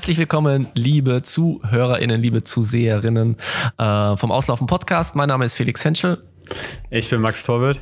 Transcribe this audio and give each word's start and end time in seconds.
Herzlich 0.00 0.16
willkommen, 0.16 0.68
liebe 0.72 1.20
ZuhörerInnen, 1.20 2.22
liebe 2.22 2.42
Zuseherinnen 2.42 3.36
äh, 3.76 4.16
vom 4.16 4.32
Auslaufen 4.32 4.66
Podcast. 4.66 5.14
Mein 5.14 5.28
Name 5.28 5.44
ist 5.44 5.52
Felix 5.52 5.84
Henschel. 5.84 6.16
Ich 6.88 7.10
bin 7.10 7.20
Max 7.20 7.44
Torwirt. 7.44 7.78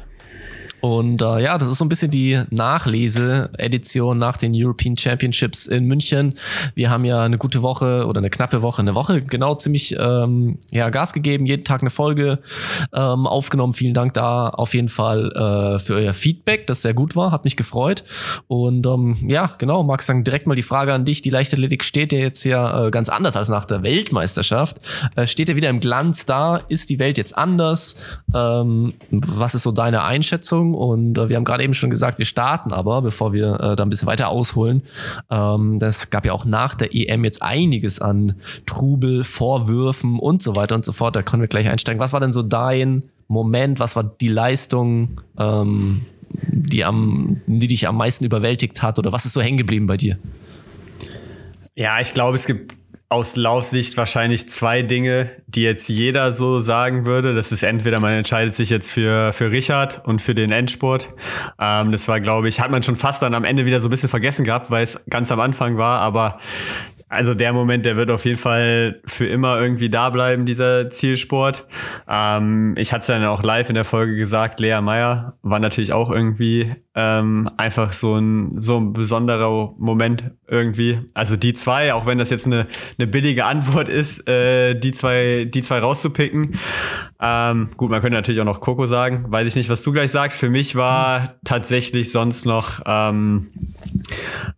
Und 0.80 1.22
äh, 1.22 1.42
ja, 1.42 1.58
das 1.58 1.68
ist 1.68 1.78
so 1.78 1.84
ein 1.84 1.88
bisschen 1.88 2.10
die 2.10 2.42
Nachlese-Edition 2.50 4.18
nach 4.18 4.36
den 4.36 4.52
European 4.54 4.96
Championships 4.96 5.66
in 5.66 5.84
München. 5.84 6.34
Wir 6.74 6.90
haben 6.90 7.04
ja 7.04 7.22
eine 7.22 7.38
gute 7.38 7.62
Woche 7.62 8.06
oder 8.06 8.18
eine 8.18 8.30
knappe 8.30 8.62
Woche, 8.62 8.80
eine 8.80 8.94
Woche 8.94 9.22
genau 9.22 9.54
ziemlich 9.54 9.96
ähm, 9.98 10.58
ja, 10.70 10.90
Gas 10.90 11.12
gegeben, 11.12 11.46
jeden 11.46 11.64
Tag 11.64 11.82
eine 11.82 11.90
Folge 11.90 12.38
ähm, 12.92 13.26
aufgenommen. 13.26 13.72
Vielen 13.72 13.94
Dank 13.94 14.14
da 14.14 14.48
auf 14.48 14.74
jeden 14.74 14.88
Fall 14.88 15.32
äh, 15.32 15.78
für 15.78 15.94
euer 15.94 16.14
Feedback, 16.14 16.66
das 16.66 16.82
sehr 16.82 16.94
gut 16.94 17.16
war, 17.16 17.32
hat 17.32 17.44
mich 17.44 17.56
gefreut. 17.56 18.04
Und 18.46 18.86
ähm, 18.86 19.16
ja, 19.26 19.52
genau, 19.58 19.82
Max, 19.82 20.06
dann 20.06 20.24
direkt 20.24 20.46
mal 20.46 20.54
die 20.54 20.62
Frage 20.62 20.92
an 20.92 21.04
dich. 21.04 21.22
Die 21.22 21.30
Leichtathletik 21.30 21.84
steht 21.84 22.12
ja 22.12 22.18
jetzt 22.18 22.44
ja 22.44 22.86
äh, 22.86 22.90
ganz 22.90 23.08
anders 23.08 23.36
als 23.36 23.48
nach 23.48 23.64
der 23.64 23.82
Weltmeisterschaft. 23.82 24.80
Äh, 25.16 25.26
steht 25.26 25.48
ja 25.48 25.56
wieder 25.56 25.70
im 25.70 25.80
Glanz 25.80 26.26
da? 26.26 26.58
Ist 26.68 26.90
die 26.90 26.98
Welt 26.98 27.18
jetzt 27.18 27.36
anders? 27.36 27.96
Ähm, 28.34 28.94
was 29.10 29.54
ist 29.54 29.62
so 29.64 29.72
deine 29.72 30.02
Einschätzung? 30.02 30.67
Sendung 30.68 30.74
und 30.74 31.18
äh, 31.18 31.28
wir 31.28 31.36
haben 31.36 31.44
gerade 31.44 31.64
eben 31.64 31.74
schon 31.74 31.90
gesagt, 31.90 32.18
wir 32.18 32.26
starten 32.26 32.72
aber, 32.72 33.02
bevor 33.02 33.32
wir 33.32 33.54
äh, 33.60 33.76
da 33.76 33.82
ein 33.82 33.88
bisschen 33.88 34.08
weiter 34.08 34.28
ausholen. 34.28 34.82
Ähm, 35.30 35.78
das 35.78 36.10
gab 36.10 36.26
ja 36.26 36.32
auch 36.32 36.44
nach 36.44 36.74
der 36.74 36.94
EM 36.94 37.24
jetzt 37.24 37.42
einiges 37.42 38.00
an 38.00 38.34
Trubel, 38.66 39.24
Vorwürfen 39.24 40.18
und 40.18 40.42
so 40.42 40.56
weiter 40.56 40.74
und 40.74 40.84
so 40.84 40.92
fort. 40.92 41.16
Da 41.16 41.22
können 41.22 41.42
wir 41.42 41.48
gleich 41.48 41.68
einsteigen. 41.68 42.00
Was 42.00 42.12
war 42.12 42.20
denn 42.20 42.32
so 42.32 42.42
dein 42.42 43.04
Moment? 43.28 43.80
Was 43.80 43.96
war 43.96 44.04
die 44.04 44.28
Leistung, 44.28 45.20
ähm, 45.38 46.02
die, 46.30 46.84
am, 46.84 47.40
die 47.46 47.66
dich 47.66 47.86
am 47.88 47.96
meisten 47.96 48.24
überwältigt 48.24 48.82
hat? 48.82 48.98
Oder 48.98 49.12
was 49.12 49.24
ist 49.24 49.32
so 49.32 49.40
hängen 49.40 49.58
geblieben 49.58 49.86
bei 49.86 49.96
dir? 49.96 50.18
Ja, 51.74 52.00
ich 52.00 52.12
glaube, 52.12 52.36
es 52.36 52.46
gibt 52.46 52.74
aus 53.10 53.36
Laufsicht 53.36 53.96
wahrscheinlich 53.96 54.50
zwei 54.50 54.82
Dinge, 54.82 55.30
die 55.46 55.62
jetzt 55.62 55.88
jeder 55.88 56.32
so 56.32 56.60
sagen 56.60 57.06
würde. 57.06 57.34
Das 57.34 57.52
ist 57.52 57.62
entweder 57.62 58.00
man 58.00 58.12
entscheidet 58.12 58.52
sich 58.52 58.68
jetzt 58.68 58.90
für, 58.90 59.32
für 59.32 59.50
Richard 59.50 60.06
und 60.06 60.20
für 60.20 60.34
den 60.34 60.52
Endspurt. 60.52 61.08
Ähm, 61.58 61.90
das 61.90 62.06
war, 62.06 62.20
glaube 62.20 62.48
ich, 62.48 62.60
hat 62.60 62.70
man 62.70 62.82
schon 62.82 62.96
fast 62.96 63.22
dann 63.22 63.32
am 63.32 63.44
Ende 63.44 63.64
wieder 63.64 63.80
so 63.80 63.88
ein 63.88 63.90
bisschen 63.90 64.10
vergessen 64.10 64.44
gehabt, 64.44 64.70
weil 64.70 64.84
es 64.84 65.02
ganz 65.08 65.32
am 65.32 65.40
Anfang 65.40 65.78
war. 65.78 66.00
Aber 66.00 66.38
also 67.08 67.34
der 67.34 67.52
Moment, 67.52 67.86
der 67.86 67.96
wird 67.96 68.10
auf 68.10 68.24
jeden 68.24 68.38
Fall 68.38 69.00
für 69.06 69.26
immer 69.26 69.60
irgendwie 69.60 69.88
da 69.88 70.10
bleiben, 70.10 70.44
dieser 70.44 70.90
Zielsport. 70.90 71.66
Ähm, 72.06 72.74
ich 72.76 72.92
hatte 72.92 73.00
es 73.00 73.06
dann 73.06 73.24
auch 73.24 73.42
live 73.42 73.68
in 73.70 73.74
der 73.74 73.84
Folge 73.84 74.16
gesagt, 74.16 74.60
Lea 74.60 74.80
Meyer 74.80 75.38
war 75.42 75.58
natürlich 75.58 75.92
auch 75.92 76.10
irgendwie 76.10 76.74
ähm, 76.94 77.48
einfach 77.56 77.92
so 77.92 78.16
ein, 78.16 78.58
so 78.58 78.78
ein 78.78 78.92
besonderer 78.92 79.74
Moment 79.78 80.32
irgendwie. 80.48 81.00
Also 81.14 81.36
die 81.36 81.54
zwei, 81.54 81.94
auch 81.94 82.06
wenn 82.06 82.18
das 82.18 82.28
jetzt 82.28 82.46
eine, 82.46 82.66
eine 82.98 83.06
billige 83.06 83.46
Antwort 83.46 83.88
ist, 83.88 84.28
äh, 84.28 84.74
die 84.74 84.92
zwei, 84.92 85.46
die 85.46 85.62
zwei 85.62 85.78
rauszupicken. 85.78 86.58
Ähm, 87.20 87.70
gut, 87.76 87.90
man 87.90 88.00
könnte 88.00 88.16
natürlich 88.16 88.40
auch 88.40 88.44
noch 88.44 88.60
Coco 88.60 88.86
sagen. 88.86 89.26
Weiß 89.28 89.46
ich 89.46 89.56
nicht, 89.56 89.70
was 89.70 89.82
du 89.82 89.92
gleich 89.92 90.10
sagst. 90.10 90.38
Für 90.38 90.50
mich 90.50 90.76
war 90.76 91.34
tatsächlich 91.44 92.12
sonst 92.12 92.44
noch 92.44 92.80
ähm, 92.84 93.48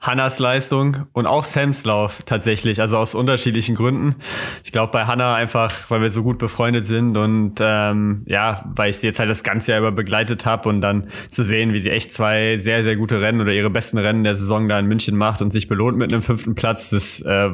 Hannas 0.00 0.38
Leistung 0.38 1.06
und 1.12 1.26
auch 1.26 1.44
Sams 1.44 1.84
Lauf 1.84 2.22
tatsächlich. 2.24 2.80
Also 2.80 2.96
aus 2.96 3.14
unterschiedlichen 3.14 3.74
Gründen. 3.74 4.16
Ich 4.64 4.72
glaube 4.72 4.92
bei 4.92 5.04
Hanna 5.04 5.34
einfach, 5.34 5.90
weil 5.90 6.00
wir 6.00 6.10
so 6.10 6.22
gut 6.22 6.38
befreundet 6.38 6.86
sind 6.86 7.16
und 7.16 7.56
ähm, 7.60 8.22
ja, 8.26 8.64
weil 8.74 8.90
ich 8.90 8.98
sie 8.98 9.08
jetzt 9.08 9.18
halt 9.18 9.28
das 9.28 9.42
ganze 9.42 9.72
Jahr 9.72 9.80
über 9.80 9.92
begleitet 9.92 10.46
habe 10.46 10.68
und 10.68 10.80
dann 10.80 11.08
zu 11.28 11.44
sehen, 11.44 11.72
wie 11.72 11.80
sie 11.80 11.90
echt 11.90 12.12
zwei 12.12 12.30
zwei 12.30 12.56
sehr, 12.58 12.84
sehr 12.84 12.96
gute 12.96 13.20
Rennen 13.20 13.40
oder 13.40 13.52
ihre 13.52 13.70
besten 13.70 13.98
Rennen 13.98 14.24
der 14.24 14.34
Saison 14.34 14.68
da 14.68 14.78
in 14.78 14.86
München 14.86 15.16
macht 15.16 15.42
und 15.42 15.50
sich 15.50 15.68
belohnt 15.68 15.96
mit 15.96 16.12
einem 16.12 16.22
fünften 16.22 16.54
Platz. 16.54 16.90
Das 16.90 17.20
äh, 17.20 17.50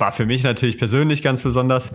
war 0.00 0.12
für 0.12 0.26
mich 0.26 0.42
natürlich 0.42 0.78
persönlich 0.78 1.22
ganz 1.22 1.42
besonders. 1.42 1.92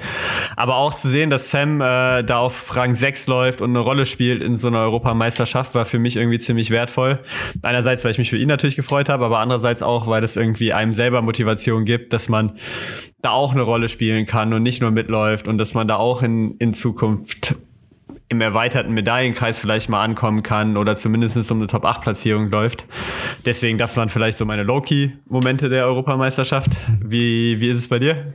Aber 0.56 0.76
auch 0.76 0.94
zu 0.94 1.10
sehen, 1.10 1.30
dass 1.30 1.52
Sam 1.52 1.82
äh, 1.82 2.24
da 2.24 2.38
auf 2.38 2.76
Rang 2.76 2.96
6 2.96 3.28
läuft 3.28 3.62
und 3.62 3.72
eine 3.72 3.80
Rolle 3.80 4.06
spielt 4.06 4.42
in 4.42 4.56
so 4.56 4.68
einer 4.68 4.80
Europameisterschaft, 4.80 5.76
war 5.76 5.86
für 5.86 6.00
mich 6.00 6.16
irgendwie 6.16 6.40
ziemlich 6.40 6.72
wertvoll. 6.72 7.20
Einerseits, 7.62 8.04
weil 8.04 8.12
ich 8.12 8.18
mich 8.18 8.30
für 8.30 8.38
ihn 8.38 8.48
natürlich 8.48 8.76
gefreut 8.76 9.10
habe, 9.10 9.26
aber 9.26 9.40
andererseits 9.40 9.82
auch, 9.82 10.08
weil 10.08 10.24
es 10.24 10.36
irgendwie 10.36 10.74
einem 10.74 10.94
selber 10.94 11.22
Motivation 11.22 11.86
gibt, 11.86 12.14
dass 12.14 12.30
man 12.30 12.58
da 13.22 13.32
auch 13.32 13.54
eine 13.54 13.64
Rolle 13.64 13.90
spielen 13.90 14.26
kann 14.26 14.54
und 14.54 14.64
nicht 14.64 14.82
nur 14.82 14.92
mitläuft 14.92 15.48
und 15.48 15.58
dass 15.58 15.74
man 15.74 15.88
da 15.88 15.96
auch 15.96 16.22
in, 16.22 16.56
in 16.58 16.74
Zukunft 16.74 17.56
im 18.28 18.42
erweiterten 18.42 18.94
Medaillenkreis 18.94 19.58
vielleicht 19.58 19.90
mal 19.90 20.04
ankommen 20.04 20.42
kann 20.44 20.78
oder 20.78 20.96
zumindest 20.96 21.52
um 21.52 21.60
eine 21.60 21.68
Top-8-Platzierung 21.68 22.50
läuft. 22.50 22.86
Deswegen, 23.46 23.78
das 23.78 23.96
waren 23.98 24.10
vielleicht 24.10 24.38
so 24.38 24.46
meine 24.46 24.64
Low-Key-Momente 24.64 25.70
der 25.70 25.86
Europameisterschaft. 25.86 26.72
Wie, 27.02 27.60
wie 27.60 27.70
ist 27.70 27.78
es 27.78 27.88
bei 27.88 28.00
dir? 28.00 28.34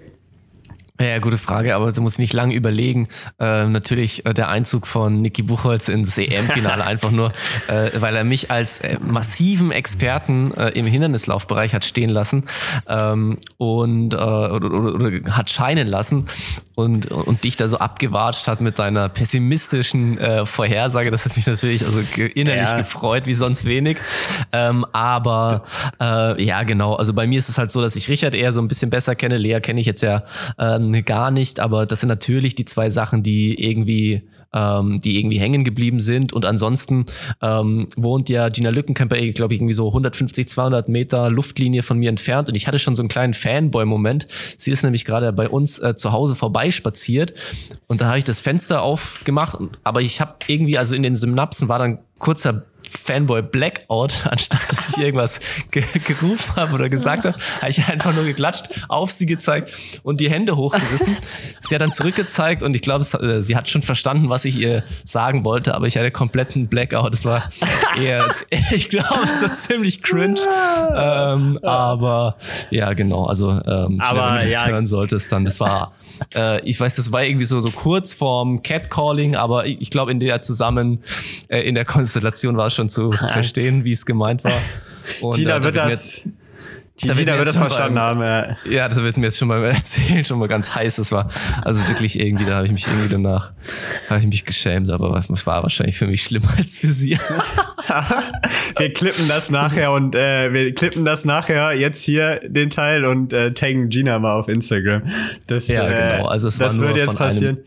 Ja, 1.01 1.19
gute 1.19 1.39
Frage, 1.39 1.75
aber 1.75 1.93
du 1.93 2.03
musst 2.03 2.19
nicht 2.19 2.35
lange 2.35 2.55
überlegen. 2.55 3.09
Äh, 3.39 3.65
natürlich 3.65 4.27
äh, 4.27 4.35
der 4.35 4.51
Einzug 4.51 4.87
von 4.87 5.23
Niki 5.23 5.41
Buchholz 5.41 5.89
ins 5.89 6.19
EM-Finale 6.19 6.85
einfach 6.87 7.11
nur, 7.11 7.33
äh, 7.69 7.91
weil 7.99 8.17
er 8.17 8.25
mich 8.25 8.51
als 8.51 8.81
äh, 8.81 8.99
massiven 9.01 9.73
Experten 9.73 10.53
äh, 10.53 10.69
im 10.71 10.85
Hindernislaufbereich 10.85 11.73
hat 11.73 11.87
stehen 11.87 12.11
lassen 12.11 12.45
ähm, 12.87 13.39
und 13.57 14.13
äh, 14.13 14.17
oder, 14.19 14.71
oder, 14.71 14.95
oder, 14.95 15.37
hat 15.37 15.49
scheinen 15.49 15.89
lassen 15.89 16.27
und, 16.75 17.11
und 17.11 17.45
dich 17.45 17.57
da 17.57 17.67
so 17.67 17.79
abgewatscht 17.79 18.47
hat 18.47 18.61
mit 18.61 18.79
deiner 18.79 19.09
pessimistischen 19.09 20.19
Vorhersage. 20.45 21.11
Das 21.11 21.25
hat 21.25 21.37
mich 21.37 21.47
natürlich 21.47 21.85
also 21.85 22.01
innerlich 22.35 22.69
ja. 22.69 22.77
gefreut, 22.77 23.27
wie 23.27 23.35
sonst 23.35 23.65
wenig. 23.65 23.99
Ähm, 24.53 24.87
aber 24.93 25.65
ja, 26.01 26.63
genau. 26.63 26.95
Also 26.95 27.13
bei 27.13 27.27
mir 27.27 27.39
ist 27.39 27.49
es 27.49 27.59
halt 27.59 27.71
so, 27.71 27.83
dass 27.83 27.97
ich 27.97 28.09
Richard 28.09 28.35
eher 28.35 28.53
so 28.53 28.61
ein 28.61 28.69
bisschen 28.69 28.91
besser 28.91 29.15
kenne. 29.15 29.37
Lea 29.37 29.61
kenne 29.61 29.81
ich 29.81 29.87
jetzt 29.87 30.03
ja 30.03 30.23
ähm, 30.59 30.90
ähm, 30.95 31.05
gar 31.05 31.31
nicht, 31.31 31.61
aber 31.61 31.87
das 31.87 32.01
sind 32.01 32.09
natürlich 32.09 32.55
die 32.55 32.65
zwei 32.65 32.91
Sachen, 32.91 33.23
die 33.23 33.55
irgendwie 33.55 34.23
ähm, 34.53 35.01
die 35.01 35.19
irgendwie 35.19 35.39
hängen 35.39 35.65
geblieben 35.65 36.01
sind. 36.01 36.33
Und 36.33 36.45
ansonsten 36.45 37.07
ähm, 37.41 37.87
wohnt 37.97 38.29
ja 38.29 38.49
Gina 38.49 38.71
Lückenkämper, 38.71 39.17
glaube 39.33 39.55
ich, 39.55 39.61
irgendwie 39.61 39.75
so 39.75 39.89
150, 39.89 40.49
200 40.49 40.89
Meter 40.89 41.31
Luftlinie 41.31 41.83
von 41.83 41.99
mir 41.99 42.09
entfernt. 42.09 42.49
Und 42.49 42.55
ich 42.55 42.67
hatte 42.67 42.79
schon 42.79 42.95
so 42.95 43.03
einen 43.03 43.09
kleinen 43.09 43.35
Fanboy-Moment. 43.35 44.27
Sie 44.57 44.71
ist 44.71 44.83
nämlich 44.83 45.05
gerade 45.05 45.33
bei 45.33 45.49
uns 45.49 45.79
äh, 45.79 45.95
zu 45.95 46.13
Hause 46.13 46.35
vorbeispaziert. 46.35 47.35
Und 47.87 48.01
da 48.01 48.07
habe 48.07 48.19
ich 48.19 48.25
das 48.25 48.41
Fenster 48.41 48.83
aufgemacht. 48.83 49.59
Aber 49.85 50.03
ich 50.03 50.21
habe 50.21 50.35
irgendwie, 50.47 50.79
also 50.79 50.95
in 50.95 51.03
den 51.03 51.15
Synapsen 51.15 51.69
war 51.69 51.79
dann 51.79 51.99
kurzer 52.19 52.65
Fanboy 52.91 53.43
Blackout, 53.43 54.27
anstatt 54.31 54.61
dass 54.71 54.91
ich 54.91 54.99
irgendwas 54.99 55.41
ge 55.71 55.85
gerufen 56.07 56.57
habe 56.57 56.75
oder 56.75 56.89
gesagt 56.89 57.25
habe, 57.25 57.37
habe 57.61 57.71
ich 57.71 57.87
einfach 57.87 58.15
nur 58.15 58.25
geklatscht, 58.25 58.69
auf 58.89 59.11
sie 59.11 59.27
gezeigt 59.27 59.73
und 60.03 60.21
die 60.21 60.31
Hände 60.31 60.57
hochgerissen. 60.57 61.17
sie 61.61 61.75
hat 61.75 61.83
dann 61.83 61.93
zurückgezeigt 61.93 62.63
und 62.63 62.75
ich 62.75 62.83
glaube, 62.83 63.05
äh, 63.19 63.43
sie 63.43 63.57
hat 63.57 63.69
schon 63.69 63.83
verstanden, 63.83 64.29
was 64.29 64.45
ich 64.45 64.57
ihr 64.57 64.83
sagen 65.05 65.45
wollte, 65.45 65.75
aber 65.75 65.87
ich 65.87 65.97
hatte 65.97 66.11
kompletten 66.11 66.69
Blackout. 66.69 67.13
Das 67.13 67.25
war 67.25 67.49
eher, 67.99 68.35
ich 68.71 68.89
glaube, 68.89 69.25
es 69.25 69.43
war 69.43 69.53
ziemlich 69.53 70.03
cringe. 70.03 70.41
Ähm, 70.95 71.59
aber 71.63 72.37
ja, 72.71 72.93
genau. 72.93 73.27
Also, 73.27 73.51
ähm, 73.51 73.99
aber 74.01 74.27
wenn 74.27 74.41
du 74.41 74.47
das 74.47 74.53
ja, 74.53 74.67
hören 74.67 74.87
solltest, 74.87 75.31
dann 75.33 75.45
das 75.45 75.61
war, 75.61 75.93
äh, 76.35 76.61
ich 76.69 76.79
weiß, 76.79 76.97
das 76.97 77.13
war 77.13 77.25
irgendwie 77.25 77.45
so, 77.45 77.61
so 77.61 77.71
kurz 77.71 78.13
vorm 78.13 78.63
Catcalling, 78.63 79.37
aber 79.37 79.67
ich, 79.67 79.81
ich 79.81 79.91
glaube, 79.91 80.11
in 80.13 80.21
der 80.21 80.43
zusammen, 80.43 81.03
äh, 81.49 81.61
in 81.61 81.75
der 81.75 81.85
Konstellation 81.85 82.57
war 82.57 82.69
es 82.69 82.75
schon 82.75 82.89
zu 82.89 83.13
verstehen, 83.13 83.85
wie 83.85 83.93
es 83.93 84.07
gemeint 84.07 84.45
war. 84.45 84.61
Und, 85.21 85.37
Gina 85.37 85.57
äh, 85.57 85.63
wird 85.63 85.77
das 85.77 86.23
da 87.07 87.15
Jeder 87.15 87.37
wird 87.37 87.49
das 87.49 87.57
verstanden 87.57 87.95
beim, 87.95 88.19
haben, 88.19 88.23
ja. 88.23 88.57
Ja, 88.71 88.89
das 88.89 88.99
wird 88.99 89.17
mir 89.17 89.27
jetzt 89.27 89.39
schon 89.39 89.49
mal 89.49 89.65
erzählen, 89.65 90.25
schon 90.25 90.39
mal 90.39 90.49
ganz 90.49 90.75
heiß. 90.75 90.97
Das 90.97 91.13
war 91.13 91.29
also 91.63 91.81
wirklich 91.89 92.19
irgendwie, 92.19 92.45
da 92.45 92.57
habe 92.57 92.67
ich 92.67 92.73
mich 92.73 92.87
irgendwie 92.87 93.09
danach, 93.09 93.53
habe 94.09 94.21
ich 94.21 94.27
mich 94.27 94.45
geschämt, 94.45 94.91
aber 94.91 95.23
es 95.33 95.47
war 95.47 95.63
wahrscheinlich 95.63 95.97
für 95.97 96.07
mich 96.07 96.23
schlimmer 96.23 96.49
als 96.57 96.77
für 96.77 96.89
sie. 96.89 97.19
wir 98.77 98.93
klippen 98.93 99.29
das 99.29 99.51
nachher 99.51 99.93
und 99.93 100.15
äh, 100.15 100.53
wir 100.53 100.75
klippen 100.75 101.05
das 101.05 101.25
nachher 101.25 101.73
jetzt 101.73 102.05
hier 102.05 102.41
den 102.47 102.71
Teil 102.71 103.05
und 103.05 103.33
äh, 103.33 103.53
taggen 103.53 103.89
Gina 103.89 104.19
mal 104.19 104.39
auf 104.39 104.49
Instagram. 104.49 105.03
Das, 105.47 105.69
ja, 105.69 105.89
äh, 105.89 106.17
genau. 106.17 106.29
Also 106.29 106.49
es 106.49 106.61
war 106.61 106.73
nur 106.73 106.97
von 106.97 107.19
einem, 107.19 107.59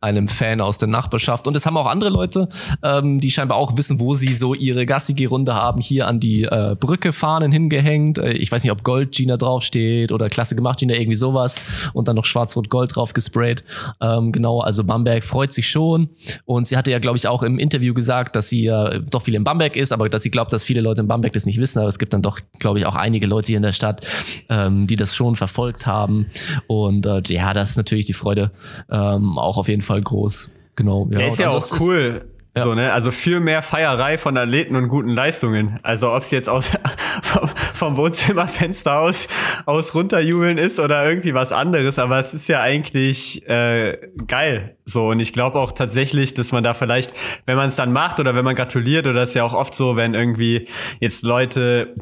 einem, 0.00 0.28
Fan 0.28 0.60
aus 0.60 0.78
der 0.78 0.88
Nachbarschaft 0.88 1.46
und 1.46 1.56
es 1.56 1.66
haben 1.66 1.76
auch 1.76 1.86
andere 1.86 2.10
Leute, 2.10 2.48
ähm, 2.82 3.20
die 3.20 3.30
scheinbar 3.30 3.58
auch 3.58 3.76
wissen, 3.76 4.00
wo 4.00 4.14
sie 4.14 4.34
so 4.34 4.54
ihre 4.54 4.86
Gassige-Runde 4.86 5.54
haben, 5.54 5.80
hier 5.80 6.06
an 6.06 6.20
die 6.20 6.44
äh, 6.44 6.76
Brücke 6.78 7.12
Fahnen 7.12 7.52
hingehängt. 7.52 8.18
Äh, 8.18 8.32
ich 8.32 8.50
weiß 8.50 8.62
nicht, 8.62 8.72
ob 8.72 8.77
Gold 8.84 9.12
Gina 9.12 9.36
draufsteht 9.36 10.12
oder 10.12 10.28
Klasse 10.28 10.54
gemacht 10.54 10.80
Gina, 10.80 10.94
irgendwie 10.94 11.16
sowas 11.16 11.56
und 11.92 12.08
dann 12.08 12.16
noch 12.16 12.24
schwarz-rot-gold 12.24 12.94
drauf 12.94 13.12
gesprayt. 13.12 13.64
Ähm, 14.00 14.32
genau, 14.32 14.60
also 14.60 14.84
Bamberg 14.84 15.24
freut 15.24 15.52
sich 15.52 15.68
schon 15.68 16.10
und 16.44 16.66
sie 16.66 16.76
hatte 16.76 16.90
ja, 16.90 16.98
glaube 16.98 17.16
ich, 17.16 17.26
auch 17.28 17.42
im 17.42 17.58
Interview 17.58 17.94
gesagt, 17.94 18.36
dass 18.36 18.48
sie 18.48 18.64
ja 18.64 18.98
doch 18.98 19.22
viel 19.22 19.34
in 19.34 19.44
Bamberg 19.44 19.76
ist, 19.76 19.92
aber 19.92 20.08
dass 20.08 20.22
sie 20.22 20.30
glaubt, 20.30 20.52
dass 20.52 20.64
viele 20.64 20.80
Leute 20.80 21.02
in 21.02 21.08
Bamberg 21.08 21.32
das 21.32 21.46
nicht 21.46 21.58
wissen, 21.58 21.78
aber 21.78 21.88
es 21.88 21.98
gibt 21.98 22.12
dann 22.12 22.22
doch, 22.22 22.40
glaube 22.58 22.78
ich, 22.78 22.86
auch 22.86 22.96
einige 22.96 23.26
Leute 23.26 23.48
hier 23.48 23.56
in 23.56 23.62
der 23.62 23.72
Stadt, 23.72 24.06
ähm, 24.48 24.86
die 24.86 24.96
das 24.96 25.14
schon 25.14 25.36
verfolgt 25.36 25.86
haben 25.86 26.26
und 26.66 27.06
äh, 27.06 27.22
ja, 27.28 27.52
das 27.54 27.70
ist 27.70 27.76
natürlich 27.76 28.06
die 28.06 28.12
Freude 28.12 28.50
ähm, 28.90 29.38
auch 29.38 29.58
auf 29.58 29.68
jeden 29.68 29.82
Fall 29.82 30.00
groß. 30.00 30.50
Genau. 30.76 31.08
Ja, 31.10 31.18
Der 31.18 31.28
ist 31.28 31.38
ja 31.38 31.50
auch 31.50 31.80
cool 31.80 32.24
Ja. 32.58 32.64
So, 32.64 32.74
ne? 32.74 32.92
Also 32.92 33.10
für 33.10 33.40
mehr 33.40 33.62
Feierei 33.62 34.18
von 34.18 34.36
Athleten 34.36 34.76
und 34.76 34.88
guten 34.88 35.10
Leistungen. 35.10 35.80
Also 35.82 36.12
ob 36.12 36.22
es 36.22 36.30
jetzt 36.30 36.48
aus 36.48 36.70
vom, 37.22 37.48
vom 37.48 37.96
Wohnzimmerfenster 37.96 38.98
aus, 38.98 39.26
aus 39.66 39.94
runterjubeln 39.94 40.58
ist 40.58 40.78
oder 40.78 41.08
irgendwie 41.08 41.34
was 41.34 41.52
anderes, 41.52 41.98
aber 41.98 42.18
es 42.18 42.34
ist 42.34 42.48
ja 42.48 42.60
eigentlich 42.60 43.48
äh, 43.48 43.98
geil. 44.26 44.76
So, 44.84 45.08
und 45.08 45.20
ich 45.20 45.32
glaube 45.32 45.58
auch 45.58 45.72
tatsächlich, 45.72 46.34
dass 46.34 46.52
man 46.52 46.62
da 46.62 46.74
vielleicht, 46.74 47.12
wenn 47.46 47.56
man 47.56 47.68
es 47.68 47.76
dann 47.76 47.92
macht 47.92 48.20
oder 48.20 48.34
wenn 48.34 48.44
man 48.44 48.54
gratuliert, 48.54 49.06
oder 49.06 49.22
ist 49.22 49.34
ja 49.34 49.44
auch 49.44 49.54
oft 49.54 49.74
so, 49.74 49.96
wenn 49.96 50.14
irgendwie 50.14 50.68
jetzt 51.00 51.22
Leute, 51.22 51.94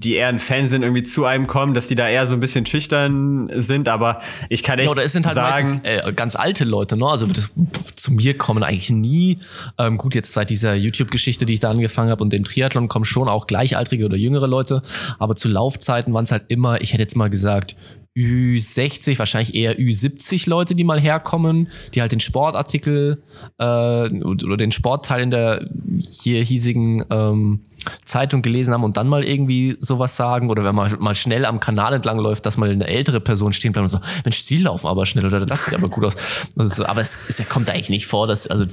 die 0.00 0.14
eher 0.14 0.28
ein 0.28 0.38
Fan 0.38 0.68
sind, 0.68 0.82
irgendwie 0.82 1.02
zu 1.02 1.24
einem 1.24 1.46
kommen, 1.46 1.74
dass 1.74 1.88
die 1.88 1.94
da 1.94 2.08
eher 2.08 2.26
so 2.26 2.34
ein 2.34 2.40
bisschen 2.40 2.64
schüchtern 2.64 3.50
sind, 3.54 3.88
aber 3.88 4.20
ich 4.48 4.62
kann 4.62 4.78
echt 4.78 4.90
oder 4.90 5.04
es 5.04 5.12
sind 5.12 5.26
halt 5.26 5.34
sagen, 5.34 5.80
meistens, 5.82 5.84
äh, 5.84 6.12
ganz 6.14 6.34
alte 6.34 6.64
Leute, 6.64 6.96
ne? 6.96 7.06
Also 7.06 7.26
das, 7.26 7.52
zu 7.96 8.12
mir 8.12 8.36
kommen 8.38 8.62
eigentlich 8.62 8.90
nie, 8.90 9.38
ähm, 9.78 9.98
gut, 9.98 10.14
jetzt 10.14 10.32
seit 10.32 10.50
dieser 10.50 10.74
YouTube-Geschichte, 10.74 11.44
die 11.44 11.54
ich 11.54 11.60
da 11.60 11.70
angefangen 11.70 12.10
habe 12.10 12.22
und 12.22 12.32
dem 12.32 12.44
Triathlon 12.44 12.88
kommen 12.88 13.04
schon 13.04 13.28
auch 13.28 13.46
gleichaltrige 13.46 14.06
oder 14.06 14.16
jüngere 14.16 14.46
Leute, 14.46 14.82
aber 15.18 15.36
zu 15.36 15.48
Laufzeiten 15.48 16.14
waren 16.14 16.24
es 16.24 16.32
halt 16.32 16.44
immer, 16.48 16.80
ich 16.80 16.92
hätte 16.92 17.02
jetzt 17.02 17.16
mal 17.16 17.28
gesagt, 17.28 17.76
Ü60, 18.16 19.18
wahrscheinlich 19.18 19.54
eher 19.54 19.78
Ü70 19.78 20.48
Leute, 20.48 20.74
die 20.74 20.84
mal 20.84 21.00
herkommen, 21.00 21.68
die 21.94 22.02
halt 22.02 22.12
den 22.12 22.20
Sportartikel 22.20 23.22
äh, 23.58 23.64
oder 23.64 24.56
den 24.58 24.70
Sportteil 24.70 25.22
in 25.22 25.30
der 25.30 25.66
hier 25.98 26.44
hiesigen 26.44 27.04
ähm, 27.08 27.60
Zeitung 28.04 28.42
gelesen 28.42 28.74
haben 28.74 28.84
und 28.84 28.96
dann 28.96 29.08
mal 29.08 29.24
irgendwie 29.24 29.76
sowas 29.80 30.16
sagen 30.16 30.50
oder 30.50 30.64
wenn 30.64 30.74
man 30.74 30.96
mal 30.98 31.14
schnell 31.14 31.44
am 31.44 31.60
Kanal 31.60 31.94
entlang 31.94 32.18
läuft, 32.18 32.46
dass 32.46 32.56
mal 32.56 32.70
eine 32.70 32.86
ältere 32.86 33.20
Person 33.20 33.52
stehen 33.52 33.72
bleibt 33.72 33.84
und 33.84 33.88
so, 33.88 34.00
Mensch, 34.24 34.40
sie 34.40 34.58
laufen 34.58 34.86
aber 34.86 35.06
schnell 35.06 35.26
oder 35.26 35.44
das 35.44 35.64
sieht 35.64 35.74
aber 35.74 35.88
gut 35.88 36.04
aus. 36.04 36.14
Also, 36.56 36.86
aber 36.86 37.00
es, 37.00 37.18
es 37.28 37.48
kommt 37.48 37.70
eigentlich 37.70 37.90
nicht 37.90 38.06
vor, 38.06 38.26
dass, 38.26 38.46
also, 38.46 38.66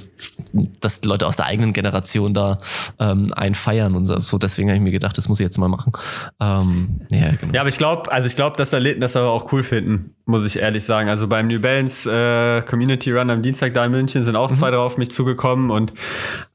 dass 0.80 1.04
Leute 1.04 1.26
aus 1.26 1.36
der 1.36 1.46
eigenen 1.46 1.72
Generation 1.72 2.34
da 2.34 2.58
ähm, 2.98 3.32
einfeiern 3.34 3.94
und 3.94 4.06
so. 4.06 4.38
Deswegen 4.38 4.68
habe 4.68 4.76
ich 4.76 4.82
mir 4.82 4.90
gedacht, 4.90 5.16
das 5.18 5.28
muss 5.28 5.40
ich 5.40 5.44
jetzt 5.44 5.58
mal 5.58 5.68
machen. 5.68 5.92
Ähm, 6.40 7.00
ja, 7.10 7.32
genau. 7.36 7.54
ja, 7.54 7.60
aber 7.60 7.68
ich 7.68 7.78
glaube, 7.78 8.10
also 8.10 8.26
ich 8.26 8.36
glaube, 8.36 8.56
dass 8.56 8.72
Athleten 8.74 9.00
das 9.00 9.16
aber 9.16 9.30
auch 9.30 9.52
cool 9.52 9.62
finden, 9.62 10.14
muss 10.30 10.46
ich 10.46 10.58
ehrlich 10.58 10.84
sagen. 10.84 11.08
Also 11.08 11.26
beim 11.28 11.48
New 11.48 11.60
Balance 11.60 12.10
äh, 12.10 12.62
Community 12.62 13.12
Run 13.12 13.30
am 13.30 13.42
Dienstag 13.42 13.74
da 13.74 13.84
in 13.84 13.90
München 13.90 14.24
sind 14.24 14.36
auch 14.36 14.50
mhm. 14.50 14.54
zwei 14.54 14.70
drauf 14.70 14.96
mich 14.96 15.10
zugekommen 15.10 15.70
und 15.70 15.92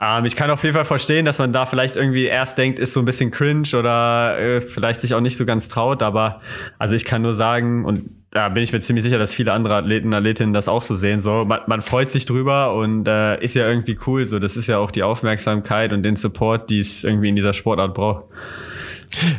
ähm, 0.02 0.26
ich 0.26 0.36
kann 0.36 0.50
auf 0.50 0.64
jeden 0.64 0.76
Fall 0.76 0.86
verstehen, 0.86 1.26
dass 1.26 1.38
man 1.38 1.54
da 1.54 1.66
vielleicht 1.66 1.96
irgendwie 1.96 2.26
erst 2.26 2.58
denkt, 2.58 2.80
ist 2.80 2.94
so 2.94 3.00
ein 3.00 3.06
bisschen 3.06 3.32
cringe 3.32 3.68
oder 3.78 4.40
äh, 4.40 4.62
vielleicht 4.62 5.02
sich 5.02 5.14
auch 5.14 5.22
nicht 5.22 5.38
so 5.38 5.46
ganz 5.46 5.68
traut. 5.68 6.02
Aber 6.02 6.42
also 6.80 6.96
ich 6.96 7.06
kann 7.06 7.22
nur 7.22 7.36
sagen, 7.36 7.86
und 7.86 8.10
da 8.32 8.50
bin 8.50 8.64
ich 8.64 8.74
mir 8.74 8.82
ziemlich 8.82 9.04
sicher, 9.04 9.18
dass 9.18 9.34
viele 9.34 9.54
andere 9.54 9.76
Athleten, 9.76 10.14
Athletinnen 10.14 10.54
das 10.54 10.68
auch 10.68 10.82
so 10.82 10.96
sehen. 10.96 11.22
So, 11.22 11.46
man, 11.46 11.62
man 11.68 11.82
freut 11.82 12.10
sich 12.10 12.26
drüber 12.26 12.74
und 12.74 13.08
äh, 13.08 13.42
ist 13.42 13.56
ja 13.56 13.68
irgendwie 13.68 13.98
cool. 14.06 14.26
So, 14.26 14.40
das 14.40 14.58
ist 14.58 14.68
ja 14.68 14.78
auch 14.78 14.92
die 14.92 15.04
Aufmerksamkeit 15.04 15.94
und 15.94 16.04
den 16.04 16.18
Support, 16.18 16.70
die 16.70 16.80
es 16.80 17.04
irgendwie 17.04 17.30
in 17.30 17.38
dieser 17.38 17.54
Sportart 17.54 17.94
braucht. 17.94 18.26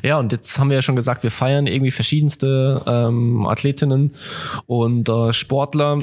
Ja, 0.03 0.19
und 0.19 0.33
jetzt 0.33 0.59
haben 0.59 0.71
wir 0.71 0.77
ja 0.77 0.83
schon 0.83 0.97
gesagt, 0.97 1.23
wir 1.23 1.31
feiern 1.31 1.67
irgendwie 1.67 1.91
verschiedenste 1.91 2.83
ähm, 2.87 3.47
Athletinnen 3.47 4.13
und 4.67 5.09
äh, 5.09 5.33
Sportler. 5.33 6.01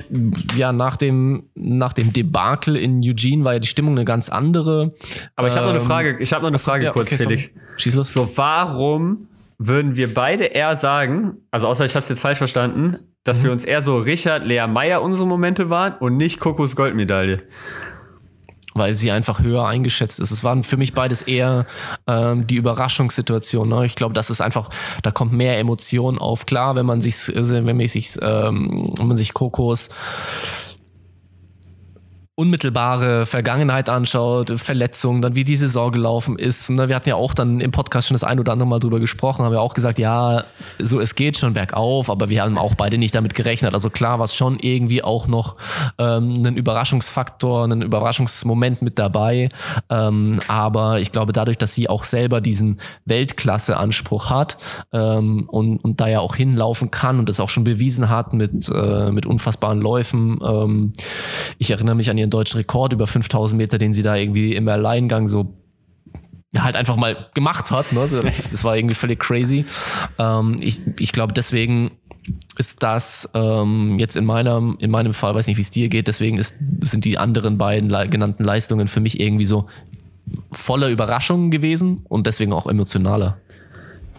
Ja, 0.56 0.72
nach 0.74 0.98
dem, 0.98 1.50
nach 1.56 1.94
dem 1.94 2.14
Debakel 2.14 2.76
in 2.76 3.02
Eugene 3.04 3.44
war 3.44 3.54
ja 3.54 3.60
die 3.60 3.68
Stimmung 3.68 3.96
eine 3.96 4.06
ganz 4.06 4.30
andere. 4.30 4.94
Aber 5.36 5.48
ich 5.48 5.56
habe 5.56 5.66
noch 5.66 5.74
eine 5.74 5.82
ähm, 5.82 5.88
Frage, 5.88 6.18
ich 6.20 6.34
habe 6.34 6.44
noch 6.44 6.50
eine 6.50 6.60
Frage 6.60 6.86
ja, 6.86 6.92
kurz, 6.92 7.08
okay, 7.08 7.18
Felix. 7.18 7.50
Schieß 7.78 7.96
los. 7.96 8.14
So, 8.14 8.30
warum 8.36 9.28
würden 9.58 9.96
wir 9.96 10.14
beide 10.14 10.46
eher 10.46 10.76
sagen, 10.76 11.38
also 11.52 11.68
außer 11.68 11.86
ich 11.86 11.96
habe 11.96 12.04
es 12.04 12.10
jetzt 12.10 12.20
falsch 12.20 12.38
verstanden, 12.38 12.98
dass 13.24 13.40
mhm. 13.40 13.44
wir 13.46 13.52
uns 13.52 13.64
eher 13.64 13.82
so 13.82 13.98
Richard 13.98 14.46
Lea 14.46 14.68
Meyer 14.68 15.02
unsere 15.02 15.28
Momente 15.28 15.70
waren 15.70 15.94
und 16.00 16.18
nicht 16.18 16.40
Kokos 16.40 16.76
Goldmedaille? 16.76 17.44
Weil 18.74 18.94
sie 18.94 19.12
einfach 19.12 19.40
höher 19.42 19.66
eingeschätzt 19.66 20.20
ist. 20.20 20.32
Es 20.32 20.44
waren 20.44 20.64
für 20.64 20.78
mich 20.78 20.94
beides 20.94 21.22
eher 21.22 21.66
ähm, 22.08 22.48
die 22.48 22.56
Überraschungssituation. 22.56 23.70
Ne? 23.70 23.86
Ich 23.86 23.96
glaube, 23.96 24.14
das 24.14 24.30
ist 24.30 24.42
einfach, 24.42 24.70
da 25.02 25.12
kommt 25.12 25.34
mehr 25.34 25.58
Emotion 25.60 26.20
auf. 26.20 26.46
Klar, 26.46 26.76
wenn 26.76 26.86
man 26.86 27.02
sich, 27.02 27.16
wenn 27.34 27.66
man 27.66 27.88
sich, 27.88 28.18
ähm, 28.22 28.90
wenn 28.98 29.08
man 29.08 29.18
sich 29.18 29.34
Kokos 29.34 29.90
unmittelbare 32.36 33.28
Vergangenheit 33.28 33.90
anschaut, 33.90 34.52
Verletzungen, 34.56 35.22
dann 35.22 35.36
wie 35.36 35.44
die 35.44 35.56
Saison 35.56 35.92
gelaufen 35.92 36.40
ist. 36.40 36.68
Und 36.68 36.80
wir 36.80 36.96
hatten 36.96 37.10
ja 37.10 37.16
auch 37.16 37.36
dann 37.36 37.60
im 37.60 37.70
Podcast 37.70 38.08
schon 38.08 38.16
das 38.16 38.24
ein 38.24 38.40
oder 38.40 38.52
andere 38.54 38.68
Mal 38.68 38.80
drüber 38.80 39.00
gesprochen, 39.00 39.46
haben 39.46 39.54
ja 39.54 39.60
auch 39.60 39.76
gesagt, 39.76 40.00
ja, 40.00 40.44
so 40.80 41.00
es 41.00 41.14
geht 41.14 41.38
schon 41.38 41.54
bergauf, 41.54 42.10
aber 42.10 42.30
wir 42.30 42.42
haben 42.42 42.58
auch 42.58 42.74
beide 42.74 42.98
nicht 42.98 43.14
damit 43.14 43.36
gerechnet. 43.36 43.76
Also 43.76 43.92
klar 43.92 44.18
war 44.18 44.26
es 44.26 44.34
schon 44.34 44.58
irgendwie 44.58 45.04
auch 45.04 45.28
noch 45.28 45.58
ähm, 46.00 46.44
ein 46.44 46.58
Überraschungsfaktor, 46.58 47.66
ein 47.66 47.84
Überraschungsmoment 47.84 48.82
mit 48.82 48.98
dabei. 48.98 49.50
Ähm, 49.92 50.40
aber 50.48 51.02
ich 51.02 51.12
glaube, 51.12 51.34
dadurch, 51.34 51.60
dass 51.60 51.76
sie 51.76 51.88
auch 51.88 52.04
selber 52.04 52.42
diesen 52.42 52.80
Weltklasse-Anspruch 53.06 54.32
hat 54.32 54.58
ähm, 54.92 55.48
und, 55.50 55.78
und 55.78 56.02
da 56.02 56.08
ja 56.08 56.20
auch 56.20 56.36
hinlaufen 56.36 56.90
kann 56.90 57.20
und 57.20 57.30
das 57.30 57.40
auch 57.40 57.50
schon 57.50 57.64
bewiesen 57.64 58.10
hat 58.10 58.34
mit, 58.34 58.68
äh, 58.74 59.12
mit 59.12 59.28
unfassbaren 59.28 59.82
Läufen. 59.82 60.40
Ähm, 60.44 60.94
ich 61.60 61.70
erinnere 61.70 61.94
mich 61.94 62.10
an 62.10 62.23
ihren 62.24 62.30
deutschen 62.30 62.58
Rekord 62.58 62.94
über 62.94 63.08
5000 63.08 63.58
Meter, 63.58 63.78
den 63.78 63.94
sie 63.94 64.02
da 64.02 64.16
irgendwie 64.16 64.56
im 64.56 64.68
Alleingang 64.68 65.28
so 65.28 65.58
halt 66.58 66.76
einfach 66.76 66.98
mal 66.98 67.30
gemacht 67.34 67.72
hat. 67.72 67.92
Ne? 67.92 68.08
Das 68.52 68.64
war 68.64 68.76
irgendwie 68.76 68.96
völlig 68.96 69.20
crazy. 69.20 69.66
Ähm, 70.20 70.56
ich 70.60 70.80
ich 71.00 71.12
glaube, 71.12 71.34
deswegen 71.34 71.92
ist 72.58 72.84
das 72.84 73.30
ähm, 73.34 73.98
jetzt 74.00 74.16
in 74.16 74.26
meinem, 74.26 74.78
in 74.80 74.92
meinem 74.92 75.14
Fall, 75.14 75.36
weiß 75.36 75.48
nicht, 75.48 75.58
wie 75.58 75.62
es 75.62 75.70
dir 75.70 75.90
geht, 75.90 76.08
deswegen 76.08 76.38
ist, 76.38 76.56
sind 76.82 77.06
die 77.06 77.18
anderen 77.18 77.58
beiden 77.58 77.90
genannten 78.10 78.44
Leistungen 78.44 78.88
für 78.88 79.02
mich 79.02 79.20
irgendwie 79.20 79.46
so 79.46 79.68
voller 80.54 80.90
Überraschungen 80.90 81.52
gewesen 81.52 82.06
und 82.08 82.28
deswegen 82.28 82.54
auch 82.54 82.68
emotionaler. 82.68 83.38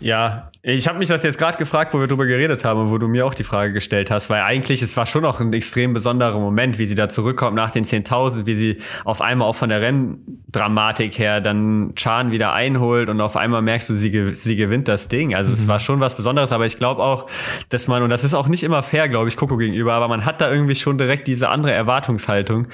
Ja, 0.00 0.50
ich 0.66 0.88
habe 0.88 0.98
mich 0.98 1.08
das 1.08 1.22
jetzt 1.22 1.36
gerade 1.36 1.58
gefragt, 1.58 1.92
wo 1.92 2.00
wir 2.00 2.06
drüber 2.06 2.24
geredet 2.24 2.64
haben 2.64 2.80
und 2.80 2.90
wo 2.90 2.96
du 2.96 3.06
mir 3.06 3.26
auch 3.26 3.34
die 3.34 3.44
Frage 3.44 3.74
gestellt 3.74 4.10
hast, 4.10 4.30
weil 4.30 4.40
eigentlich 4.40 4.80
es 4.80 4.96
war 4.96 5.04
schon 5.04 5.20
noch 5.20 5.38
ein 5.38 5.52
extrem 5.52 5.92
besonderer 5.92 6.38
Moment, 6.38 6.78
wie 6.78 6.86
sie 6.86 6.94
da 6.94 7.10
zurückkommt 7.10 7.54
nach 7.54 7.70
den 7.70 7.84
10.000, 7.84 8.46
wie 8.46 8.54
sie 8.54 8.78
auf 9.04 9.20
einmal 9.20 9.46
auch 9.46 9.56
von 9.56 9.68
der 9.68 9.82
Renndramatik 9.82 11.18
her 11.18 11.42
dann 11.42 11.92
Chan 11.96 12.30
wieder 12.30 12.54
einholt 12.54 13.10
und 13.10 13.20
auf 13.20 13.36
einmal 13.36 13.60
merkst 13.60 13.90
du, 13.90 13.94
sie, 13.94 14.30
sie 14.32 14.56
gewinnt 14.56 14.88
das 14.88 15.08
Ding. 15.08 15.34
Also 15.34 15.50
mhm. 15.50 15.56
es 15.56 15.68
war 15.68 15.80
schon 15.80 16.00
was 16.00 16.16
Besonderes, 16.16 16.50
aber 16.50 16.64
ich 16.64 16.78
glaube 16.78 17.02
auch, 17.02 17.28
dass 17.68 17.86
man, 17.86 18.02
und 18.02 18.08
das 18.08 18.24
ist 18.24 18.32
auch 18.32 18.48
nicht 18.48 18.62
immer 18.62 18.82
fair, 18.82 19.10
glaube 19.10 19.28
ich, 19.28 19.36
Coco 19.36 19.58
gegenüber, 19.58 19.92
aber 19.92 20.08
man 20.08 20.24
hat 20.24 20.40
da 20.40 20.50
irgendwie 20.50 20.76
schon 20.76 20.96
direkt 20.96 21.28
diese 21.28 21.50
andere 21.50 21.72
Erwartungshaltung 21.72 22.68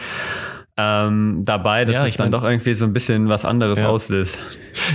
ähm, 0.80 1.42
dabei, 1.44 1.84
dass 1.84 1.94
ja, 1.94 2.06
es 2.06 2.16
dann 2.16 2.30
doch 2.30 2.44
irgendwie 2.44 2.74
so 2.74 2.84
ein 2.84 2.92
bisschen 2.92 3.28
was 3.28 3.44
anderes 3.44 3.80
ja. 3.80 3.88
auslöst. 3.88 4.38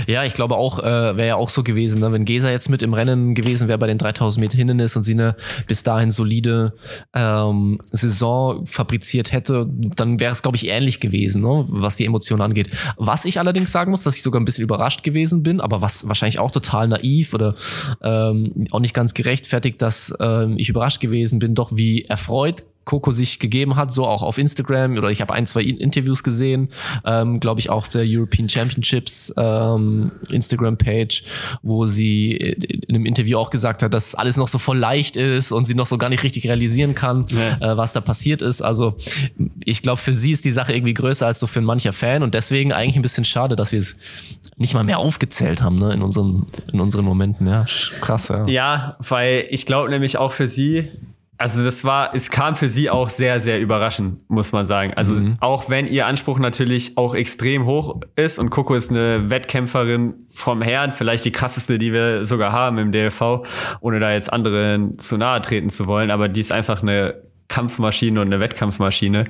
Ja, 0.06 0.24
ich 0.24 0.32
glaube 0.32 0.56
auch, 0.56 0.78
äh, 0.78 1.16
wäre 1.16 1.26
ja 1.26 1.36
auch 1.36 1.48
so 1.48 1.62
gewesen, 1.62 2.00
ne? 2.00 2.10
wenn 2.12 2.24
Gesa 2.24 2.50
jetzt 2.50 2.68
mit 2.68 2.82
im 2.82 2.94
Rennen 2.94 3.34
gewesen 3.34 3.68
wäre 3.68 3.78
bei 3.78 3.86
den 3.86 3.98
3000 3.98 4.40
Meter 4.40 4.56
Hindernis 4.56 4.96
und 4.96 5.02
sie 5.02 5.12
eine 5.12 5.36
bis 5.66 5.82
dahin 5.82 6.10
solide 6.10 6.74
ähm, 7.14 7.78
Saison 7.92 8.64
fabriziert 8.64 9.32
hätte, 9.32 9.66
dann 9.68 10.18
wäre 10.18 10.32
es, 10.32 10.42
glaube 10.42 10.56
ich, 10.56 10.66
ähnlich 10.68 11.00
gewesen, 11.00 11.42
ne? 11.42 11.64
was 11.68 11.96
die 11.96 12.06
Emotionen 12.06 12.42
angeht. 12.42 12.70
Was 12.96 13.24
ich 13.24 13.38
allerdings 13.38 13.70
sagen 13.70 13.90
muss, 13.90 14.02
dass 14.02 14.16
ich 14.16 14.22
sogar 14.22 14.40
ein 14.40 14.44
bisschen 14.44 14.64
überrascht 14.64 15.02
gewesen 15.02 15.42
bin, 15.42 15.60
aber 15.60 15.82
was 15.82 16.08
wahrscheinlich 16.08 16.38
auch 16.38 16.50
total 16.50 16.88
naiv 16.88 17.34
oder 17.34 17.54
ähm, 18.02 18.52
auch 18.70 18.80
nicht 18.80 18.94
ganz 18.94 19.14
gerechtfertigt, 19.14 19.80
dass 19.82 20.12
ähm, 20.20 20.54
ich 20.56 20.68
überrascht 20.68 21.00
gewesen 21.00 21.38
bin, 21.38 21.54
doch 21.54 21.76
wie 21.76 22.04
erfreut 22.04 22.64
Coco 22.86 23.10
sich 23.10 23.40
gegeben 23.40 23.76
hat, 23.76 23.92
so 23.92 24.06
auch 24.06 24.22
auf 24.22 24.38
Instagram 24.38 24.96
oder 24.96 25.10
ich 25.10 25.20
habe 25.20 25.34
ein, 25.34 25.44
zwei 25.44 25.62
Interviews 25.62 26.22
gesehen, 26.22 26.70
ähm, 27.04 27.40
glaube 27.40 27.60
ich 27.60 27.68
auch 27.68 27.88
der 27.88 28.04
European 28.06 28.48
Championships 28.48 29.34
ähm, 29.36 30.12
Instagram-Page, 30.30 31.24
wo 31.62 31.84
sie 31.84 32.32
in 32.32 32.94
einem 32.94 33.04
Interview 33.04 33.38
auch 33.38 33.50
gesagt 33.50 33.82
hat, 33.82 33.92
dass 33.92 34.14
alles 34.14 34.36
noch 34.36 34.46
so 34.46 34.58
voll 34.58 34.78
leicht 34.78 35.16
ist 35.16 35.50
und 35.50 35.64
sie 35.64 35.74
noch 35.74 35.86
so 35.86 35.98
gar 35.98 36.08
nicht 36.08 36.22
richtig 36.22 36.46
realisieren 36.46 36.94
kann, 36.94 37.26
ja. 37.30 37.72
äh, 37.72 37.76
was 37.76 37.92
da 37.92 38.00
passiert 38.00 38.40
ist. 38.40 38.62
Also 38.62 38.96
ich 39.64 39.82
glaube, 39.82 39.98
für 39.98 40.14
sie 40.14 40.30
ist 40.30 40.44
die 40.44 40.52
Sache 40.52 40.72
irgendwie 40.72 40.94
größer 40.94 41.26
als 41.26 41.40
so 41.40 41.48
für 41.48 41.60
mancher 41.60 41.92
Fan 41.92 42.22
und 42.22 42.34
deswegen 42.34 42.72
eigentlich 42.72 42.96
ein 42.96 43.02
bisschen 43.02 43.24
schade, 43.24 43.56
dass 43.56 43.72
wir 43.72 43.80
es 43.80 43.96
nicht 44.56 44.74
mal 44.74 44.84
mehr 44.84 45.00
aufgezählt 45.00 45.60
haben 45.60 45.78
ne, 45.78 45.92
in, 45.92 46.02
unseren, 46.02 46.46
in 46.72 46.80
unseren 46.80 47.04
Momenten. 47.04 47.48
Ja, 47.48 47.64
krass. 48.00 48.28
Ja, 48.28 48.46
ja 48.46 48.96
weil 49.00 49.46
ich 49.50 49.66
glaube 49.66 49.90
nämlich 49.90 50.18
auch 50.18 50.30
für 50.30 50.46
sie, 50.46 50.88
also 51.38 51.64
das 51.64 51.84
war, 51.84 52.14
es 52.14 52.30
kam 52.30 52.56
für 52.56 52.68
sie 52.68 52.88
auch 52.88 53.10
sehr, 53.10 53.40
sehr 53.40 53.60
überraschend, 53.60 54.28
muss 54.30 54.52
man 54.52 54.66
sagen. 54.66 54.94
Also 54.94 55.14
mhm. 55.14 55.36
auch 55.40 55.68
wenn 55.68 55.86
ihr 55.86 56.06
Anspruch 56.06 56.38
natürlich 56.38 56.96
auch 56.96 57.14
extrem 57.14 57.66
hoch 57.66 58.00
ist 58.16 58.38
und 58.38 58.50
Coco 58.50 58.74
ist 58.74 58.90
eine 58.90 59.28
Wettkämpferin 59.28 60.14
vom 60.32 60.62
Herrn, 60.62 60.92
vielleicht 60.92 61.24
die 61.24 61.32
krasseste, 61.32 61.78
die 61.78 61.92
wir 61.92 62.24
sogar 62.24 62.52
haben 62.52 62.78
im 62.78 62.92
DLV, 62.92 63.46
ohne 63.80 64.00
da 64.00 64.12
jetzt 64.12 64.32
anderen 64.32 64.98
zu 64.98 65.16
nahe 65.16 65.40
treten 65.42 65.68
zu 65.68 65.86
wollen, 65.86 66.10
aber 66.10 66.28
die 66.28 66.40
ist 66.40 66.52
einfach 66.52 66.82
eine 66.82 67.25
Kampfmaschine 67.48 68.20
und 68.20 68.26
eine 68.26 68.40
Wettkampfmaschine. 68.40 69.24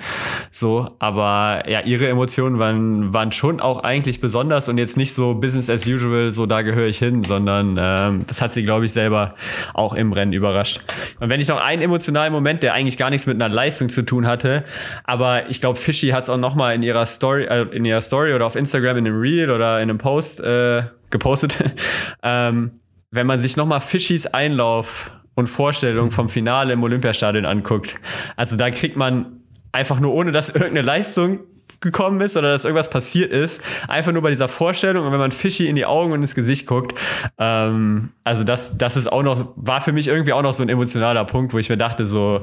So, 0.50 0.90
aber 0.98 1.68
ja, 1.68 1.80
ihre 1.80 2.08
Emotionen 2.08 2.58
waren, 2.58 3.12
waren 3.12 3.32
schon 3.32 3.60
auch 3.60 3.82
eigentlich 3.82 4.20
besonders 4.20 4.68
und 4.68 4.78
jetzt 4.78 4.96
nicht 4.96 5.14
so 5.14 5.34
Business 5.34 5.68
as 5.68 5.86
usual, 5.86 6.32
so 6.32 6.46
da 6.46 6.62
gehöre 6.62 6.86
ich 6.86 6.98
hin, 6.98 7.24
sondern 7.24 7.76
ähm, 7.78 8.24
das 8.26 8.40
hat 8.40 8.52
sie, 8.52 8.62
glaube 8.62 8.86
ich, 8.86 8.92
selber 8.92 9.34
auch 9.74 9.94
im 9.94 10.12
Rennen 10.12 10.32
überrascht. 10.32 10.80
Und 11.20 11.28
wenn 11.28 11.40
ich 11.40 11.48
noch 11.48 11.60
einen 11.60 11.82
emotionalen 11.82 12.32
Moment, 12.32 12.62
der 12.62 12.74
eigentlich 12.74 12.96
gar 12.96 13.10
nichts 13.10 13.26
mit 13.26 13.40
einer 13.40 13.52
Leistung 13.52 13.88
zu 13.88 14.02
tun 14.02 14.26
hatte, 14.26 14.64
aber 15.04 15.48
ich 15.50 15.60
glaube, 15.60 15.78
Fishy 15.78 16.08
hat 16.08 16.24
es 16.24 16.30
auch 16.30 16.38
nochmal 16.38 16.74
in 16.74 16.82
ihrer 16.82 17.06
Story, 17.06 17.44
äh, 17.44 17.62
in 17.72 17.84
ihrer 17.84 18.00
Story 18.00 18.34
oder 18.34 18.46
auf 18.46 18.56
Instagram 18.56 18.98
in 18.98 19.06
einem 19.06 19.20
Reel 19.20 19.50
oder 19.50 19.80
in 19.80 19.90
einem 19.90 19.98
Post 19.98 20.40
äh, 20.40 20.84
gepostet. 21.10 21.56
ähm, 22.22 22.72
wenn 23.10 23.26
man 23.26 23.40
sich 23.40 23.56
nochmal 23.56 23.80
Fischis 23.80 24.26
Einlauf 24.26 25.10
und 25.36 25.46
Vorstellung 25.46 26.10
vom 26.10 26.28
Finale 26.28 26.72
im 26.72 26.82
Olympiastadion 26.82 27.44
anguckt. 27.44 27.94
Also 28.34 28.56
da 28.56 28.70
kriegt 28.70 28.96
man 28.96 29.40
einfach 29.70 30.00
nur, 30.00 30.12
ohne 30.12 30.32
dass 30.32 30.48
irgendeine 30.48 30.82
Leistung 30.82 31.40
gekommen 31.80 32.22
ist 32.22 32.38
oder 32.38 32.52
dass 32.52 32.64
irgendwas 32.64 32.88
passiert 32.88 33.30
ist, 33.30 33.60
einfach 33.86 34.10
nur 34.10 34.22
bei 34.22 34.30
dieser 34.30 34.48
Vorstellung 34.48 35.04
und 35.04 35.12
wenn 35.12 35.18
man 35.18 35.30
Fischi 35.30 35.68
in 35.68 35.76
die 35.76 35.84
Augen 35.84 36.12
und 36.12 36.22
ins 36.22 36.34
Gesicht 36.34 36.66
guckt, 36.66 36.98
ähm, 37.38 38.08
also 38.24 38.44
das, 38.44 38.78
das 38.78 38.96
ist 38.96 39.12
auch 39.12 39.22
noch, 39.22 39.52
war 39.56 39.82
für 39.82 39.92
mich 39.92 40.08
irgendwie 40.08 40.32
auch 40.32 40.40
noch 40.40 40.54
so 40.54 40.62
ein 40.62 40.70
emotionaler 40.70 41.26
Punkt, 41.26 41.52
wo 41.52 41.58
ich 41.58 41.68
mir 41.68 41.76
dachte, 41.76 42.06
so 42.06 42.40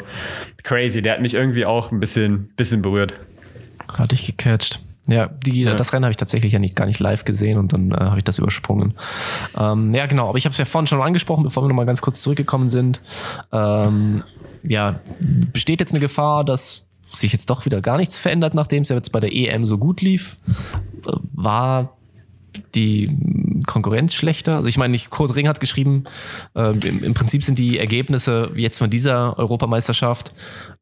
crazy, 0.62 1.02
der 1.02 1.14
hat 1.14 1.22
mich 1.22 1.34
irgendwie 1.34 1.66
auch 1.66 1.92
ein 1.92 2.00
bisschen, 2.00 2.50
bisschen 2.56 2.84
berührt. 2.84 3.14
Hat 3.98 4.12
dich 4.12 4.28
gecatcht. 4.28 4.80
Ja, 5.08 5.28
die, 5.28 5.64
ja. 5.64 5.76
das 5.76 5.92
Rennen 5.92 6.06
habe 6.06 6.12
ich 6.12 6.18
tatsächlich 6.18 6.54
ja 6.54 6.60
nicht, 6.60 6.76
gar 6.76 6.86
nicht 6.86 7.00
live 7.00 7.26
gesehen 7.26 7.58
und 7.58 7.74
dann 7.74 7.92
äh, 7.92 7.96
habe 7.96 8.20
ich 8.20 8.24
das 8.24 8.40
übersprungen. 8.40 8.94
Ähm, 9.58 9.94
ja, 9.94 10.06
genau, 10.06 10.30
aber 10.30 10.38
ich 10.38 10.46
habe 10.46 10.54
es 10.54 10.58
ja 10.58 10.66
vorhin 10.66 10.88
schon 10.88 11.02
angesprochen, 11.02 11.44
bevor 11.44 11.64
wir 11.64 11.68
nochmal 11.68 11.86
ganz 11.86 12.02
kurz 12.02 12.22
zurückgekommen 12.22 12.70
sind. 12.70 13.02
Ähm, 13.52 14.24
ja, 14.64 15.00
besteht 15.20 15.82
jetzt 15.82 15.92
eine 15.92 16.00
Gefahr, 16.00 16.46
dass 16.46 16.88
sich 17.04 17.34
jetzt 17.34 17.50
doch 17.50 17.66
wieder 17.66 17.82
gar 17.82 17.98
nichts 17.98 18.18
verändert, 18.18 18.54
nachdem 18.54 18.84
es 18.84 18.90
ja 18.90 18.96
jetzt 18.96 19.12
bei 19.12 19.20
der 19.20 19.34
EM 19.34 19.66
so 19.66 19.78
gut 19.78 20.02
lief? 20.02 20.38
War 21.34 21.98
die 22.74 23.10
Konkurrenz 23.66 24.14
schlechter? 24.14 24.56
Also 24.56 24.70
ich 24.70 24.78
meine, 24.78 24.98
Kurt 25.10 25.36
Ring 25.36 25.48
hat 25.48 25.60
geschrieben, 25.60 26.04
äh, 26.56 26.72
im, 26.72 27.04
im, 27.04 27.14
Prinzip 27.14 27.44
sind 27.44 27.60
die 27.60 27.80
Ergebnisse 27.80 28.52
jetzt 28.56 28.78
von 28.78 28.90
dieser 28.90 29.38
Europameisterschaft 29.38 30.34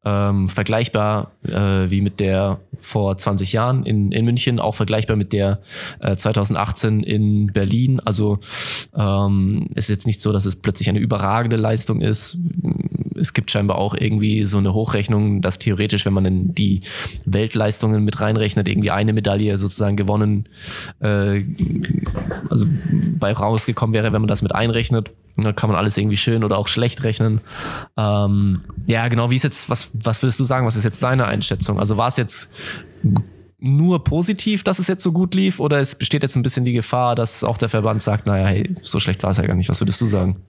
ähm, 0.04 0.48
vergleichbar 0.48 1.32
äh, 1.44 1.90
wie 1.90 2.00
mit 2.00 2.20
der 2.20 2.60
vor 2.80 3.16
20 3.16 3.52
Jahren 3.52 3.84
in, 3.84 4.12
in 4.12 4.24
München, 4.24 4.58
auch 4.58 4.74
vergleichbar 4.74 5.16
mit 5.16 5.32
der 5.32 5.60
äh, 6.00 6.16
2018 6.16 7.02
in 7.02 7.52
Berlin. 7.52 8.00
Also 8.00 8.38
ähm, 8.96 9.68
ist 9.74 9.88
jetzt 9.88 10.06
nicht 10.06 10.20
so, 10.20 10.32
dass 10.32 10.44
es 10.44 10.56
plötzlich 10.56 10.88
eine 10.88 10.98
überragende 10.98 11.56
Leistung 11.56 12.00
ist. 12.00 12.36
Es 13.22 13.32
gibt 13.32 13.50
scheinbar 13.50 13.78
auch 13.78 13.94
irgendwie 13.94 14.44
so 14.44 14.58
eine 14.58 14.74
Hochrechnung, 14.74 15.40
dass 15.40 15.58
theoretisch, 15.58 16.04
wenn 16.04 16.12
man 16.12 16.24
in 16.24 16.54
die 16.54 16.82
Weltleistungen 17.24 18.04
mit 18.04 18.20
reinrechnet, 18.20 18.68
irgendwie 18.68 18.90
eine 18.90 19.12
Medaille 19.12 19.56
sozusagen 19.58 19.96
gewonnen, 19.96 20.48
äh, 21.00 21.44
also 22.50 22.66
bei 23.18 23.32
rausgekommen 23.32 23.94
wäre, 23.94 24.12
wenn 24.12 24.20
man 24.20 24.28
das 24.28 24.42
mit 24.42 24.54
einrechnet. 24.54 25.12
Da 25.36 25.52
kann 25.52 25.70
man 25.70 25.78
alles 25.78 25.96
irgendwie 25.96 26.16
schön 26.16 26.44
oder 26.44 26.58
auch 26.58 26.68
schlecht 26.68 27.04
rechnen. 27.04 27.40
Ähm, 27.96 28.60
ja, 28.86 29.08
genau, 29.08 29.30
wie 29.30 29.36
ist 29.36 29.44
jetzt, 29.44 29.70
was, 29.70 29.90
was 29.94 30.22
würdest 30.22 30.38
du 30.40 30.44
sagen, 30.44 30.66
was 30.66 30.76
ist 30.76 30.84
jetzt 30.84 31.02
deine 31.02 31.26
Einschätzung? 31.26 31.78
Also 31.78 31.96
war 31.96 32.08
es 32.08 32.16
jetzt 32.16 32.50
nur 33.62 34.02
positiv, 34.02 34.64
dass 34.64 34.80
es 34.80 34.88
jetzt 34.88 35.02
so 35.02 35.12
gut 35.12 35.34
lief 35.34 35.60
oder 35.60 35.78
es 35.78 35.94
besteht 35.94 36.24
jetzt 36.24 36.34
ein 36.34 36.42
bisschen 36.42 36.64
die 36.64 36.72
Gefahr, 36.72 37.14
dass 37.14 37.44
auch 37.44 37.56
der 37.56 37.68
Verband 37.68 38.02
sagt, 38.02 38.26
naja, 38.26 38.46
hey, 38.46 38.68
so 38.82 38.98
schlecht 38.98 39.22
war 39.22 39.30
es 39.30 39.36
ja 39.36 39.46
gar 39.46 39.54
nicht. 39.54 39.68
Was 39.68 39.80
würdest 39.80 40.00
du 40.00 40.06
sagen? 40.06 40.40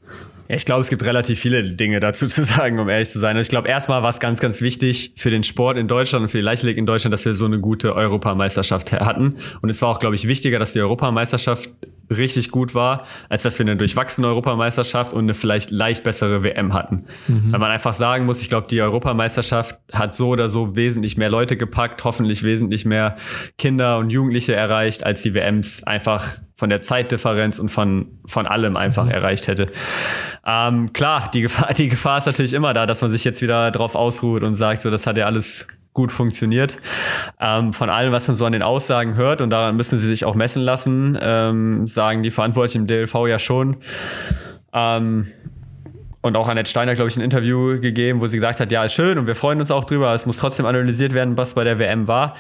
Ja, 0.50 0.56
ich 0.56 0.66
glaube, 0.66 0.82
es 0.82 0.90
gibt 0.90 1.06
relativ 1.06 1.40
viele 1.40 1.64
Dinge 1.64 2.00
dazu 2.00 2.28
zu 2.30 2.44
sagen, 2.44 2.80
um 2.80 2.90
ehrlich 2.90 3.10
zu 3.10 3.20
sein. 3.20 3.38
ich 3.38 3.50
glaube, 3.50 3.68
erstmal 3.68 4.04
war 4.04 4.10
es 4.10 4.20
ganz, 4.20 4.40
ganz 4.40 4.62
wichtig 4.62 5.14
für 5.18 5.30
den 5.30 5.44
Sport 5.44 5.78
in 5.78 5.88
Deutschland 5.88 6.24
und 6.24 6.30
für 6.30 6.38
die 6.38 6.44
Leichtathletik 6.44 6.78
in 6.78 6.86
Deutschland, 6.86 7.14
dass 7.14 7.26
wir 7.26 7.36
so 7.36 7.46
eine 7.46 7.60
gute 7.60 7.96
Europameisterschaft 7.96 8.92
hatten. 8.92 9.36
Und 9.62 9.70
es 9.70 9.82
war 9.82 9.90
auch, 9.90 10.00
glaube 10.00 10.16
ich, 10.16 10.28
wichtiger, 10.28 10.60
dass 10.60 10.74
die 10.74 10.82
Europameisterschaft 10.82 11.70
richtig 12.10 12.50
gut 12.50 12.76
war, 12.76 13.06
als 13.30 13.44
dass 13.44 13.58
wir 13.58 13.64
eine 13.64 13.78
durchwachsene 13.78 14.28
Europameisterschaft 14.28 15.14
und 15.14 15.24
eine 15.24 15.34
vielleicht 15.34 15.72
leicht 15.72 16.04
bessere 16.04 16.44
WM 16.44 16.74
hatten. 16.74 17.06
Mhm. 17.28 17.52
Weil 17.52 17.60
man 17.60 17.72
einfach 17.72 17.94
sagen 17.94 18.26
muss, 18.26 18.42
ich 18.42 18.50
glaube, 18.50 18.68
die 18.70 18.82
Europameisterschaft 18.82 19.80
hat 19.92 20.14
so 20.14 20.28
oder 20.28 20.50
so 20.50 20.76
wesentlich 20.76 21.18
mehr 21.18 21.30
Leute 21.30 21.58
gepackt, 21.58 22.04
hoffentlich 22.04 22.44
wesentlich 22.44 22.86
mehr 22.86 23.18
Kinder 23.58 23.98
und 23.98 24.10
Jugendliche 24.10 24.54
erreicht, 24.54 25.06
als 25.06 25.22
die 25.22 25.34
WMs 25.34 25.84
einfach 25.84 26.38
von 26.56 26.70
der 26.70 26.82
Zeitdifferenz 26.82 27.60
und 27.60 27.70
von, 27.70 28.20
von 28.26 28.46
allem 28.46 28.78
einfach 28.78 29.06
mhm. 29.06 29.12
erreicht 29.12 29.48
hätte. 29.48 29.72
Ähm, 30.46 30.94
klar, 30.94 31.30
die 31.34 31.42
Gefahr, 31.42 31.74
die 31.74 31.90
Gefahr 31.90 32.20
ist 32.20 32.26
natürlich 32.26 32.54
immer 32.54 32.74
da, 32.74 32.86
dass 32.86 33.02
man 33.02 33.12
sich 33.12 33.24
jetzt 33.24 33.42
wieder 33.42 33.72
drauf 33.72 33.96
ausruht 33.96 34.44
und 34.44 34.56
sagt, 34.56 34.82
so, 34.82 34.90
das 34.90 35.08
hat 35.08 35.18
ja 35.18 35.26
alles 35.26 35.68
gut 35.94 36.12
funktioniert. 36.12 36.78
Ähm, 37.40 37.74
von 37.74 37.90
allem, 37.90 38.12
was 38.12 38.28
man 38.28 38.36
so 38.36 38.46
an 38.46 38.52
den 38.52 38.64
Aussagen 38.64 39.16
hört, 39.16 39.42
und 39.42 39.50
daran 39.50 39.76
müssen 39.76 40.00
sie 40.00 40.08
sich 40.08 40.26
auch 40.26 40.36
messen 40.36 40.62
lassen, 40.62 41.18
ähm, 41.22 41.88
sagen 41.88 42.24
die 42.24 42.32
Verantwortlichen 42.32 42.82
im 42.82 42.88
DLV 42.88 43.28
ja 43.28 43.40
schon. 43.40 43.78
Ähm, 44.74 45.28
und 46.24 46.38
auch 46.38 46.48
Annette 46.48 46.70
Steiner, 46.70 46.96
glaube 46.96 47.10
ich, 47.10 47.18
ein 47.18 47.22
Interview 47.22 47.80
gegeben, 47.80 48.22
wo 48.22 48.28
sie 48.28 48.38
gesagt 48.38 48.60
hat, 48.60 48.72
ja, 48.72 48.84
ist 48.86 48.94
schön 48.94 49.20
und 49.20 49.28
wir 49.28 49.36
freuen 49.36 49.60
uns 49.60 49.70
auch 49.70 49.84
drüber, 49.84 50.16
es 50.16 50.26
muss 50.26 50.38
trotzdem 50.38 50.66
analysiert 50.66 51.14
werden, 51.14 51.38
was 51.38 51.54
bei 51.54 51.66
der 51.66 51.78
WM 51.80 52.08
war. 52.08 52.36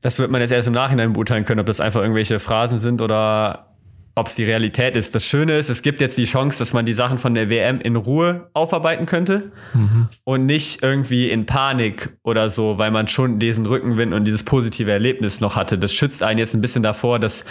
Das 0.00 0.18
wird 0.18 0.30
man 0.30 0.40
jetzt 0.40 0.50
erst 0.50 0.66
im 0.66 0.74
Nachhinein 0.74 1.12
beurteilen 1.12 1.44
können, 1.44 1.60
ob 1.60 1.66
das 1.66 1.80
einfach 1.80 2.00
irgendwelche 2.00 2.40
Phrasen 2.40 2.80
sind 2.80 3.00
oder 3.00 3.68
ob 4.16 4.26
es 4.26 4.34
die 4.34 4.42
Realität 4.42 4.96
ist. 4.96 5.14
Das 5.14 5.24
Schöne 5.24 5.56
ist, 5.56 5.68
es 5.68 5.82
gibt 5.82 6.00
jetzt 6.00 6.18
die 6.18 6.24
Chance, 6.24 6.58
dass 6.58 6.72
man 6.72 6.84
die 6.84 6.94
Sachen 6.94 7.18
von 7.18 7.34
der 7.34 7.48
WM 7.48 7.80
in 7.80 7.94
Ruhe 7.94 8.50
aufarbeiten 8.54 9.06
könnte 9.06 9.52
mhm. 9.72 10.08
und 10.24 10.44
nicht 10.44 10.82
irgendwie 10.82 11.30
in 11.30 11.46
Panik 11.46 12.16
oder 12.24 12.50
so, 12.50 12.76
weil 12.78 12.90
man 12.90 13.06
schon 13.06 13.38
diesen 13.38 13.66
Rückenwind 13.66 14.12
und 14.12 14.24
dieses 14.24 14.42
positive 14.42 14.90
Erlebnis 14.90 15.40
noch 15.40 15.54
hatte. 15.54 15.78
Das 15.78 15.94
schützt 15.94 16.24
einen 16.24 16.40
jetzt 16.40 16.54
ein 16.54 16.60
bisschen 16.60 16.82
davor, 16.82 17.20
dass 17.20 17.44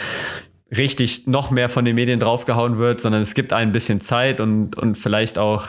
richtig 0.75 1.27
noch 1.27 1.51
mehr 1.51 1.69
von 1.69 1.85
den 1.85 1.95
Medien 1.95 2.19
draufgehauen 2.19 2.77
wird, 2.77 2.99
sondern 2.99 3.21
es 3.21 3.33
gibt 3.33 3.53
ein 3.53 3.71
bisschen 3.71 4.01
Zeit 4.01 4.39
und, 4.39 4.77
und 4.77 4.97
vielleicht 4.97 5.37
auch 5.37 5.67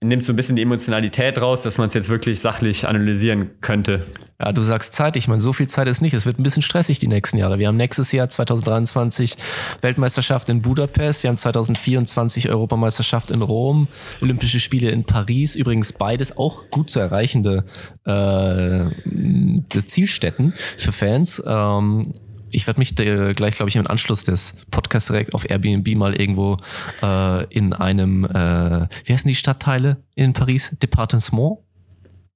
nimmt 0.00 0.24
so 0.24 0.32
ein 0.32 0.36
bisschen 0.36 0.54
die 0.54 0.62
Emotionalität 0.62 1.40
raus, 1.40 1.62
dass 1.62 1.76
man 1.76 1.88
es 1.88 1.94
jetzt 1.94 2.08
wirklich 2.08 2.38
sachlich 2.38 2.86
analysieren 2.86 3.50
könnte. 3.60 4.06
Ja, 4.40 4.52
du 4.52 4.62
sagst 4.62 4.92
Zeit. 4.92 5.16
Ich 5.16 5.26
meine, 5.26 5.40
so 5.40 5.52
viel 5.52 5.66
Zeit 5.66 5.88
ist 5.88 6.00
nicht. 6.00 6.14
Es 6.14 6.24
wird 6.24 6.38
ein 6.38 6.44
bisschen 6.44 6.62
stressig 6.62 7.00
die 7.00 7.08
nächsten 7.08 7.38
Jahre. 7.38 7.58
Wir 7.58 7.66
haben 7.66 7.76
nächstes 7.76 8.12
Jahr 8.12 8.28
2023 8.28 9.36
Weltmeisterschaft 9.80 10.48
in 10.48 10.62
Budapest. 10.62 11.24
Wir 11.24 11.30
haben 11.30 11.36
2024 11.36 12.48
Europameisterschaft 12.48 13.32
in 13.32 13.42
Rom, 13.42 13.88
Olympische 14.22 14.60
Spiele 14.60 14.90
in 14.90 15.02
Paris. 15.02 15.56
Übrigens 15.56 15.92
beides 15.92 16.36
auch 16.36 16.70
gut 16.70 16.90
zu 16.90 17.00
erreichende 17.00 17.64
äh, 18.04 18.84
Zielstätten 19.84 20.52
für 20.76 20.92
Fans. 20.92 21.42
Ähm, 21.44 22.12
ich 22.50 22.66
werde 22.66 22.80
mich 22.80 22.94
gleich, 22.94 23.56
glaube 23.56 23.68
ich, 23.68 23.76
im 23.76 23.86
Anschluss 23.86 24.24
des 24.24 24.54
Podcasts 24.70 25.08
direkt 25.08 25.34
auf 25.34 25.48
Airbnb 25.48 25.88
mal 25.96 26.14
irgendwo 26.14 26.58
äh, 27.02 27.44
in 27.52 27.72
einem, 27.72 28.24
äh, 28.24 28.88
wie 29.04 29.12
heißen 29.12 29.28
die 29.28 29.34
Stadtteile 29.34 29.98
in 30.14 30.32
Paris? 30.32 30.70
Departement? 30.82 31.58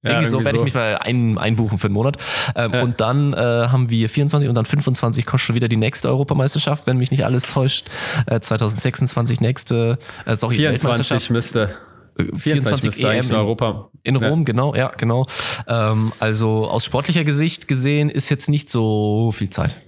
Ja, 0.03 0.11
irgendwie, 0.11 0.27
so 0.27 0.43
werde 0.43 0.57
so. 0.57 0.63
ich 0.63 0.65
mich 0.65 0.73
mal 0.73 0.97
ein, 0.97 1.37
einbuchen 1.37 1.77
für 1.77 1.87
einen 1.87 1.93
Monat. 1.93 2.17
Ähm, 2.55 2.73
ja. 2.73 2.81
Und 2.81 2.99
dann 2.99 3.33
äh, 3.33 3.37
haben 3.37 3.89
wir 3.89 4.09
24 4.09 4.49
und 4.49 4.55
dann 4.55 4.65
25 4.65 5.25
kostet 5.25 5.47
schon 5.47 5.55
wieder 5.55 5.69
die 5.69 5.77
nächste 5.77 6.09
Europameisterschaft, 6.09 6.87
wenn 6.87 6.97
mich 6.97 7.09
nicht 7.09 7.23
alles 7.23 7.43
täuscht. 7.43 7.87
Äh, 8.25 8.41
2026 8.41 9.39
nächste, 9.39 9.97
äh, 10.25 10.35
sorry, 10.35 10.57
24 10.57 11.29
müsste. 11.29 11.77
24, 12.17 12.93
24 12.93 13.03
EM 13.03 13.25
in 13.25 13.35
Europa. 13.35 13.89
In 14.03 14.15
Rom, 14.17 14.39
ja. 14.39 14.45
genau, 14.45 14.75
ja, 14.75 14.91
genau. 14.97 15.25
Ähm, 15.67 16.11
also 16.19 16.67
aus 16.69 16.85
sportlicher 16.85 17.23
Gesicht 17.23 17.67
gesehen 17.67 18.09
ist 18.09 18.29
jetzt 18.29 18.49
nicht 18.49 18.69
so 18.69 19.31
viel 19.31 19.49
Zeit. 19.49 19.81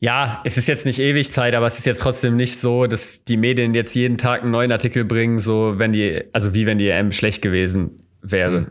Ja, 0.00 0.40
es 0.44 0.56
ist 0.56 0.68
jetzt 0.68 0.86
nicht 0.86 0.98
ewig 0.98 1.32
Zeit, 1.32 1.54
aber 1.54 1.66
es 1.66 1.78
ist 1.78 1.86
jetzt 1.86 2.00
trotzdem 2.00 2.36
nicht 2.36 2.58
so, 2.58 2.86
dass 2.86 3.24
die 3.24 3.36
Medien 3.36 3.74
jetzt 3.74 3.94
jeden 3.94 4.18
Tag 4.18 4.42
einen 4.42 4.50
neuen 4.50 4.72
Artikel 4.72 5.04
bringen, 5.04 5.40
so 5.40 5.78
wenn 5.78 5.92
die, 5.92 6.22
also 6.32 6.54
wie 6.54 6.66
wenn 6.66 6.78
die 6.78 6.88
EM 6.88 7.12
schlecht 7.12 7.42
gewesen 7.42 8.02
wäre. 8.22 8.60
Mhm. 8.60 8.66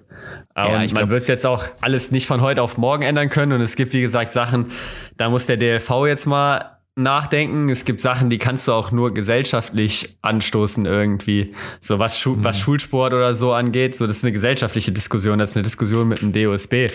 Ja, 0.55 0.79
und 0.79 0.93
man 0.95 1.09
wird 1.09 1.21
es 1.21 1.27
jetzt 1.27 1.45
auch 1.45 1.65
alles 1.81 2.11
nicht 2.11 2.25
von 2.25 2.41
heute 2.41 2.63
auf 2.63 2.77
morgen 2.77 3.03
ändern 3.03 3.29
können. 3.29 3.51
Und 3.51 3.61
es 3.61 3.75
gibt, 3.75 3.93
wie 3.93 4.01
gesagt, 4.01 4.31
Sachen, 4.31 4.71
da 5.15 5.29
muss 5.29 5.45
der 5.45 5.57
DLV 5.57 6.07
jetzt 6.07 6.25
mal 6.25 6.77
nachdenken. 6.95 7.69
Es 7.69 7.85
gibt 7.85 8.01
Sachen, 8.01 8.31
die 8.31 8.39
kannst 8.39 8.67
du 8.67 8.73
auch 8.73 8.91
nur 8.91 9.13
gesellschaftlich 9.13 10.17
anstoßen 10.23 10.85
irgendwie. 10.85 11.53
So 11.79 11.99
was, 11.99 12.19
Schu 12.19 12.31
mhm. 12.31 12.43
was 12.43 12.59
Schulsport 12.59 13.13
oder 13.13 13.35
so 13.35 13.53
angeht. 13.53 13.95
So, 13.95 14.07
das 14.07 14.17
ist 14.17 14.23
eine 14.23 14.33
gesellschaftliche 14.33 14.91
Diskussion. 14.91 15.37
Das 15.37 15.51
ist 15.51 15.57
eine 15.57 15.63
Diskussion 15.63 16.07
mit 16.07 16.21
dem 16.21 16.33
DOSB. 16.33 16.87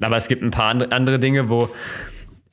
Aber 0.00 0.16
es 0.16 0.28
gibt 0.28 0.42
ein 0.42 0.52
paar 0.52 0.70
andere 0.92 1.18
Dinge, 1.18 1.48
wo 1.48 1.70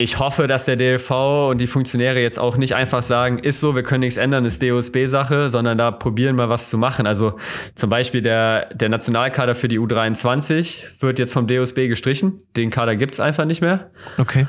ich 0.01 0.17
hoffe, 0.17 0.47
dass 0.47 0.63
der 0.63 0.77
DLV 0.77 1.11
und 1.49 1.59
die 1.59 1.67
Funktionäre 1.67 2.21
jetzt 2.21 2.39
auch 2.39 2.55
nicht 2.55 2.73
einfach 2.73 3.03
sagen, 3.03 3.37
ist 3.37 3.59
so, 3.59 3.75
wir 3.75 3.83
können 3.83 3.99
nichts 3.99 4.15
ändern, 4.15 4.45
ist 4.45 4.61
DOSB-Sache, 4.63 5.49
sondern 5.49 5.77
da 5.77 5.91
probieren 5.91 6.37
mal 6.37 6.47
was 6.47 6.69
zu 6.69 6.77
machen. 6.77 7.05
Also 7.05 7.33
zum 7.75 7.89
Beispiel 7.89 8.21
der, 8.21 8.73
der 8.73 8.87
Nationalkader 8.87 9.55
für 9.55 9.67
die 9.67 9.77
U23 9.77 11.01
wird 11.01 11.19
jetzt 11.19 11.33
vom 11.33 11.47
DOSB 11.47 11.89
gestrichen. 11.89 12.39
Den 12.55 12.69
Kader 12.69 12.95
gibt's 12.95 13.19
einfach 13.19 13.43
nicht 13.43 13.59
mehr. 13.59 13.91
Okay. 14.17 14.47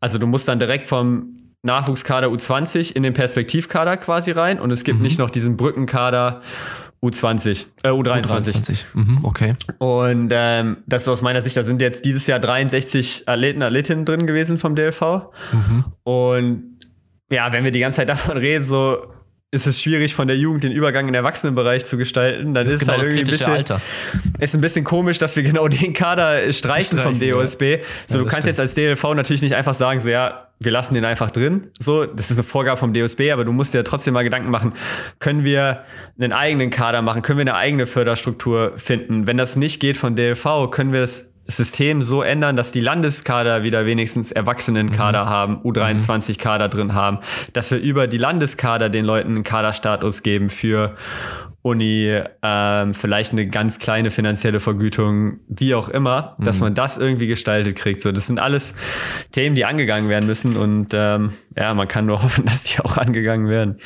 Also 0.00 0.16
du 0.16 0.26
musst 0.26 0.48
dann 0.48 0.58
direkt 0.58 0.88
vom 0.88 1.52
Nachwuchskader 1.62 2.28
U20 2.28 2.96
in 2.96 3.02
den 3.02 3.12
Perspektivkader 3.12 3.98
quasi 3.98 4.30
rein 4.30 4.58
und 4.58 4.70
es 4.70 4.82
gibt 4.82 4.96
mhm. 4.96 5.04
nicht 5.04 5.18
noch 5.18 5.28
diesen 5.28 5.58
Brückenkader 5.58 6.40
U20, 7.02 7.66
äh, 7.82 7.88
U23. 7.88 8.24
U23. 8.24 8.84
Mhm, 8.94 9.24
okay. 9.24 9.54
Und 9.78 10.30
ähm, 10.32 10.78
das 10.86 11.02
ist 11.02 11.08
aus 11.08 11.22
meiner 11.22 11.42
Sicht, 11.42 11.56
da 11.56 11.62
sind 11.62 11.80
jetzt 11.80 12.04
dieses 12.04 12.26
Jahr 12.26 12.38
63 12.38 13.28
Athleten, 13.28 13.62
Athletinnen 13.62 14.04
drin 14.04 14.26
gewesen 14.26 14.58
vom 14.58 14.74
DLV. 14.74 15.30
Mhm. 15.52 15.84
Und 16.04 16.80
ja, 17.30 17.52
wenn 17.52 17.64
wir 17.64 17.70
die 17.70 17.80
ganze 17.80 17.96
Zeit 17.96 18.08
davon 18.08 18.36
reden, 18.36 18.64
so 18.64 18.98
ist 19.56 19.66
es 19.66 19.82
schwierig, 19.82 20.14
von 20.14 20.28
der 20.28 20.36
Jugend 20.36 20.64
den 20.64 20.72
Übergang 20.72 21.06
in 21.06 21.12
den 21.12 21.16
Erwachsenenbereich 21.16 21.84
zu 21.84 21.96
gestalten. 21.96 22.54
Dann 22.54 22.64
das 22.64 22.74
ist, 22.74 22.74
ist 22.74 22.80
genau 22.80 22.92
halt 22.98 23.02
irgendwie 23.04 23.22
ein 23.22 23.24
bisschen, 23.24 23.52
Alter. 23.52 23.80
ist 24.38 24.54
ein 24.54 24.60
bisschen 24.60 24.84
komisch, 24.84 25.18
dass 25.18 25.34
wir 25.36 25.42
genau 25.42 25.66
den 25.68 25.92
Kader 25.92 26.52
streichen, 26.52 26.98
streichen 26.98 27.00
vom 27.00 27.18
DOSB. 27.18 27.62
Ja. 27.62 27.78
So, 28.06 28.18
ja, 28.18 28.24
du 28.24 28.28
kannst 28.28 28.36
stimmt. 28.36 28.44
jetzt 28.46 28.60
als 28.60 28.74
DLV 28.74 29.02
natürlich 29.14 29.42
nicht 29.42 29.54
einfach 29.54 29.74
sagen, 29.74 30.00
so 30.00 30.08
ja, 30.08 30.46
wir 30.58 30.72
lassen 30.72 30.94
den 30.94 31.04
einfach 31.04 31.30
drin. 31.30 31.68
So, 31.78 32.06
das 32.06 32.30
ist 32.30 32.38
eine 32.38 32.44
Vorgabe 32.44 32.78
vom 32.78 32.94
DOSB, 32.94 33.30
aber 33.32 33.44
du 33.44 33.52
musst 33.52 33.74
dir 33.74 33.84
trotzdem 33.84 34.14
mal 34.14 34.22
Gedanken 34.22 34.50
machen, 34.50 34.72
können 35.18 35.44
wir 35.44 35.84
einen 36.18 36.32
eigenen 36.32 36.70
Kader 36.70 37.02
machen, 37.02 37.22
können 37.22 37.38
wir 37.38 37.42
eine 37.42 37.54
eigene 37.54 37.86
Förderstruktur 37.86 38.72
finden? 38.76 39.26
Wenn 39.26 39.36
das 39.36 39.56
nicht 39.56 39.80
geht 39.80 39.96
von 39.96 40.16
DLV, 40.16 40.70
können 40.70 40.92
wir 40.92 41.02
es 41.02 41.32
System 41.46 42.02
so 42.02 42.22
ändern, 42.22 42.56
dass 42.56 42.72
die 42.72 42.80
Landeskader 42.80 43.62
wieder 43.62 43.86
wenigstens 43.86 44.32
Erwachsenenkader 44.32 45.24
mhm. 45.24 45.28
haben, 45.28 45.56
U23-Kader 45.62 46.68
drin 46.68 46.94
haben, 46.94 47.18
dass 47.52 47.70
wir 47.70 47.78
über 47.78 48.06
die 48.06 48.18
Landeskader 48.18 48.88
den 48.88 49.04
Leuten 49.04 49.30
einen 49.30 49.42
Kaderstatus 49.42 50.22
geben 50.22 50.50
für 50.50 50.96
Uni, 51.66 52.22
ähm, 52.42 52.94
vielleicht 52.94 53.32
eine 53.32 53.48
ganz 53.48 53.80
kleine 53.80 54.12
finanzielle 54.12 54.60
Vergütung, 54.60 55.40
wie 55.48 55.74
auch 55.74 55.88
immer, 55.88 56.36
mhm. 56.38 56.44
dass 56.44 56.60
man 56.60 56.76
das 56.76 56.96
irgendwie 56.96 57.26
gestaltet 57.26 57.74
kriegt. 57.74 58.02
So, 58.02 58.12
das 58.12 58.28
sind 58.28 58.38
alles 58.38 58.72
Themen, 59.32 59.56
die 59.56 59.64
angegangen 59.64 60.08
werden 60.08 60.26
müssen 60.28 60.56
und 60.56 60.90
ähm, 60.92 61.32
ja, 61.56 61.74
man 61.74 61.88
kann 61.88 62.06
nur 62.06 62.22
hoffen, 62.22 62.44
dass 62.44 62.62
die 62.62 62.78
auch 62.78 62.96
angegangen 62.96 63.48
werden. 63.48 63.78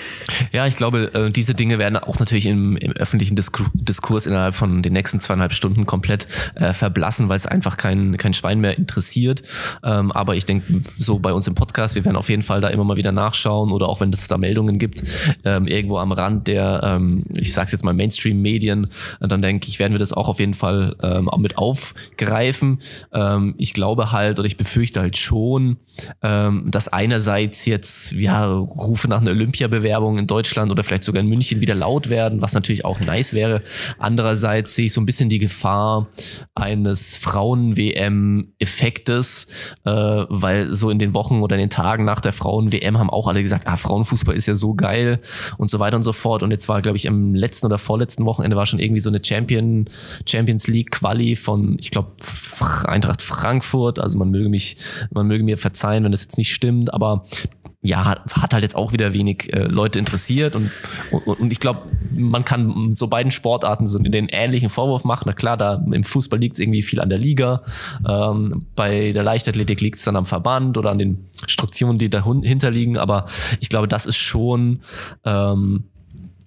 Ja, 0.53 0.67
ich 0.67 0.75
glaube, 0.75 1.11
äh, 1.15 1.31
diese 1.31 1.55
Dinge 1.55 1.79
werden 1.79 1.97
auch 1.97 2.19
natürlich 2.19 2.45
im, 2.45 2.77
im 2.77 2.93
öffentlichen 2.93 3.35
Diskurs 3.35 4.27
innerhalb 4.27 4.55
von 4.55 4.83
den 4.83 4.93
nächsten 4.93 5.19
zweieinhalb 5.21 5.55
Stunden 5.55 5.87
komplett 5.87 6.27
äh, 6.57 6.75
verblassen, 6.75 7.31
weil 7.31 7.37
es 7.37 7.47
einfach 7.47 7.79
kein, 7.79 8.19
kein 8.19 8.35
Schwein 8.35 8.61
mehr 8.61 8.77
interessiert. 8.77 9.41
Ähm, 9.83 10.13
aber 10.13 10.37
ich 10.37 10.45
denke, 10.45 10.83
so 10.85 11.19
bei 11.19 11.33
uns 11.33 11.47
im 11.47 11.55
Podcast, 11.55 11.95
wir 11.95 12.05
werden 12.05 12.17
auf 12.17 12.29
jeden 12.29 12.43
Fall 12.43 12.61
da 12.61 12.69
immer 12.69 12.85
mal 12.85 12.99
wieder 12.99 13.13
nachschauen 13.13 13.73
oder 13.73 13.89
auch 13.89 14.03
wenn 14.03 14.13
es 14.13 14.29
da 14.29 14.37
Meldungen 14.37 14.77
gibt, 14.77 15.03
ähm, 15.47 15.67
irgendwo 15.67 15.97
am 15.97 16.13
Rand 16.13 16.47
der, 16.47 16.83
ähm, 16.85 17.25
ich 17.35 17.55
sag's 17.71 17.81
jetzt 17.81 17.85
mal 17.85 17.95
Mainstream-Medien, 17.95 18.89
dann 19.21 19.41
denke 19.43 19.69
ich, 19.69 19.79
werden 19.79 19.93
wir 19.93 20.01
das 20.01 20.13
auch 20.13 20.29
auf 20.29 20.41
jeden 20.41 20.55
Fall 20.55 20.97
ähm, 21.03 21.29
auch 21.29 21.39
mit 21.39 21.59
aufgreifen. 21.59 22.79
Ähm, 23.13 23.55
ich 23.59 23.73
glaube 23.73 24.11
halt 24.13 24.39
oder 24.39 24.47
ich 24.47 24.57
befürchte 24.57 25.01
halt 25.01 25.17
schon, 25.17 25.79
ähm, 26.23 26.71
dass 26.71 26.87
einerseits 26.89 27.67
jetzt 27.67 28.13
ja 28.13 28.47
Rufe 28.47 29.09
nach 29.09 29.21
einer 29.21 29.31
Olympiabewerbung 29.31 30.19
in 30.19 30.27
Deutschland 30.27 30.73
oder 30.73 30.83
vielleicht 30.83 31.05
sogar 31.05 31.23
in 31.23 31.29
München 31.29 31.61
wieder 31.61 31.75
laut 31.75 32.09
werden, 32.11 32.41
was 32.43 32.55
natürlich 32.55 32.85
auch 32.85 32.99
nice 33.01 33.33
wäre. 33.35 33.63
Andererseits 33.99 34.75
sehe 34.75 34.87
ich 34.87 34.93
so 34.93 35.01
ein 35.01 35.07
bisschen 35.07 35.29
die 35.29 35.39
Gefahr 35.39 36.09
eines 36.55 37.17
Frauen-WM-Effektes, 37.17 39.47
äh, 39.85 39.91
weil 39.91 40.75
so 40.75 40.91
in 40.91 40.99
den 40.99 41.15
Wochen 41.15 41.43
oder 41.43 41.55
in 41.57 41.61
den 41.61 41.71
Tagen 41.71 42.05
nach 42.05 42.21
der 42.21 42.33
Frauen-WM 42.33 42.99
haben 42.99 43.11
auch 43.11 43.29
alle 43.29 43.41
gesagt, 43.43 43.69
ah, 43.69 43.77
Frauenfußball 43.77 44.35
ist 44.35 44.47
ja 44.47 44.57
so 44.57 44.75
geil 44.75 45.21
und 45.59 45.69
so 45.71 45.79
weiter 45.79 45.97
und 45.97 46.03
so 46.03 46.13
fort. 46.13 46.43
Und 46.43 46.51
jetzt 46.51 46.69
war, 46.69 46.83
glaube 46.83 46.97
ich, 46.97 47.05
im 47.05 47.35
letzten 47.35 47.50
oder 47.65 47.79
vorletzten 47.79 48.25
Wochenende 48.25 48.57
war 48.57 48.67
schon 48.67 48.79
irgendwie 48.79 49.01
so 49.01 49.09
eine 49.09 49.23
Champion, 49.23 49.87
Champions 50.27 50.67
League 50.67 50.91
Quali 50.91 51.37
von, 51.37 51.77
ich 51.79 51.91
glaube, 51.91 52.13
Eintracht 52.85 53.23
Frankfurt. 53.23 53.99
Also 53.99 54.19
man 54.19 54.31
möge 54.31 54.49
mich, 54.49 54.77
man 55.11 55.27
möge 55.27 55.45
mir 55.45 55.59
verzeihen, 55.59 56.05
wenn 56.05 56.13
das 56.13 56.23
jetzt 56.23 56.39
nicht 56.39 56.53
stimmt, 56.53 56.93
aber 56.93 57.25
ja, 57.83 58.05
hat 58.05 58.53
halt 58.53 58.63
jetzt 58.63 58.77
auch 58.77 58.93
wieder 58.93 59.15
wenig 59.15 59.51
äh, 59.55 59.63
Leute 59.63 59.99
interessiert 59.99 60.55
und, 60.55 60.71
und, 61.11 61.41
und 61.41 61.51
ich 61.51 61.61
glaube, 61.61 61.81
man 62.13 62.45
kann 62.45 62.93
so 62.93 63.07
beiden 63.07 63.31
Sportarten 63.31 63.87
so 63.87 63.99
den 63.99 64.29
ähnlichen 64.29 64.69
Vorwurf 64.69 65.05
machen. 65.05 65.25
Na 65.27 65.33
klar, 65.33 65.57
da 65.57 65.83
im 65.91 66.05
Fußball 66.05 66.39
liegt 66.39 66.57
es 66.57 66.61
irgendwie 66.61 66.83
viel 66.83 67.01
an 67.01 67.09
der 67.09 67.17
Liga, 67.17 67.63
ähm, 68.07 68.67
bei 68.77 69.13
der 69.13 69.23
Leichtathletik 69.23 69.81
liegt 69.81 69.97
es 69.97 70.05
dann 70.05 70.17
am 70.17 70.27
Verband 70.27 70.77
oder 70.77 70.91
an 70.91 70.99
den 70.99 71.31
Strukturen, 71.47 71.97
die 71.97 72.11
dahinter 72.11 72.71
liegen, 72.71 72.99
aber 72.99 73.25
ich 73.61 73.71
glaube, 73.71 73.89
das 73.89 74.05
ist 74.05 74.19
schon 74.19 74.81
ähm, 75.25 75.85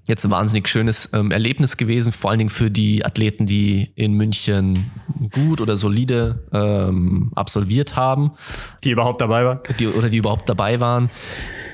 jetzt 0.05 0.25
ein 0.25 0.31
wahnsinnig 0.31 0.67
schönes 0.67 1.09
ähm, 1.13 1.31
Erlebnis 1.31 1.77
gewesen, 1.77 2.11
vor 2.11 2.29
allen 2.29 2.39
Dingen 2.39 2.49
für 2.49 2.69
die 2.69 3.05
Athleten, 3.05 3.45
die 3.45 3.91
in 3.95 4.13
München 4.13 4.91
gut 5.31 5.61
oder 5.61 5.77
solide 5.77 6.45
ähm, 6.51 7.31
absolviert 7.35 7.95
haben. 7.95 8.31
Die 8.83 8.91
überhaupt 8.91 9.21
dabei 9.21 9.45
waren? 9.45 9.59
Die, 9.79 9.87
oder 9.87 10.09
die 10.09 10.17
überhaupt 10.17 10.49
dabei 10.49 10.81
waren. 10.81 11.09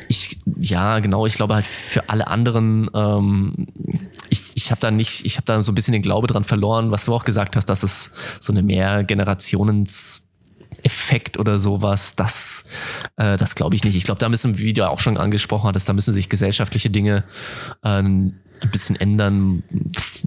Ich, 0.07 0.39
ja, 0.59 0.99
genau, 0.99 1.25
ich 1.25 1.35
glaube 1.35 1.55
halt 1.55 1.65
für 1.65 2.09
alle 2.09 2.27
anderen, 2.27 2.89
ähm, 2.93 3.67
ich, 4.29 4.41
ich 4.55 4.71
habe 4.71 4.81
da 4.81 4.91
nicht, 4.91 5.25
ich 5.25 5.37
habe 5.37 5.45
da 5.45 5.61
so 5.61 5.71
ein 5.71 5.75
bisschen 5.75 5.93
den 5.93 6.01
Glaube 6.01 6.27
dran 6.27 6.43
verloren, 6.43 6.91
was 6.91 7.05
du 7.05 7.13
auch 7.13 7.25
gesagt 7.25 7.55
hast, 7.55 7.65
dass 7.65 7.83
es 7.83 8.11
so 8.39 8.53
eine 8.53 8.63
mehr 8.63 9.03
Generationens 9.03 10.28
Effekt 10.83 11.37
oder 11.37 11.59
sowas, 11.59 12.15
das, 12.15 12.63
äh, 13.17 13.37
das 13.37 13.55
glaube 13.55 13.75
ich 13.75 13.83
nicht. 13.83 13.95
Ich 13.95 14.03
glaube, 14.03 14.19
da 14.19 14.29
müssen, 14.29 14.57
wie 14.57 14.73
du 14.73 14.87
auch 14.87 14.99
schon 14.99 15.17
angesprochen 15.17 15.67
hattest, 15.67 15.89
da 15.89 15.93
müssen 15.93 16.13
sich 16.13 16.29
gesellschaftliche 16.29 16.89
Dinge 16.89 17.23
äh, 17.83 17.89
ein 17.99 18.39
bisschen 18.71 18.95
ändern. 18.95 19.63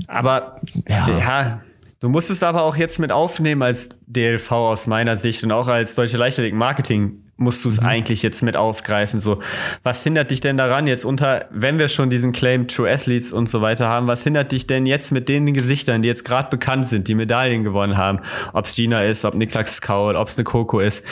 Aber 0.08 0.60
ja. 0.88 1.18
ja. 1.18 1.60
Du 2.00 2.08
musst 2.08 2.30
es 2.30 2.42
aber 2.42 2.62
auch 2.62 2.76
jetzt 2.76 2.98
mit 2.98 3.12
aufnehmen 3.12 3.62
als 3.62 3.90
DLV 4.06 4.50
aus 4.50 4.86
meiner 4.88 5.16
Sicht 5.16 5.44
und 5.44 5.52
auch 5.52 5.68
als 5.68 5.94
Deutsche 5.94 6.16
Leichtathletik 6.16 6.58
Marketing 6.58 7.22
musst 7.42 7.64
du 7.64 7.68
es 7.68 7.80
mhm. 7.80 7.86
eigentlich 7.86 8.22
jetzt 8.22 8.42
mit 8.42 8.56
aufgreifen. 8.56 9.20
So, 9.20 9.40
was 9.82 10.02
hindert 10.02 10.30
dich 10.30 10.40
denn 10.40 10.56
daran 10.56 10.86
jetzt 10.86 11.04
unter, 11.04 11.46
wenn 11.50 11.78
wir 11.78 11.88
schon 11.88 12.10
diesen 12.10 12.32
Claim 12.32 12.68
True 12.68 12.90
Athletes 12.90 13.32
und 13.32 13.48
so 13.48 13.60
weiter 13.60 13.88
haben, 13.88 14.06
was 14.06 14.22
hindert 14.24 14.52
dich 14.52 14.66
denn 14.66 14.86
jetzt 14.86 15.12
mit 15.12 15.28
den 15.28 15.52
Gesichtern, 15.52 16.02
die 16.02 16.08
jetzt 16.08 16.24
gerade 16.24 16.48
bekannt 16.50 16.86
sind, 16.86 17.08
die 17.08 17.14
Medaillen 17.14 17.64
gewonnen 17.64 17.96
haben, 17.96 18.20
ob 18.52 18.64
es 18.66 18.74
Gina 18.74 19.04
ist, 19.04 19.24
ob 19.24 19.34
Niklas 19.34 19.80
Kaul, 19.80 20.16
ob 20.16 20.28
es 20.28 20.36
eine 20.36 20.44
Coco 20.44 20.80
ist, 20.80 21.04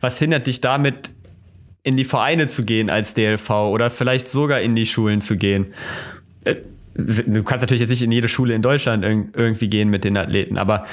was 0.00 0.18
hindert 0.18 0.46
dich 0.46 0.60
damit 0.60 1.10
in 1.82 1.96
die 1.96 2.04
Vereine 2.04 2.46
zu 2.46 2.64
gehen 2.64 2.90
als 2.90 3.14
DLV 3.14 3.50
oder 3.50 3.90
vielleicht 3.90 4.28
sogar 4.28 4.60
in 4.60 4.76
die 4.76 4.86
Schulen 4.86 5.20
zu 5.20 5.36
gehen? 5.36 5.72
Äh, 6.44 6.56
du 6.94 7.42
kannst 7.44 7.62
natürlich 7.62 7.80
jetzt 7.80 7.90
nicht 7.90 8.02
in 8.02 8.12
jede 8.12 8.28
Schule 8.28 8.54
in 8.54 8.62
Deutschland 8.62 9.04
irgendwie 9.04 9.68
gehen 9.68 9.88
mit 9.88 10.04
den 10.04 10.16
Athleten, 10.16 10.58
aber 10.58 10.84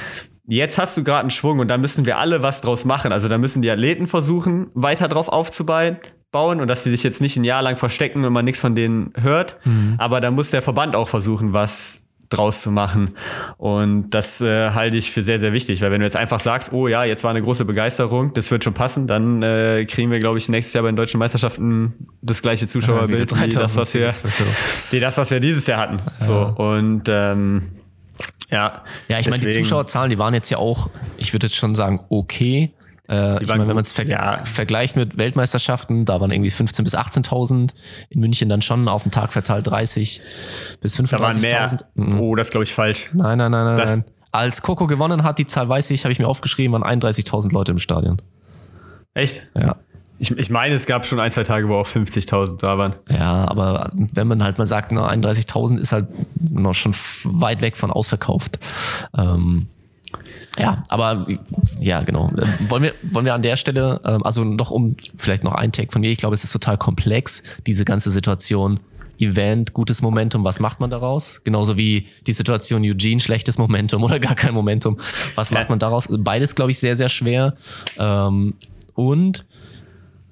jetzt 0.48 0.78
hast 0.78 0.98
du 0.98 1.04
gerade 1.04 1.22
einen 1.22 1.32
Schwung 1.32 1.60
und 1.60 1.68
da 1.68 1.78
müssen 1.78 2.06
wir 2.06 2.18
alle 2.18 2.42
was 2.42 2.62
draus 2.62 2.86
machen. 2.86 3.12
Also 3.12 3.28
da 3.28 3.38
müssen 3.38 3.62
die 3.62 3.70
Athleten 3.70 4.08
versuchen, 4.08 4.68
weiter 4.74 5.08
drauf 5.08 5.28
aufzubauen 5.28 5.98
bauen 6.36 6.60
und 6.60 6.68
dass 6.68 6.84
sie 6.84 6.92
sich 6.92 7.02
jetzt 7.02 7.22
nicht 7.22 7.38
ein 7.38 7.46
Jahr 7.46 7.62
lang 7.62 7.78
verstecken, 7.78 8.22
wenn 8.22 8.34
man 8.34 8.44
nichts 8.44 8.60
von 8.60 8.76
denen 8.76 9.14
hört. 9.16 9.56
Mhm. 9.64 9.96
Aber 10.00 10.20
da 10.20 10.32
muss 10.32 10.52
der 10.52 10.62
Verband 10.62 10.94
auch 10.94 11.08
versuchen, 11.08 11.54
was 11.54 12.10
draus 12.28 12.62
zu 12.62 12.72
machen. 12.72 13.12
Und 13.58 14.10
das 14.10 14.42
äh, 14.42 14.72
halte 14.72 14.98
ich 14.98 15.12
für 15.12 15.24
sehr, 15.24 15.40
sehr 15.40 15.54
wichtig, 15.54 15.82
weil 15.82 15.92
wenn 15.92 16.02
du 16.02 16.06
jetzt 16.06 16.18
einfach 16.18 16.42
sagst, 16.42 16.74
oh 16.74 16.90
ja, 16.90 17.06
jetzt 17.06 17.24
war 17.24 17.32
eine 17.32 17.42
große 17.42 17.64
Begeisterung, 17.64 18.34
das 18.34 18.52
wird 18.52 18.66
schon 18.66 18.74
passen, 18.74 19.08
dann 19.08 19.42
äh, 19.44 19.86
kriegen 19.86 20.12
wir, 20.12 20.20
glaube 20.20 20.38
ich, 20.38 20.50
nächstes 20.50 20.74
Jahr 20.74 20.84
bei 20.84 20.90
den 20.90 20.98
deutschen 20.98 21.20
Meisterschaften 21.20 21.94
das 22.22 22.42
gleiche 22.42 22.68
Zuschauerbild 22.68 23.32
ja, 23.32 23.42
wie, 23.42 23.50
das, 23.50 23.78
was 23.78 23.94
wir, 23.94 24.14
wie 24.92 25.00
das, 25.00 25.18
was 25.18 25.32
wir 25.32 25.40
dieses 25.40 25.68
Jahr 25.68 25.80
hatten. 25.80 26.00
Ja. 26.20 26.26
So 26.26 26.54
und 26.58 27.04
ähm, 27.08 27.62
ja. 28.50 28.84
Ja, 29.08 29.20
ich 29.20 29.30
meine, 29.30 29.46
die 29.46 29.52
Zuschauerzahlen, 29.62 30.10
die 30.10 30.18
waren 30.18 30.34
jetzt 30.34 30.50
ja 30.50 30.58
auch, 30.58 30.90
ich 31.18 31.34
würde 31.34 31.48
jetzt 31.48 31.56
schon 31.56 31.76
sagen, 31.76 32.02
okay. 32.10 32.72
Äh, 33.08 33.44
ich 33.44 33.50
meine, 33.50 33.68
wenn 33.68 33.76
man 33.76 33.84
es 33.84 33.92
ver 33.92 34.08
ja. 34.08 34.44
vergleicht 34.46 34.96
mit 34.96 35.18
Weltmeisterschaften, 35.18 36.06
da 36.06 36.20
waren 36.20 36.32
irgendwie 36.32 36.50
15.000 36.50 36.84
bis 36.84 36.96
18.000. 36.96 37.72
In 38.10 38.20
München 38.20 38.50
dann 38.50 38.62
schon 38.62 38.88
auf 38.88 39.04
den 39.04 39.12
Tag 39.12 39.32
verteilt 39.32 39.68
30 39.68 40.22
bis 40.82 41.00
35.000. 41.00 41.12
Da 41.12 41.20
waren 41.20 41.42
mehr. 41.42 41.78
Mhm. 41.94 42.20
Oh, 42.20 42.36
das 42.36 42.50
glaube 42.50 42.64
ich 42.64 42.74
falsch. 42.74 43.10
Nein, 43.14 43.38
nein, 43.38 43.52
nein, 43.52 43.76
nein, 43.76 43.86
nein. 43.86 44.06
Als 44.32 44.62
Coco 44.62 44.88
gewonnen 44.88 45.24
hat, 45.24 45.38
die 45.38 45.46
Zahl 45.46 45.70
weiß 45.70 45.92
ich, 45.92 46.04
habe 46.04 46.12
ich 46.12 46.20
mir 46.20 46.28
aufgeschrieben, 46.28 46.74
waren 46.74 47.00
31.000 47.02 47.54
Leute 47.54 47.72
im 47.72 47.78
Stadion. 47.78 48.22
Echt? 49.14 49.42
Ja. 49.56 49.78
Ich, 50.18 50.32
ich 50.32 50.50
meine, 50.50 50.76
es 50.76 50.86
gab 50.86 51.06
schon 51.06 51.20
ein, 51.20 51.32
zwei 51.32 51.44
Tage, 51.44 51.68
wo 51.68 51.76
auch 51.76 51.88
50.000 51.88 52.60
da 52.60 52.78
waren. 52.78 52.96
Ja, 53.10 53.48
aber 53.50 53.92
wenn 53.94 54.28
man 54.28 54.44
halt 54.44 54.58
mal 54.58 54.68
sagt, 54.68 54.92
31.000 54.92 55.80
ist 55.80 55.92
halt 55.92 56.08
noch 56.40 56.74
schon 56.74 56.94
weit 57.24 57.62
weg 57.62 57.76
von 57.76 57.92
ausverkauft. 57.92 58.60
Ähm, 59.18 59.68
ja, 60.58 60.84
aber 60.88 61.26
ja, 61.80 62.04
genau. 62.04 62.32
Wollen 62.70 62.84
wir, 62.84 62.94
wollen 63.02 63.26
wir 63.26 63.34
an 63.34 63.42
der 63.42 63.58
Stelle, 63.58 64.00
ähm, 64.06 64.24
also 64.24 64.46
noch 64.46 64.72
um 64.72 64.96
vielleicht 65.18 65.44
noch 65.44 65.54
ein 65.54 65.74
Take 65.74 65.92
von 65.92 66.00
mir, 66.00 66.12
ich 66.12 66.18
glaube, 66.18 66.36
es 66.36 66.44
ist 66.44 66.54
total 66.54 66.78
komplex, 66.78 67.44
diese 67.68 67.86
ganze 67.86 68.12
Situation. 68.12 68.80
Event, 69.18 69.72
gutes 69.72 70.02
Momentum, 70.02 70.44
was 70.44 70.60
macht 70.60 70.82
man 70.82 70.90
daraus? 70.90 71.40
Genauso 71.46 71.78
wie 71.78 72.08
die 72.28 72.34
Situation 72.34 72.84
Eugene, 72.84 73.22
schlechtes 73.22 73.58
Momentum 73.58 74.04
oder 74.04 74.20
gar 74.20 74.36
kein 74.36 74.54
Momentum. 74.54 74.98
Was 75.36 75.52
macht 75.52 75.70
man 75.70 75.80
daraus? 75.80 76.10
Beides, 76.10 76.54
glaube 76.54 76.72
ich, 76.72 76.80
sehr, 76.80 76.98
sehr 76.98 77.08
schwer. 77.08 77.54
Ähm, 77.98 78.56
und 78.94 79.46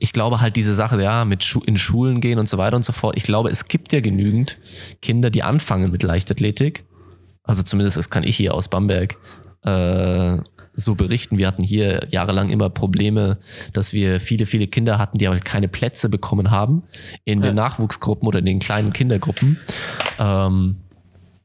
ich 0.03 0.11
glaube 0.11 0.41
halt 0.41 0.57
diese 0.57 0.75
Sache, 0.75 1.01
ja, 1.01 1.23
mit 1.23 1.45
Schu 1.45 1.61
in 1.61 1.77
Schulen 1.77 2.19
gehen 2.19 2.37
und 2.37 2.49
so 2.49 2.57
weiter 2.57 2.75
und 2.75 2.83
so 2.83 2.91
fort. 2.91 3.15
Ich 3.15 3.23
glaube, 3.23 3.49
es 3.49 3.69
gibt 3.69 3.93
ja 3.93 4.01
genügend 4.01 4.57
Kinder, 5.01 5.29
die 5.29 5.43
anfangen 5.43 5.91
mit 5.91 6.03
Leichtathletik. 6.03 6.83
Also 7.41 7.63
zumindest 7.63 7.95
das 7.95 8.09
kann 8.09 8.25
ich 8.25 8.35
hier 8.35 8.53
aus 8.53 8.67
Bamberg 8.67 9.15
äh, 9.61 10.39
so 10.73 10.95
berichten. 10.95 11.37
Wir 11.37 11.47
hatten 11.47 11.63
hier 11.63 12.05
jahrelang 12.09 12.49
immer 12.49 12.69
Probleme, 12.69 13.37
dass 13.71 13.93
wir 13.93 14.19
viele, 14.19 14.45
viele 14.45 14.67
Kinder 14.67 14.97
hatten, 14.97 15.19
die 15.19 15.27
aber 15.27 15.39
keine 15.39 15.69
Plätze 15.69 16.09
bekommen 16.09 16.51
haben 16.51 16.83
in 17.23 17.39
ja. 17.39 17.45
den 17.45 17.55
Nachwuchsgruppen 17.55 18.27
oder 18.27 18.39
in 18.39 18.45
den 18.45 18.59
kleinen 18.59 18.91
Kindergruppen. 18.91 19.57
Ähm, 20.19 20.81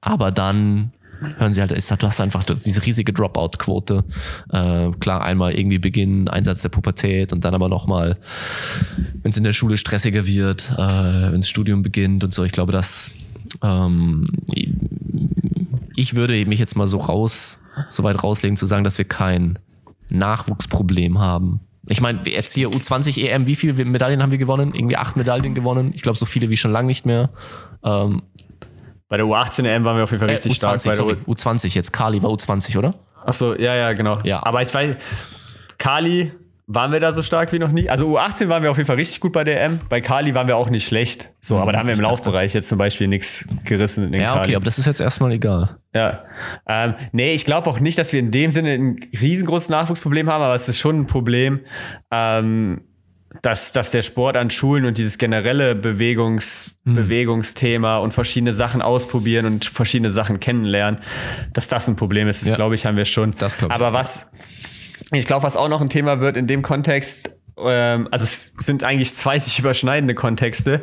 aber 0.01 0.33
dann 0.33 0.91
hören 1.39 1.53
sie 1.53 1.61
halt, 1.61 1.71
du 1.73 2.07
hast 2.07 2.21
einfach 2.21 2.45
diese 2.45 2.85
riesige 2.85 3.13
Dropout-Quote. 3.13 4.05
Äh, 4.53 4.91
klar, 5.01 5.23
einmal 5.23 5.55
irgendwie 5.55 5.79
Beginn, 5.79 6.29
Einsatz 6.29 6.63
der 6.63 6.69
Pubertät 6.69 7.33
und 7.33 7.45
dann 7.45 7.55
aber 7.55 7.69
nochmal, 7.69 8.19
wenn 9.23 9.31
es 9.31 9.37
in 9.37 9.45
der 9.45 9.53
Schule 9.53 9.77
stressiger 9.77 10.27
wird, 10.27 10.71
äh, 10.73 10.77
wenn 10.77 11.41
das 11.41 11.49
Studium 11.49 11.83
beginnt 11.83 12.25
und 12.25 12.33
so. 12.33 12.45
Ich 12.45 12.53
glaube, 12.53 12.73
dass 12.73 13.11
ähm, 13.63 14.25
ich 15.97 16.15
würde 16.15 16.45
mich 16.47 16.59
jetzt 16.59 16.77
mal 16.77 16.87
so 16.87 16.99
raus, 16.99 17.59
so 17.89 18.05
weit 18.05 18.23
rauslegen 18.23 18.57
zu 18.57 18.67
sagen, 18.67 18.85
dass 18.85 18.99
wir 18.99 19.05
kein 19.05 19.59
Nachwuchsproblem 20.11 21.19
haben. 21.19 21.61
Ich 21.87 22.01
meine, 22.01 22.21
jetzt 22.27 22.55
hier 22.55 22.69
U20 22.69 23.19
EM, 23.19 23.47
wie 23.47 23.55
viele 23.55 23.85
Medaillen 23.85 24.23
haben 24.23 24.31
wir 24.31 24.39
gewonnen? 24.39 24.75
Irgendwie 24.75 24.97
acht 24.97 25.17
Medaillen 25.17 25.55
gewonnen. 25.55 25.93
Ich 25.95 26.03
glaube, 26.03 26.19
so 26.19 26.27
viele 26.27 26.51
wie 26.51 26.57
schon 26.57 26.71
lange 26.71 26.87
nicht 26.87 27.07
mehr. 27.07 27.31
Ähm, 27.83 28.23
bei 29.09 29.17
der 29.17 29.27
U18 29.27 29.67
EM 29.67 29.85
waren 29.85 29.97
wir 29.97 30.05
auf 30.05 30.11
jeden 30.11 30.21
Fall 30.21 30.29
äh, 30.29 30.35
richtig 30.35 30.53
U20, 30.53 30.57
stark. 30.57 30.81
Sorry, 30.81 31.15
U20 31.27 31.75
jetzt. 31.75 31.93
Kali 31.93 32.23
war 32.23 32.31
U20, 32.31 32.79
oder? 32.79 32.95
Achso, 33.25 33.55
ja, 33.55 33.75
ja, 33.75 33.93
genau. 33.93 34.19
Ja. 34.23 34.45
Aber 34.45 34.63
ich 34.63 34.73
weiß, 34.73 34.97
Kali 35.79 36.33
waren 36.71 36.93
wir 36.93 37.01
da 37.01 37.15
so 37.15 37.23
stark 37.23 37.51
wie 37.53 37.59
noch 37.59 37.73
nie. 37.73 37.89
Also 37.89 38.07
U18 38.19 38.49
waren 38.49 38.63
wir 38.63 38.71
auf 38.71 38.77
jeden 38.77 38.87
Fall 38.87 38.97
richtig 38.97 39.21
gut 39.21 39.33
bei 39.33 39.43
der 39.43 39.65
EM. 39.65 39.81
Bei 39.89 40.03
Kali 40.03 40.35
waren 40.35 40.47
wir 40.47 40.57
auch 40.57 40.69
nicht 40.69 40.87
schlecht. 40.87 41.33
So, 41.41 41.57
aber 41.57 41.73
da 41.73 41.79
haben 41.79 41.89
wir 41.89 41.95
im 41.95 42.03
Laufbereich 42.03 42.53
jetzt 42.53 42.69
zum 42.69 42.77
Beispiel 42.77 43.09
nichts 43.09 43.47
gerissen. 43.65 44.05
In 44.05 44.13
den 44.13 44.21
ja, 44.21 44.35
Kali. 44.35 44.41
okay, 44.41 44.57
aber 44.57 44.67
das 44.67 44.79
ist 44.79 44.85
jetzt 44.85 45.01
erstmal 45.01 45.33
egal. 45.33 45.79
Ja. 45.95 46.25
Ähm, 46.67 46.95
nee, 47.13 47.33
ich 47.33 47.47
glaube 47.47 47.71
auch 47.71 47.81
nicht, 47.81 47.97
dass 47.97 48.13
wir 48.13 48.21
in 48.21 48.31
dem 48.31 48.51
Sinne 48.51 48.75
ein 48.75 49.01
riesengroßes 49.19 49.71
Nachwuchsproblem 49.71 50.29
haben, 50.31 50.43
aber 50.43 50.55
es 50.55 50.69
ist 50.69 50.79
schon 50.79 51.01
ein 51.01 51.07
Problem, 51.07 51.61
ähm, 52.11 52.83
dass, 53.43 53.73
dass 53.73 53.91
der 53.91 54.03
Sport 54.03 54.37
an 54.37 54.51
Schulen 54.51 54.87
und 54.87 54.97
dieses 54.99 55.19
generelle 55.19 55.75
Bewegungs, 55.75 56.79
hm. 56.85 56.95
Bewegungsthema 56.95 57.99
und 57.99 58.13
verschiedene 58.13 58.55
Sachen 58.55 58.81
ausprobieren 58.81 59.47
und 59.47 59.67
verschiedene 59.67 60.11
Sachen 60.11 60.41
kennenlernen, 60.41 61.01
dass 61.53 61.69
das 61.69 61.89
ein 61.89 61.97
Problem 61.97 62.29
ist, 62.29 62.43
das 62.43 62.51
ja. 62.51 62.57
glaube 62.57 62.75
ich, 62.75 62.87
haben 62.87 62.97
wir 62.97 63.05
schon. 63.05 63.35
Das 63.39 63.57
ich. 63.57 63.71
Aber 63.71 63.93
was, 63.93 64.31
ich 65.13 65.27
glaube, 65.27 65.43
was 65.43 65.57
auch 65.57 65.69
noch 65.69 65.81
ein 65.81 65.91
Thema 65.91 66.21
wird 66.21 66.37
in 66.37 66.47
dem 66.47 66.63
Kontext, 66.63 67.37
ähm, 67.59 68.09
also 68.11 68.25
es 68.25 68.55
sind 68.59 68.83
eigentlich 68.83 69.15
zwei 69.15 69.39
sich 69.39 69.59
überschneidende 69.59 70.15
Kontexte. 70.15 70.83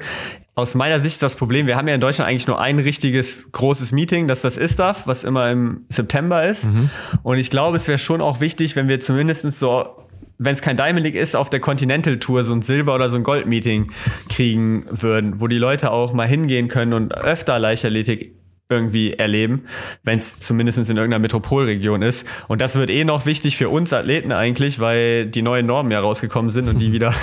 Aus 0.54 0.76
meiner 0.76 1.00
Sicht 1.00 1.16
ist 1.16 1.24
das 1.24 1.36
Problem, 1.36 1.68
wir 1.68 1.76
haben 1.76 1.88
ja 1.88 1.96
in 1.96 2.02
Deutschland 2.02 2.30
eigentlich 2.30 2.48
nur 2.48 2.62
ein 2.62 2.80
richtiges 2.80 3.52
großes 3.52 3.92
Meeting, 3.92 4.28
das 4.28 4.40
ist 4.40 4.44
das 4.44 4.58
ISTAF, 4.58 5.06
was 5.08 5.24
immer 5.24 5.52
im 5.52 5.86
September 5.90 6.48
ist. 6.48 6.64
Mhm. 6.64 6.90
Und 7.24 7.40
ich 7.40 7.50
glaube, 7.50 7.76
es 7.76 7.88
wäre 7.88 8.00
schon 8.00 8.22
auch 8.22 8.40
wichtig, 8.40 8.76
wenn 8.76 8.88
wir 8.88 9.02
zumindest 9.02 9.52
so 9.52 10.05
wenn 10.38 10.54
es 10.54 10.62
kein 10.62 10.78
Diamond 10.78 11.06
League 11.06 11.16
ist, 11.16 11.36
auf 11.36 11.50
der 11.50 11.60
Continental 11.60 12.18
Tour 12.18 12.44
so 12.44 12.54
ein 12.54 12.62
Silber- 12.62 12.96
oder 12.96 13.10
so 13.10 13.18
ein 13.18 13.24
Gold-Meeting 13.24 13.92
kriegen 14.30 14.86
würden, 14.90 15.40
wo 15.40 15.48
die 15.48 15.58
Leute 15.58 15.92
auch 15.92 16.14
mal 16.14 16.28
hingehen 16.28 16.68
können 16.68 16.94
und 16.94 17.14
öfter 17.14 17.60
Leichtathletik 17.60 18.36
irgendwie 18.68 19.14
erleben, 19.14 19.66
wenn 20.04 20.18
es 20.18 20.40
zumindest 20.40 20.78
in 20.78 20.86
irgendeiner 20.86 21.20
Metropolregion 21.20 22.02
ist. 22.02 22.28
Und 22.48 22.62
das 22.62 22.76
wird 22.76 22.90
eh 22.90 23.04
noch 23.04 23.28
wichtig 23.28 23.58
für 23.58 23.70
uns 23.70 23.94
Athleten 23.94 24.32
eigentlich, 24.32 24.80
weil 24.80 25.28
die 25.28 25.44
neuen 25.44 25.68
Normen 25.68 25.92
ja 25.92 26.00
rausgekommen 26.00 26.50
sind 26.50 26.68
und 26.68 26.80
die 26.80 26.92
wieder, 26.92 27.14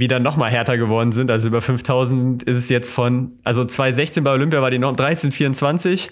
wieder 0.00 0.18
noch 0.18 0.36
mal 0.36 0.50
härter 0.50 0.76
geworden 0.76 1.12
sind. 1.12 1.30
Also 1.30 1.46
über 1.46 1.60
5000 1.60 2.42
ist 2.42 2.58
es 2.58 2.68
jetzt 2.68 2.92
von, 2.92 3.38
also 3.44 3.64
2016 3.64 4.24
bei 4.24 4.32
Olympia 4.32 4.60
war 4.60 4.70
die 4.70 4.78
Norm 4.78 4.96
1324. 4.96 6.10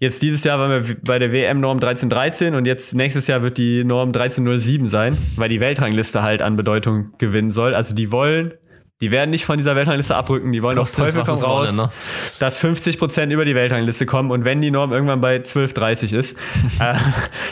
Jetzt 0.00 0.22
dieses 0.22 0.42
Jahr 0.42 0.58
waren 0.58 0.84
wir 0.84 0.96
bei 1.04 1.20
der 1.20 1.30
WM-Norm 1.30 1.76
1313 1.76 2.56
und 2.56 2.66
jetzt 2.66 2.94
nächstes 2.94 3.28
Jahr 3.28 3.42
wird 3.42 3.58
die 3.58 3.84
Norm 3.84 4.08
1307 4.08 4.88
sein, 4.88 5.16
weil 5.36 5.48
die 5.48 5.60
Weltrangliste 5.60 6.22
halt 6.22 6.42
an 6.42 6.56
Bedeutung 6.56 7.12
gewinnen 7.18 7.52
soll. 7.52 7.74
Also 7.74 7.94
die 7.94 8.10
wollen 8.10 8.54
die 9.02 9.10
werden 9.10 9.28
nicht 9.28 9.44
von 9.44 9.58
dieser 9.58 9.76
Weltrangliste 9.76 10.16
abrücken. 10.16 10.52
Die 10.52 10.62
wollen 10.62 10.78
auf 10.78 10.90
Teufel 10.90 11.22
komm 11.22 11.38
raus, 11.38 11.70
ne? 11.72 11.90
dass 12.38 12.58
50 12.58 12.98
Prozent 12.98 13.30
über 13.30 13.44
die 13.44 13.54
Weltrangliste 13.54 14.06
kommen. 14.06 14.30
Und 14.30 14.44
wenn 14.44 14.62
die 14.62 14.70
Norm 14.70 14.90
irgendwann 14.90 15.20
bei 15.20 15.36
12,30 15.36 16.16
ist, 16.16 16.32
äh, 16.80 16.94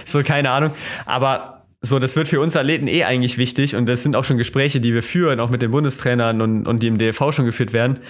so 0.07 0.23
keine 0.23 0.51
Ahnung. 0.51 0.73
Aber 1.05 1.54
so, 1.85 1.99
das 1.99 2.17
wird 2.17 2.29
für 2.29 2.41
uns 2.41 2.57
Athleten 2.57 2.89
eh 2.89 3.05
eigentlich 3.05 3.37
wichtig. 3.37 3.77
Und 3.77 3.87
das 3.87 4.03
sind 4.03 4.17
auch 4.17 4.25
schon 4.25 4.39
Gespräche, 4.39 4.81
die 4.81 4.95
wir 4.95 5.03
führen, 5.03 5.39
auch 5.39 5.51
mit 5.51 5.61
den 5.61 5.71
Bundestrainern 5.71 6.41
und, 6.41 6.67
und 6.67 6.83
die 6.83 6.87
im 6.87 6.97
DLV 6.97 7.33
schon 7.33 7.45
geführt 7.45 7.75
werden. 7.75 8.01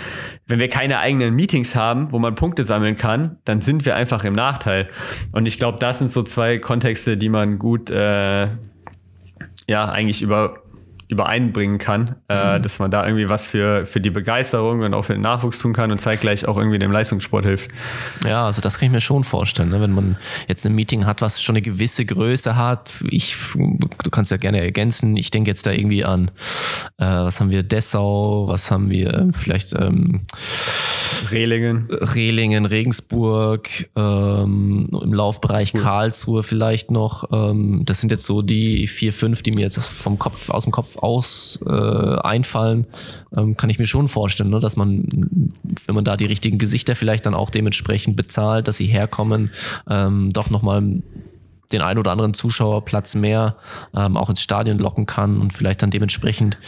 Wenn 0.47 0.61
wir 0.61 0.69
keine 0.69 1.01
eigenen 1.01 1.35
Meetings 1.35 1.75
haben, 1.75 2.13
wo 2.13 2.21
man 2.21 2.37
Punkte 2.37 2.63
sammeln 2.63 2.97
kann, 2.97 3.39
dann 3.45 3.63
sind 3.63 3.85
wir 3.85 3.97
einfach 3.97 4.23
im 4.25 4.35
Nachteil. 4.35 4.89
Und 5.33 5.47
ich 5.47 5.59
glaube, 5.59 5.79
das 5.81 5.99
sind 5.99 6.09
so 6.09 6.23
zwei 6.23 6.59
Kontexte, 6.59 7.17
die 7.17 7.29
man 7.29 7.59
gut, 7.59 7.91
äh, 7.91 8.49
ja, 9.67 9.89
eigentlich 9.89 10.23
über 10.23 10.64
übereinbringen 11.09 11.79
kann, 11.79 12.17
äh, 12.29 12.59
mhm. 12.59 12.63
dass 12.63 12.79
man 12.79 12.91
da 12.91 13.05
irgendwie 13.05 13.29
was 13.29 13.47
für, 13.47 13.87
für 13.87 14.01
die 14.01 14.11
Begeisterung 14.11 14.81
und 14.81 14.95
auch 14.95 15.05
für 15.05 15.13
den 15.13 15.23
Nachwuchs 15.23 15.59
tun 15.59 15.73
kann 15.73 15.91
und 15.91 15.99
zeitgleich 15.99 16.47
auch 16.47 16.57
irgendwie 16.57 16.79
dem 16.79 16.91
Leistungssport 16.91 17.45
hilft. 17.45 17.71
Ja, 18.25 18.47
also 18.47 18.61
das 18.61 18.79
kann 18.79 18.87
ich 18.87 18.93
mir 18.93 19.01
schon 19.01 19.25
vorstellen, 19.25 19.71
ne? 19.71 19.81
wenn 19.81 19.93
man 19.93 20.17
jetzt 20.49 20.65
ein 20.67 20.75
Meeting 20.75 21.07
hat, 21.07 21.21
was 21.21 21.43
schon 21.43 21.55
eine 21.55 21.63
gewisse 21.63 22.05
Größe 22.05 22.57
hat. 22.57 22.95
Ich, 23.11 23.37
du 23.55 24.11
kannst 24.11 24.31
ja 24.31 24.37
gerne 24.37 24.61
ergänzen. 24.61 25.17
Ich 25.17 25.31
denke 25.31 25.51
jetzt 25.51 25.67
da 25.67 25.73
irgendwie 25.73 26.05
an, 26.05 26.31
äh, 26.99 27.05
was 27.05 27.41
haben 27.41 27.51
wir, 27.51 27.63
Dessau, 27.63 28.49
was 28.49 28.71
haben 28.71 28.91
wir, 28.91 29.15
äh, 29.15 29.33
vielleicht 29.33 29.75
ähm, 29.75 30.23
Rehlingen. 31.31 31.89
Rehlingen, 31.91 32.67
Regensburg, 32.67 33.69
ähm, 33.97 34.89
im 34.91 35.13
Laufbereich 35.13 35.73
cool. 35.75 35.83
Karlsruhe 35.83 36.43
vielleicht 36.43 36.91
noch. 36.91 37.25
Ähm, 37.33 37.83
das 37.85 38.01
sind 38.01 38.11
jetzt 38.11 38.25
so 38.25 38.43
die 38.43 38.87
vier, 38.87 39.13
fünf, 39.13 39.43
die 39.43 39.53
mir 39.53 39.63
jetzt 39.63 39.79
vom 39.79 40.19
Kopf, 40.19 40.51
aus 40.51 40.65
dem 40.65 40.73
Kopf 40.73 40.94
aus 40.97 41.59
äh, 41.67 41.71
einfallen. 41.71 42.87
Ähm, 43.37 43.57
kann 43.57 43.71
ich 43.71 43.79
mir 43.79 43.87
schon 43.87 44.09
vorstellen, 44.09 44.51
ne? 44.51 44.61
dass 44.61 44.77
man, 44.77 45.05
wenn 45.87 45.95
man 45.95 46.05
da 46.05 46.17
die 46.17 46.27
richtigen 46.27 46.59
Gesichter 46.59 46.97
vielleicht 46.97 47.27
dann 47.27 47.35
auch 47.35 47.51
dementsprechend 47.51 48.17
bezahlt, 48.17 48.69
dass 48.69 48.77
sie 48.77 48.87
herkommen, 48.87 49.51
ähm, 49.89 50.31
doch 50.33 50.51
nochmal 50.51 51.03
den 51.73 51.83
ein 51.83 51.99
oder 51.99 52.13
anderen 52.13 52.35
Zuschauerplatz 52.35 53.15
mehr 53.15 53.57
ähm, 53.95 54.17
auch 54.17 54.31
ins 54.31 54.43
Stadion 54.43 54.79
locken 54.79 55.07
kann 55.07 55.41
und 55.41 55.53
vielleicht 55.53 55.83
dann 55.83 55.91
dementsprechend 55.91 56.59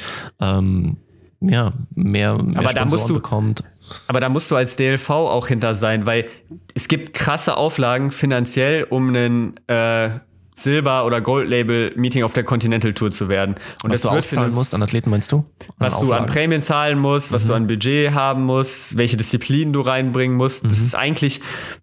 ähm, 0.41 0.97
ja, 1.41 1.73
mehr, 1.95 2.35
mehr 2.43 2.59
aber 2.59 2.73
da 2.73 2.85
musst 2.85 3.09
du, 3.09 3.15
bekommt. 3.15 3.63
Aber 4.09 4.21
da 4.21 4.29
musst 4.29 4.51
du 4.51 4.57
als 4.57 4.77
DLV 4.77 5.11
auch 5.11 5.49
hinter 5.49 5.75
sein, 5.75 6.07
weil 6.07 6.27
es 6.75 6.89
gibt 6.89 7.15
krasse 7.15 7.57
Auflagen 7.57 8.11
finanziell, 8.11 8.85
um 8.85 9.09
einen 9.09 9.57
äh, 9.69 10.11
Silber- 10.57 11.05
oder 11.05 11.21
Gold-Label-Meeting 11.21 12.23
auf 12.23 12.33
der 12.33 12.43
Continental 12.43 12.95
Tour 12.95 13.11
zu 13.11 13.29
werden. 13.29 13.57
Und 13.85 13.93
was 13.93 14.01
das 14.01 14.11
du 14.11 14.17
auszahlen 14.17 14.55
musst 14.55 14.75
an 14.75 14.83
Athleten, 14.83 15.11
meinst 15.11 15.31
du? 15.31 15.37
An 15.37 15.45
was 15.79 15.95
Auflagen. 15.95 16.09
du 16.09 16.15
an 16.15 16.27
Prämien 16.27 16.63
zahlen 16.63 16.99
musst, 16.99 17.31
was 17.31 17.45
mhm. 17.45 17.49
du 17.49 17.55
an 17.55 17.67
Budget 17.67 18.13
haben 18.13 18.45
musst, 18.45 18.97
welche 18.97 19.17
Disziplinen 19.17 19.73
du 19.73 19.81
reinbringen 19.81 20.37
musst. 20.37 20.65
Mhm. 20.65 20.71
Das 20.71 20.81
ist 20.81 20.95
eigentlich 20.95 21.41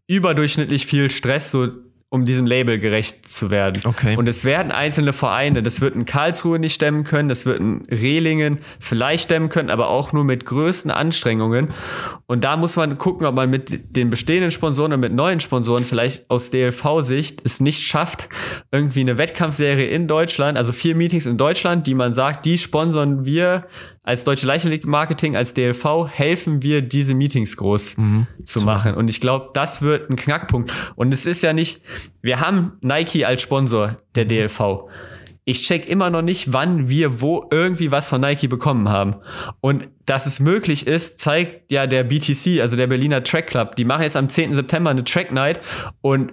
überdurchschnittlich 0.07 0.87
viel 0.87 1.09
Stress, 1.09 1.51
so 1.51 1.69
um 2.13 2.25
diesem 2.25 2.45
Label 2.45 2.77
gerecht 2.77 3.27
zu 3.27 3.49
werden. 3.49 3.81
Okay. 3.85 4.15
Und 4.15 4.27
es 4.27 4.45
werden 4.45 4.71
einzelne 4.71 5.13
Vereine, 5.13 5.63
das 5.63 5.81
wird 5.81 5.95
ein 5.95 6.05
Karlsruhe 6.05 6.59
nicht 6.59 6.75
stemmen 6.75 7.05
können, 7.05 7.27
das 7.27 7.47
wird 7.47 7.59
ein 7.59 7.87
Rehlingen 7.89 8.59
vielleicht 8.79 9.23
stemmen 9.23 9.49
können, 9.49 9.71
aber 9.71 9.89
auch 9.89 10.13
nur 10.13 10.23
mit 10.23 10.45
größten 10.45 10.91
Anstrengungen. 10.91 11.69
Und 12.27 12.43
da 12.43 12.55
muss 12.55 12.75
man 12.75 12.99
gucken, 12.99 13.25
ob 13.25 13.33
man 13.33 13.49
mit 13.49 13.95
den 13.97 14.11
bestehenden 14.11 14.51
Sponsoren 14.51 14.93
und 14.93 14.99
mit 14.99 15.11
neuen 15.11 15.39
Sponsoren 15.39 15.85
vielleicht 15.85 16.29
aus 16.29 16.51
DLV-Sicht 16.51 17.41
es 17.45 17.59
nicht 17.59 17.81
schafft, 17.81 18.29
irgendwie 18.71 19.01
eine 19.01 19.17
Wettkampfserie 19.17 19.87
in 19.87 20.07
Deutschland, 20.07 20.55
also 20.55 20.71
vier 20.71 20.93
Meetings 20.93 21.25
in 21.25 21.39
Deutschland, 21.39 21.87
die 21.87 21.95
man 21.95 22.13
sagt, 22.13 22.45
die 22.45 22.59
sponsern 22.59 23.25
wir 23.25 23.65
als 24.03 24.25
Deutsche 24.25 24.45
Leichtathletik 24.45 24.85
Marketing, 24.85 25.37
als 25.37 25.53
DLV 25.53 26.07
helfen 26.09 26.61
wir, 26.61 26.81
diese 26.81 27.13
Meetings 27.13 27.55
groß 27.55 27.97
mhm. 27.97 28.27
zu 28.43 28.61
machen. 28.61 28.95
Und 28.95 29.07
ich 29.07 29.21
glaube, 29.21 29.49
das 29.53 29.81
wird 29.81 30.09
ein 30.09 30.17
Knackpunkt. 30.17 30.73
Und 30.95 31.13
es 31.13 31.25
ist 31.25 31.41
ja 31.41 31.53
nicht, 31.53 31.81
wir 32.21 32.41
haben 32.41 32.73
Nike 32.81 33.25
als 33.25 33.41
Sponsor 33.41 33.95
der 34.15 34.25
mhm. 34.25 34.29
DLV. 34.29 34.61
Ich 35.45 35.63
check 35.63 35.89
immer 35.89 36.09
noch 36.09 36.21
nicht, 36.21 36.53
wann 36.53 36.89
wir 36.89 37.21
wo 37.21 37.45
irgendwie 37.51 37.91
was 37.91 38.07
von 38.07 38.21
Nike 38.21 38.47
bekommen 38.47 38.89
haben. 38.89 39.15
Und 39.61 39.89
dass 40.05 40.25
es 40.25 40.39
möglich 40.39 40.85
ist, 40.87 41.19
zeigt 41.19 41.71
ja 41.71 41.87
der 41.87 42.03
BTC, 42.03 42.61
also 42.61 42.75
der 42.75 42.87
Berliner 42.87 43.23
Track 43.23 43.47
Club. 43.47 43.75
Die 43.75 43.85
machen 43.85 44.03
jetzt 44.03 44.15
am 44.15 44.29
10. 44.29 44.53
September 44.53 44.89
eine 44.89 45.03
Track 45.03 45.31
Night 45.31 45.59
und 46.01 46.31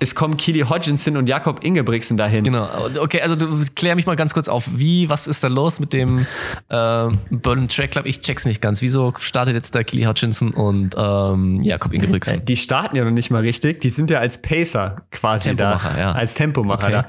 es 0.00 0.14
kommen 0.14 0.36
Kili 0.36 0.60
Hodginson 0.60 1.16
und 1.16 1.26
Jakob 1.28 1.62
Ingebrigtsen 1.64 2.16
dahin. 2.16 2.44
Genau. 2.44 2.68
Okay, 2.98 3.20
also 3.20 3.36
du 3.36 3.64
klär 3.74 3.94
mich 3.94 4.06
mal 4.06 4.16
ganz 4.16 4.34
kurz 4.34 4.48
auf. 4.48 4.64
Wie, 4.74 5.08
was 5.08 5.26
ist 5.26 5.42
da 5.44 5.48
los 5.48 5.80
mit 5.80 5.92
dem 5.92 6.26
äh, 6.68 7.08
Berlin 7.30 7.68
Track 7.68 7.92
Club? 7.92 8.06
Ich 8.06 8.20
check's 8.20 8.44
nicht 8.44 8.60
ganz. 8.60 8.82
Wieso 8.82 9.12
startet 9.18 9.54
jetzt 9.54 9.74
da 9.74 9.82
Kili 9.82 10.04
Hodginson 10.04 10.52
und 10.52 10.94
ähm, 10.96 11.62
Jakob 11.62 11.92
Ingebrigtsen? 11.92 12.44
Die 12.44 12.56
starten 12.56 12.96
ja 12.96 13.04
noch 13.04 13.10
nicht 13.10 13.30
mal 13.30 13.42
richtig. 13.42 13.80
Die 13.80 13.88
sind 13.88 14.10
ja 14.10 14.18
als 14.18 14.40
Pacer 14.40 15.02
quasi 15.10 15.50
Tempomacher, 15.50 15.90
da. 15.90 15.98
Ja. 15.98 16.12
Als 16.12 16.34
Tempomacher 16.34 16.86
okay. 16.86 16.92
da. 16.92 17.06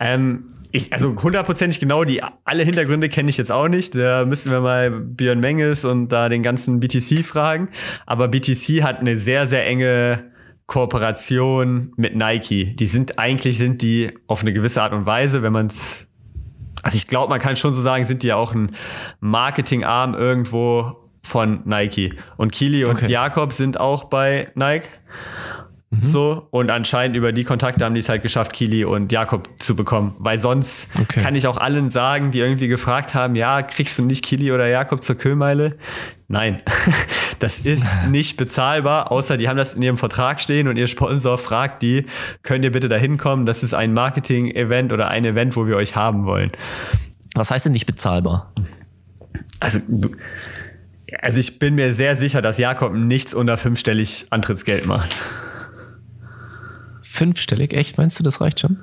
Ähm, 0.00 0.44
ich, 0.70 0.92
also 0.92 1.14
hundertprozentig 1.22 1.80
genau 1.80 2.04
die 2.04 2.22
alle 2.44 2.62
Hintergründe 2.62 3.08
kenne 3.08 3.30
ich 3.30 3.38
jetzt 3.38 3.50
auch 3.50 3.68
nicht. 3.68 3.94
Da 3.94 4.24
müssen 4.26 4.50
wir 4.52 4.60
mal 4.60 4.90
Björn 4.90 5.40
Menges 5.40 5.84
und 5.84 6.08
da 6.08 6.28
den 6.28 6.42
ganzen 6.42 6.80
BTC 6.80 7.24
fragen. 7.24 7.68
Aber 8.04 8.28
BTC 8.28 8.82
hat 8.82 9.00
eine 9.00 9.16
sehr, 9.16 9.46
sehr 9.46 9.66
enge 9.66 10.24
Kooperation 10.68 11.92
mit 11.96 12.14
Nike. 12.14 12.76
Die 12.76 12.86
sind 12.86 13.18
eigentlich 13.18 13.58
sind 13.58 13.82
die 13.82 14.12
auf 14.28 14.42
eine 14.42 14.52
gewisse 14.52 14.80
Art 14.80 14.92
und 14.92 15.06
Weise, 15.06 15.42
wenn 15.42 15.52
man 15.52 15.66
es 15.66 16.08
also 16.82 16.96
ich 16.96 17.08
glaube, 17.08 17.28
man 17.28 17.40
kann 17.40 17.56
schon 17.56 17.72
so 17.72 17.82
sagen, 17.82 18.04
sind 18.04 18.22
die 18.22 18.28
ja 18.28 18.36
auch 18.36 18.54
ein 18.54 18.70
Marketingarm 19.18 20.14
irgendwo 20.14 20.96
von 21.22 21.62
Nike. 21.64 22.14
Und 22.36 22.52
Kili 22.52 22.84
und 22.84 22.96
okay. 22.96 23.10
Jakob 23.10 23.52
sind 23.52 23.80
auch 23.80 24.04
bei 24.04 24.50
Nike. 24.54 24.88
Mhm. 25.90 26.04
So, 26.04 26.46
und 26.50 26.70
anscheinend 26.70 27.16
über 27.16 27.32
die 27.32 27.44
Kontakte 27.44 27.82
haben 27.82 27.94
die 27.94 28.00
es 28.00 28.10
halt 28.10 28.22
geschafft, 28.22 28.52
Kili 28.52 28.84
und 28.84 29.10
Jakob 29.10 29.48
zu 29.58 29.74
bekommen. 29.74 30.14
Weil 30.18 30.38
sonst 30.38 30.90
okay. 31.00 31.22
kann 31.22 31.34
ich 31.34 31.46
auch 31.46 31.56
allen 31.56 31.88
sagen, 31.88 32.30
die 32.30 32.40
irgendwie 32.40 32.68
gefragt 32.68 33.14
haben, 33.14 33.34
ja, 33.34 33.62
kriegst 33.62 33.98
du 33.98 34.04
nicht 34.04 34.22
Kili 34.22 34.52
oder 34.52 34.66
Jakob 34.66 35.02
zur 35.02 35.16
Kühlmeile? 35.16 35.78
Nein, 36.28 36.60
das 37.38 37.60
ist 37.60 37.88
nicht 38.10 38.36
bezahlbar, 38.36 39.10
außer 39.10 39.38
die 39.38 39.48
haben 39.48 39.56
das 39.56 39.74
in 39.74 39.80
ihrem 39.82 39.96
Vertrag 39.96 40.42
stehen 40.42 40.68
und 40.68 40.76
ihr 40.76 40.88
Sponsor 40.88 41.38
fragt 41.38 41.82
die, 41.82 42.04
könnt 42.42 42.64
ihr 42.64 42.72
bitte 42.72 42.90
da 42.90 42.96
hinkommen? 42.96 43.46
Das 43.46 43.62
ist 43.62 43.72
ein 43.72 43.94
Marketing-Event 43.94 44.92
oder 44.92 45.08
ein 45.08 45.24
Event, 45.24 45.56
wo 45.56 45.66
wir 45.66 45.76
euch 45.76 45.96
haben 45.96 46.26
wollen. 46.26 46.52
Was 47.34 47.50
heißt 47.50 47.64
denn 47.64 47.72
nicht 47.72 47.86
bezahlbar? 47.86 48.52
Also, 49.60 49.78
also 51.22 51.38
ich 51.38 51.58
bin 51.58 51.76
mir 51.76 51.94
sehr 51.94 52.14
sicher, 52.14 52.42
dass 52.42 52.58
Jakob 52.58 52.92
nichts 52.92 53.32
unter 53.32 53.56
fünfstellig 53.56 54.26
Antrittsgeld 54.28 54.84
macht. 54.84 55.16
Fünfstellig, 57.18 57.74
echt? 57.74 57.98
Meinst 57.98 58.18
du, 58.18 58.22
das 58.22 58.40
reicht 58.40 58.60
schon? 58.60 58.78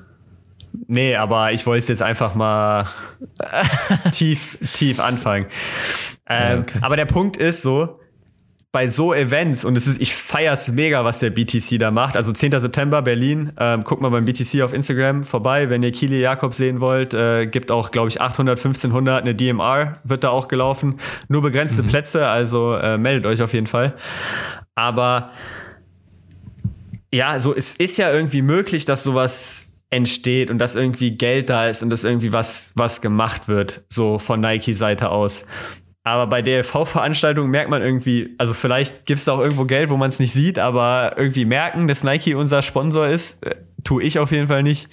Nee, 0.87 1.15
aber 1.15 1.53
ich 1.53 1.65
wollte 1.65 1.83
es 1.83 1.87
jetzt 1.87 2.01
einfach 2.01 2.35
mal 2.35 2.85
tief, 4.11 4.57
tief 4.73 4.99
anfangen. 4.99 5.47
Ähm, 6.27 6.61
okay. 6.61 6.79
Aber 6.81 6.97
der 6.97 7.05
Punkt 7.05 7.37
ist 7.37 7.61
so, 7.61 7.97
bei 8.75 8.89
so 8.89 9.13
Events, 9.13 9.63
und 9.63 9.77
es 9.77 9.87
ist, 9.87 10.01
ich 10.01 10.13
feier's 10.13 10.67
mega, 10.67 11.05
was 11.05 11.19
der 11.19 11.29
BTC 11.29 11.79
da 11.79 11.91
macht. 11.91 12.17
Also 12.17 12.33
10. 12.33 12.59
September, 12.59 13.01
Berlin. 13.01 13.53
Ähm, 13.57 13.85
guckt 13.85 14.01
mal 14.01 14.09
beim 14.09 14.25
BTC 14.25 14.61
auf 14.63 14.73
Instagram 14.73 15.23
vorbei, 15.23 15.69
wenn 15.69 15.81
ihr 15.81 15.93
Kili 15.93 16.19
Jakob 16.19 16.53
sehen 16.53 16.81
wollt. 16.81 17.13
Äh, 17.13 17.47
gibt 17.47 17.71
auch, 17.71 17.89
glaube 17.91 18.09
ich, 18.09 18.19
800, 18.19 18.59
1500. 18.59 19.21
Eine 19.21 19.33
DMR 19.33 19.99
wird 20.03 20.25
da 20.25 20.29
auch 20.29 20.49
gelaufen. 20.49 20.99
Nur 21.29 21.41
begrenzte 21.41 21.83
mhm. 21.83 21.87
Plätze, 21.87 22.27
also 22.27 22.75
äh, 22.75 22.97
meldet 22.97 23.25
euch 23.25 23.41
auf 23.41 23.53
jeden 23.53 23.67
Fall. 23.67 23.95
Aber 24.75 25.31
ja, 27.15 27.39
so 27.39 27.55
es 27.55 27.73
ist 27.75 27.97
ja 27.97 28.11
irgendwie 28.11 28.41
möglich, 28.41 28.85
dass 28.85 29.03
sowas 29.03 29.71
entsteht 29.89 30.49
und 30.51 30.57
dass 30.57 30.75
irgendwie 30.75 31.11
Geld 31.11 31.49
da 31.49 31.67
ist 31.67 31.81
und 31.81 31.89
dass 31.89 32.03
irgendwie 32.03 32.33
was, 32.33 32.73
was 32.75 33.01
gemacht 33.01 33.47
wird, 33.47 33.85
so 33.89 34.19
von 34.19 34.41
Nike-Seite 34.41 35.09
aus. 35.09 35.45
Aber 36.03 36.27
bei 36.27 36.41
DLV-Veranstaltungen 36.41 37.49
merkt 37.49 37.69
man 37.69 37.81
irgendwie, 37.81 38.35
also 38.37 38.53
vielleicht 38.53 39.05
gibt 39.05 39.19
es 39.19 39.25
da 39.25 39.31
auch 39.31 39.39
irgendwo 39.39 39.65
Geld, 39.65 39.89
wo 39.89 39.97
man 39.97 40.09
es 40.09 40.19
nicht 40.19 40.33
sieht, 40.33 40.59
aber 40.59 41.13
irgendwie 41.17 41.45
merken, 41.45 41.87
dass 41.87 42.03
Nike 42.03 42.35
unser 42.35 42.61
Sponsor 42.61 43.07
ist, 43.07 43.43
äh, 43.43 43.55
tue 43.83 44.03
ich 44.03 44.19
auf 44.19 44.31
jeden 44.31 44.47
Fall 44.47 44.61
nicht. 44.61 44.89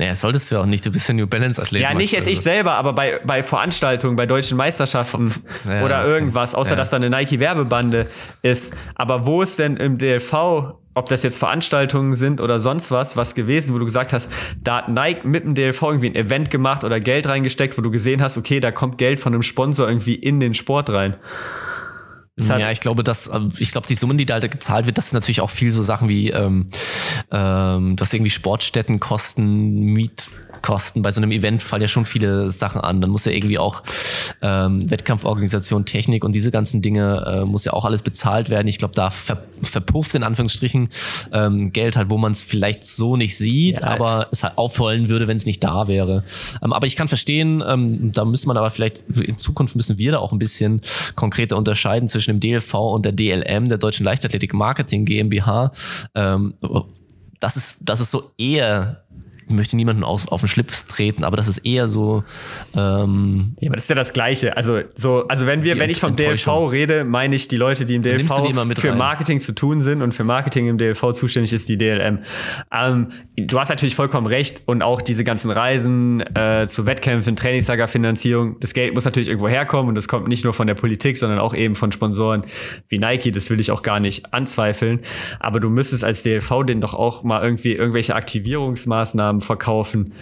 Naja, 0.00 0.14
solltest 0.14 0.50
du 0.50 0.56
auch 0.56 0.64
nicht. 0.64 0.86
Du 0.86 0.90
bist 0.90 1.06
ja 1.08 1.14
New 1.14 1.26
Balance 1.26 1.60
Athlet. 1.60 1.82
Ja, 1.82 1.92
nicht 1.92 2.12
jetzt 2.12 2.22
also. 2.22 2.30
ich 2.30 2.40
selber, 2.40 2.76
aber 2.76 2.94
bei, 2.94 3.20
bei 3.22 3.42
Veranstaltungen, 3.42 4.16
bei 4.16 4.24
deutschen 4.24 4.56
Meisterschaften 4.56 5.34
ja, 5.68 5.84
oder 5.84 6.06
irgendwas, 6.06 6.54
außer 6.54 6.70
ja. 6.70 6.76
dass 6.76 6.88
da 6.88 6.96
eine 6.96 7.10
Nike 7.10 7.38
Werbebande 7.38 8.06
ist. 8.40 8.72
Aber 8.94 9.26
wo 9.26 9.42
ist 9.42 9.58
denn 9.58 9.76
im 9.76 9.98
DLV 9.98 10.76
ob 10.92 11.06
das 11.08 11.22
jetzt 11.22 11.38
Veranstaltungen 11.38 12.14
sind 12.14 12.40
oder 12.40 12.58
sonst 12.58 12.90
was, 12.90 13.16
was 13.16 13.34
gewesen, 13.34 13.74
wo 13.74 13.78
du 13.78 13.84
gesagt 13.84 14.12
hast, 14.12 14.28
da 14.60 14.78
hat 14.78 14.88
Nike 14.88 15.24
mit 15.24 15.44
dem 15.44 15.54
DLV 15.54 15.80
irgendwie 15.82 16.08
ein 16.08 16.16
Event 16.16 16.50
gemacht 16.50 16.82
oder 16.82 16.98
Geld 16.98 17.28
reingesteckt, 17.28 17.78
wo 17.78 17.82
du 17.82 17.92
gesehen 17.92 18.20
hast, 18.20 18.36
okay, 18.36 18.58
da 18.58 18.72
kommt 18.72 18.98
Geld 18.98 19.20
von 19.20 19.32
einem 19.32 19.44
Sponsor 19.44 19.86
irgendwie 19.86 20.14
in 20.14 20.40
den 20.40 20.52
Sport 20.52 20.90
rein. 20.90 21.16
Ja, 22.48 22.70
ich 22.70 22.80
glaube, 22.80 23.04
dass 23.04 23.26
äh, 23.26 23.40
ich 23.58 23.72
glaube, 23.72 23.86
die 23.86 23.94
Summen, 23.94 24.18
die 24.18 24.26
da 24.26 24.38
gezahlt 24.38 24.86
wird, 24.86 24.98
das 24.98 25.10
sind 25.10 25.14
natürlich 25.14 25.40
auch 25.40 25.50
viel 25.50 25.72
so 25.72 25.82
Sachen 25.82 26.08
wie, 26.08 26.30
ähm, 26.30 26.68
ähm, 27.30 27.96
dass 27.96 28.12
irgendwie 28.12 28.30
Sportstätten 28.30 29.00
kosten, 29.00 29.80
Miet 29.92 30.28
Kosten. 30.62 31.02
Bei 31.02 31.10
so 31.10 31.20
einem 31.20 31.30
Event 31.30 31.62
fallen 31.62 31.82
ja 31.82 31.88
schon 31.88 32.04
viele 32.04 32.50
Sachen 32.50 32.80
an. 32.80 33.00
Dann 33.00 33.10
muss 33.10 33.24
ja 33.24 33.32
irgendwie 33.32 33.58
auch 33.58 33.82
ähm, 34.42 34.90
Wettkampforganisation, 34.90 35.84
Technik 35.84 36.24
und 36.24 36.34
diese 36.34 36.50
ganzen 36.50 36.82
Dinge 36.82 37.24
äh, 37.26 37.44
muss 37.44 37.64
ja 37.64 37.72
auch 37.72 37.84
alles 37.84 38.02
bezahlt 38.02 38.50
werden. 38.50 38.68
Ich 38.68 38.78
glaube, 38.78 38.94
da 38.94 39.10
ver 39.10 39.44
verpufft 39.62 40.14
in 40.14 40.22
Anführungsstrichen 40.22 40.88
ähm, 41.32 41.72
Geld 41.72 41.96
halt, 41.96 42.08
wo 42.08 42.16
man 42.16 42.32
es 42.32 42.40
vielleicht 42.40 42.86
so 42.86 43.16
nicht 43.16 43.36
sieht, 43.36 43.80
ja, 43.80 43.88
aber 43.88 44.28
es 44.32 44.42
halt 44.42 44.56
auffallen 44.56 45.08
würde, 45.08 45.28
wenn 45.28 45.36
es 45.36 45.44
nicht 45.44 45.62
da 45.62 45.86
wäre. 45.86 46.24
Ähm, 46.62 46.72
aber 46.72 46.86
ich 46.86 46.96
kann 46.96 47.08
verstehen, 47.08 47.62
ähm, 47.66 48.10
da 48.12 48.24
müsste 48.24 48.48
man 48.48 48.56
aber 48.56 48.70
vielleicht 48.70 49.04
in 49.18 49.36
Zukunft 49.36 49.76
müssen 49.76 49.98
wir 49.98 50.12
da 50.12 50.18
auch 50.18 50.32
ein 50.32 50.38
bisschen 50.38 50.80
konkreter 51.14 51.56
unterscheiden 51.56 52.08
zwischen 52.08 52.29
dem 52.30 52.40
DLV 52.40 52.74
und 52.74 53.04
der 53.04 53.12
DLM, 53.12 53.68
der 53.68 53.78
Deutschen 53.78 54.04
Leichtathletik 54.04 54.54
Marketing 54.54 55.04
GmbH. 55.04 55.72
Ähm, 56.14 56.54
das 57.40 57.56
ist, 57.56 57.76
das 57.80 58.00
ist 58.00 58.10
so 58.10 58.22
eher 58.38 59.04
möchte 59.50 59.76
niemanden 59.76 60.04
auf, 60.04 60.28
auf 60.28 60.40
den 60.40 60.48
Schlips 60.48 60.86
treten, 60.86 61.24
aber 61.24 61.36
das 61.36 61.48
ist 61.48 61.58
eher 61.58 61.88
so. 61.88 62.24
Ähm, 62.74 63.56
ja, 63.60 63.68
aber 63.68 63.76
das 63.76 63.84
ist 63.84 63.88
ja 63.88 63.94
das 63.94 64.12
Gleiche. 64.12 64.56
Also 64.56 64.80
so, 64.94 65.26
also 65.28 65.46
wenn 65.46 65.62
wir, 65.64 65.78
wenn 65.78 65.90
ich 65.90 66.00
vom 66.00 66.16
DLV 66.16 66.46
rede, 66.70 67.04
meine 67.04 67.34
ich 67.36 67.48
die 67.48 67.56
Leute, 67.56 67.84
die 67.84 67.94
im 67.94 68.02
DLV 68.02 68.42
die 68.42 68.80
für 68.80 68.90
rein? 68.90 68.98
Marketing 68.98 69.40
zu 69.40 69.52
tun 69.52 69.82
sind 69.82 70.02
und 70.02 70.12
für 70.12 70.24
Marketing 70.24 70.68
im 70.68 70.78
DLV 70.78 71.12
zuständig 71.12 71.52
ist 71.52 71.68
die 71.68 71.76
DLM. 71.76 72.20
Ähm, 72.72 73.08
du 73.36 73.58
hast 73.58 73.68
natürlich 73.68 73.94
vollkommen 73.94 74.26
recht 74.26 74.62
und 74.66 74.82
auch 74.82 75.02
diese 75.02 75.24
ganzen 75.24 75.50
Reisen 75.50 76.20
äh, 76.34 76.66
zu 76.66 76.86
Wettkämpfen, 76.86 77.36
Trainingslagerfinanzierung, 77.36 78.58
das 78.60 78.74
Geld 78.74 78.94
muss 78.94 79.04
natürlich 79.04 79.28
irgendwo 79.28 79.48
herkommen 79.48 79.88
und 79.88 79.94
das 79.94 80.08
kommt 80.08 80.28
nicht 80.28 80.44
nur 80.44 80.52
von 80.52 80.66
der 80.66 80.74
Politik, 80.74 81.16
sondern 81.16 81.38
auch 81.38 81.54
eben 81.54 81.74
von 81.74 81.92
Sponsoren 81.92 82.44
wie 82.88 82.98
Nike. 82.98 83.30
Das 83.30 83.50
will 83.50 83.60
ich 83.60 83.70
auch 83.70 83.82
gar 83.82 84.00
nicht 84.00 84.32
anzweifeln. 84.32 85.00
Aber 85.38 85.60
du 85.60 85.70
müsstest 85.70 86.04
als 86.04 86.22
DLV 86.22 86.64
den 86.66 86.80
doch 86.80 86.94
auch 86.94 87.22
mal 87.22 87.42
irgendwie 87.42 87.72
irgendwelche 87.72 88.14
Aktivierungsmaßnahmen 88.14 89.39
verkaufen. 89.40 90.12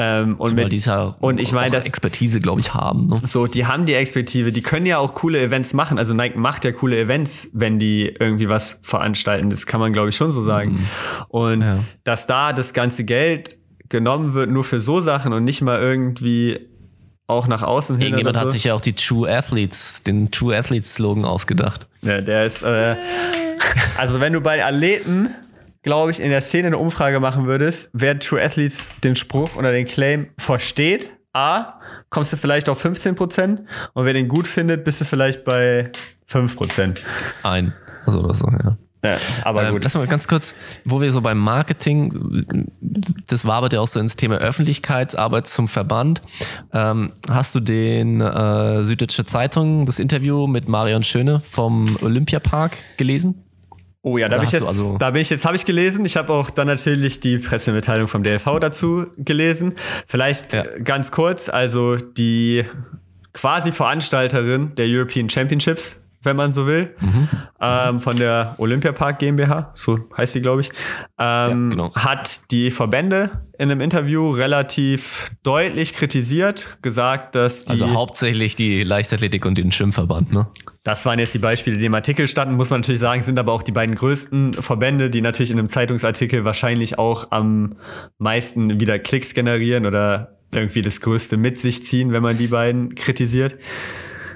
Ähm, 0.00 0.36
und, 0.36 0.54
mit, 0.54 0.72
und 1.20 1.40
ich 1.40 1.50
meine, 1.50 1.72
das 1.72 1.84
Expertise, 1.84 2.38
glaube 2.38 2.60
ich, 2.60 2.72
haben. 2.72 3.08
Ne? 3.08 3.16
So, 3.24 3.48
die 3.48 3.66
haben 3.66 3.84
die 3.84 3.94
Expertise, 3.94 4.52
die 4.52 4.62
können 4.62 4.86
ja 4.86 4.98
auch 4.98 5.12
coole 5.14 5.40
Events 5.40 5.72
machen. 5.72 5.98
Also 5.98 6.14
Nike 6.14 6.38
macht 6.38 6.64
ja 6.64 6.70
coole 6.70 7.00
Events, 7.00 7.50
wenn 7.52 7.80
die 7.80 8.14
irgendwie 8.20 8.48
was 8.48 8.80
veranstalten. 8.84 9.50
Das 9.50 9.66
kann 9.66 9.80
man, 9.80 9.92
glaube 9.92 10.10
ich, 10.10 10.16
schon 10.16 10.30
so 10.30 10.40
sagen. 10.40 10.72
Mhm. 10.72 10.86
Und 11.28 11.60
ja. 11.62 11.84
dass 12.04 12.26
da 12.28 12.52
das 12.52 12.74
ganze 12.74 13.04
Geld 13.04 13.58
genommen 13.88 14.34
wird, 14.34 14.50
nur 14.50 14.62
für 14.62 14.78
so 14.78 15.00
Sachen 15.00 15.32
und 15.32 15.42
nicht 15.42 15.62
mal 15.62 15.80
irgendwie 15.80 16.68
auch 17.26 17.48
nach 17.48 17.62
außen 17.62 17.96
hin. 17.96 18.06
Irgendjemand 18.06 18.36
so. 18.36 18.40
hat 18.42 18.50
sich 18.52 18.64
ja 18.64 18.74
auch 18.74 18.80
die 18.80 18.92
True 18.92 19.28
Athletes, 19.28 20.02
den 20.04 20.30
True 20.30 20.56
Athletes 20.56 20.94
Slogan 20.94 21.24
ausgedacht. 21.24 21.88
Ja, 22.02 22.20
der 22.20 22.44
ist, 22.44 22.62
äh, 22.62 22.96
also 23.98 24.20
wenn 24.20 24.32
du 24.32 24.40
bei 24.40 24.64
Athleten 24.64 25.30
glaube 25.88 26.10
ich, 26.10 26.20
in 26.20 26.28
der 26.28 26.42
Szene 26.42 26.66
eine 26.66 26.76
Umfrage 26.76 27.18
machen 27.18 27.46
würdest, 27.46 27.88
wer 27.94 28.18
True 28.18 28.42
Athletes 28.42 28.90
den 29.02 29.16
Spruch 29.16 29.56
oder 29.56 29.72
den 29.72 29.86
Claim 29.86 30.28
versteht, 30.36 31.14
A, 31.32 31.80
kommst 32.10 32.30
du 32.30 32.36
vielleicht 32.36 32.68
auf 32.68 32.84
15% 32.84 33.60
und 33.94 34.04
wer 34.04 34.12
den 34.12 34.28
gut 34.28 34.46
findet, 34.46 34.84
bist 34.84 35.00
du 35.00 35.06
vielleicht 35.06 35.44
bei 35.44 35.90
5%. 36.30 36.98
Ein. 37.42 37.72
Also 38.04 38.18
oder 38.18 38.34
so, 38.34 38.48
ja. 38.48 38.76
Ja, 39.02 39.16
aber 39.44 39.64
ähm, 39.64 39.72
gut. 39.72 39.84
Lass 39.84 39.94
mal 39.94 40.06
ganz 40.06 40.28
kurz, 40.28 40.54
wo 40.84 41.00
wir 41.00 41.10
so 41.10 41.22
beim 41.22 41.38
Marketing, 41.38 42.44
das 43.26 43.46
war 43.46 43.54
aber 43.54 43.72
ja 43.72 43.80
auch 43.80 43.88
so 43.88 43.98
ins 43.98 44.16
Thema 44.16 44.36
Öffentlichkeitsarbeit 44.36 45.46
zum 45.46 45.68
Verband. 45.68 46.20
Ähm, 46.74 47.12
hast 47.30 47.54
du 47.54 47.60
den 47.60 48.20
äh, 48.20 48.82
Süddeutsche 48.82 49.24
Zeitung, 49.24 49.86
das 49.86 49.98
Interview 50.00 50.46
mit 50.46 50.68
Marion 50.68 51.02
Schöne 51.02 51.40
vom 51.40 51.96
Olympiapark 52.02 52.76
gelesen? 52.98 53.47
Oh 54.02 54.16
ja, 54.16 54.28
da 54.28 54.36
bin, 54.36 54.44
ich 54.44 54.52
jetzt, 54.52 54.66
also 54.66 54.96
da 54.96 55.10
bin 55.10 55.22
ich 55.22 55.30
jetzt, 55.30 55.44
habe 55.44 55.56
ich 55.56 55.64
gelesen. 55.64 56.04
Ich 56.04 56.16
habe 56.16 56.32
auch 56.32 56.50
dann 56.50 56.68
natürlich 56.68 57.18
die 57.18 57.38
Pressemitteilung 57.38 58.06
vom 58.06 58.22
DLV 58.22 58.58
dazu 58.60 59.06
gelesen. 59.16 59.74
Vielleicht 60.06 60.52
ja. 60.52 60.64
ganz 60.82 61.10
kurz, 61.10 61.48
also 61.48 61.96
die 61.96 62.64
quasi 63.32 63.72
Veranstalterin 63.72 64.74
der 64.76 64.86
European 64.86 65.28
Championships, 65.28 66.00
wenn 66.22 66.36
man 66.36 66.52
so 66.52 66.66
will, 66.66 66.94
mhm. 67.00 67.28
ähm, 67.60 68.00
von 68.00 68.16
der 68.16 68.54
Olympiapark 68.58 69.18
GmbH, 69.18 69.72
so 69.74 69.98
heißt 70.16 70.32
sie, 70.32 70.40
glaube 70.40 70.62
ich, 70.62 70.70
ähm, 71.18 71.70
ja, 71.70 71.76
genau. 71.76 71.94
hat 71.94 72.50
die 72.50 72.70
Verbände 72.70 73.30
in 73.58 73.70
einem 73.70 73.80
Interview 73.80 74.30
relativ 74.30 75.30
deutlich 75.42 75.92
kritisiert, 75.92 76.78
gesagt, 76.82 77.34
dass 77.34 77.64
die. 77.64 77.70
Also 77.70 77.92
hauptsächlich 77.92 78.54
die 78.54 78.82
Leichtathletik 78.84 79.44
und 79.44 79.58
den 79.58 79.72
Schwimmverband, 79.72 80.32
ne? 80.32 80.46
Das 80.88 81.04
waren 81.04 81.18
jetzt 81.18 81.34
die 81.34 81.38
Beispiele, 81.38 81.76
die 81.76 81.84
im 81.84 81.92
Artikel 81.92 82.26
standen, 82.28 82.54
muss 82.54 82.70
man 82.70 82.80
natürlich 82.80 82.98
sagen, 82.98 83.20
sind 83.20 83.38
aber 83.38 83.52
auch 83.52 83.62
die 83.62 83.72
beiden 83.72 83.94
größten 83.94 84.54
Verbände, 84.54 85.10
die 85.10 85.20
natürlich 85.20 85.50
in 85.50 85.58
einem 85.58 85.68
Zeitungsartikel 85.68 86.46
wahrscheinlich 86.46 86.98
auch 86.98 87.30
am 87.30 87.76
meisten 88.16 88.80
wieder 88.80 88.98
Klicks 88.98 89.34
generieren 89.34 89.84
oder 89.84 90.38
irgendwie 90.54 90.80
das 90.80 91.02
Größte 91.02 91.36
mit 91.36 91.58
sich 91.58 91.84
ziehen, 91.84 92.10
wenn 92.12 92.22
man 92.22 92.38
die 92.38 92.46
beiden 92.46 92.94
kritisiert 92.94 93.58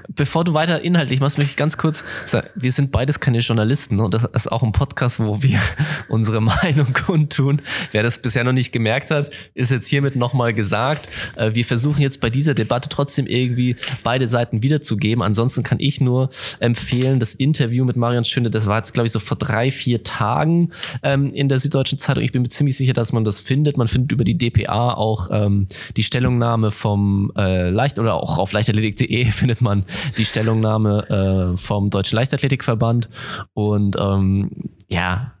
bevor 0.09 0.43
du 0.43 0.53
weiter 0.53 0.81
inhaltlich 0.81 1.19
machst, 1.19 1.37
möchte 1.37 1.51
ich 1.51 1.57
ganz 1.57 1.77
kurz 1.77 2.03
sagen, 2.25 2.47
wir 2.55 2.71
sind 2.71 2.91
beides 2.91 3.19
keine 3.19 3.39
Journalisten 3.39 3.99
und 3.99 4.13
das 4.13 4.25
ist 4.33 4.51
auch 4.51 4.63
ein 4.63 4.71
Podcast, 4.71 5.19
wo 5.19 5.41
wir 5.41 5.59
unsere 6.07 6.41
Meinung 6.41 6.93
kundtun. 6.93 7.61
Wer 7.91 8.03
das 8.03 8.19
bisher 8.19 8.43
noch 8.43 8.51
nicht 8.51 8.71
gemerkt 8.71 9.11
hat, 9.11 9.31
ist 9.53 9.71
jetzt 9.71 9.87
hiermit 9.87 10.15
nochmal 10.15 10.53
gesagt. 10.53 11.09
Äh, 11.35 11.51
wir 11.53 11.65
versuchen 11.65 12.01
jetzt 12.01 12.21
bei 12.21 12.29
dieser 12.29 12.53
Debatte 12.53 12.89
trotzdem 12.89 13.27
irgendwie 13.27 13.75
beide 14.03 14.27
Seiten 14.27 14.63
wiederzugeben. 14.63 15.23
Ansonsten 15.23 15.63
kann 15.63 15.79
ich 15.79 16.01
nur 16.01 16.29
empfehlen, 16.59 17.19
das 17.19 17.33
Interview 17.33 17.85
mit 17.85 17.95
Marian 17.95 18.25
Schöne, 18.25 18.49
das 18.49 18.67
war 18.67 18.77
jetzt, 18.77 18.93
glaube 18.93 19.07
ich, 19.07 19.11
so 19.11 19.19
vor 19.19 19.37
drei, 19.37 19.71
vier 19.71 20.03
Tagen 20.03 20.71
ähm, 21.01 21.29
in 21.33 21.49
der 21.49 21.59
Süddeutschen 21.59 21.97
Zeitung. 21.97 22.23
Ich 22.23 22.31
bin 22.31 22.41
mir 22.41 22.49
ziemlich 22.49 22.77
sicher, 22.77 22.93
dass 22.93 23.13
man 23.13 23.23
das 23.23 23.39
findet. 23.39 23.77
Man 23.77 23.87
findet 23.87 24.11
über 24.11 24.23
die 24.23 24.37
DPA 24.37 24.93
auch 24.93 25.29
ähm, 25.31 25.67
die 25.97 26.03
Stellungnahme 26.03 26.71
vom 26.71 27.31
äh, 27.37 27.69
Leicht 27.69 27.99
oder 27.99 28.15
auch 28.15 28.37
auf 28.37 28.51
leichtathletik.de 28.51 29.25
findet 29.31 29.61
man 29.61 29.85
die 30.17 30.25
Stellungnahme 30.25 31.53
äh, 31.53 31.57
vom 31.57 31.89
Deutschen 31.89 32.15
Leichtathletikverband. 32.15 33.09
Und 33.53 33.95
ähm, 33.99 34.51
ja, 34.87 35.33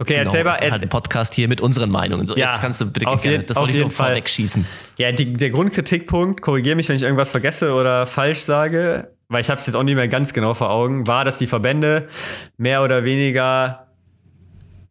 Okay, 0.00 0.14
genau, 0.14 0.26
erzähl 0.26 0.44
mal. 0.44 0.52
das 0.52 0.60
ist 0.60 0.70
halt 0.70 0.82
ein 0.82 0.88
Podcast 0.88 1.34
hier 1.34 1.48
mit 1.48 1.60
unseren 1.60 1.90
Meinungen. 1.90 2.24
So, 2.26 2.36
Ja, 2.36 2.50
jetzt 2.52 2.60
kannst 2.60 2.80
du 2.80 2.86
bitte 2.86 3.08
auf 3.08 3.20
gerne, 3.20 3.42
das 3.42 3.56
wollte 3.56 3.72
ich 3.72 3.82
nur 3.82 3.90
Fall. 3.90 4.08
vorwegschießen. 4.10 4.64
Ja, 4.96 5.10
die, 5.10 5.32
der 5.32 5.50
Grundkritikpunkt, 5.50 6.40
korrigiere 6.40 6.76
mich, 6.76 6.88
wenn 6.88 6.94
ich 6.94 7.02
irgendwas 7.02 7.30
vergesse 7.30 7.72
oder 7.74 8.06
falsch 8.06 8.40
sage, 8.40 9.10
weil 9.28 9.40
ich 9.40 9.50
habe 9.50 9.58
es 9.60 9.66
jetzt 9.66 9.74
auch 9.74 9.82
nicht 9.82 9.96
mehr 9.96 10.06
ganz 10.06 10.32
genau 10.32 10.54
vor 10.54 10.70
Augen, 10.70 11.08
war, 11.08 11.24
dass 11.24 11.38
die 11.38 11.48
Verbände 11.48 12.08
mehr 12.56 12.84
oder 12.84 13.02
weniger 13.02 13.88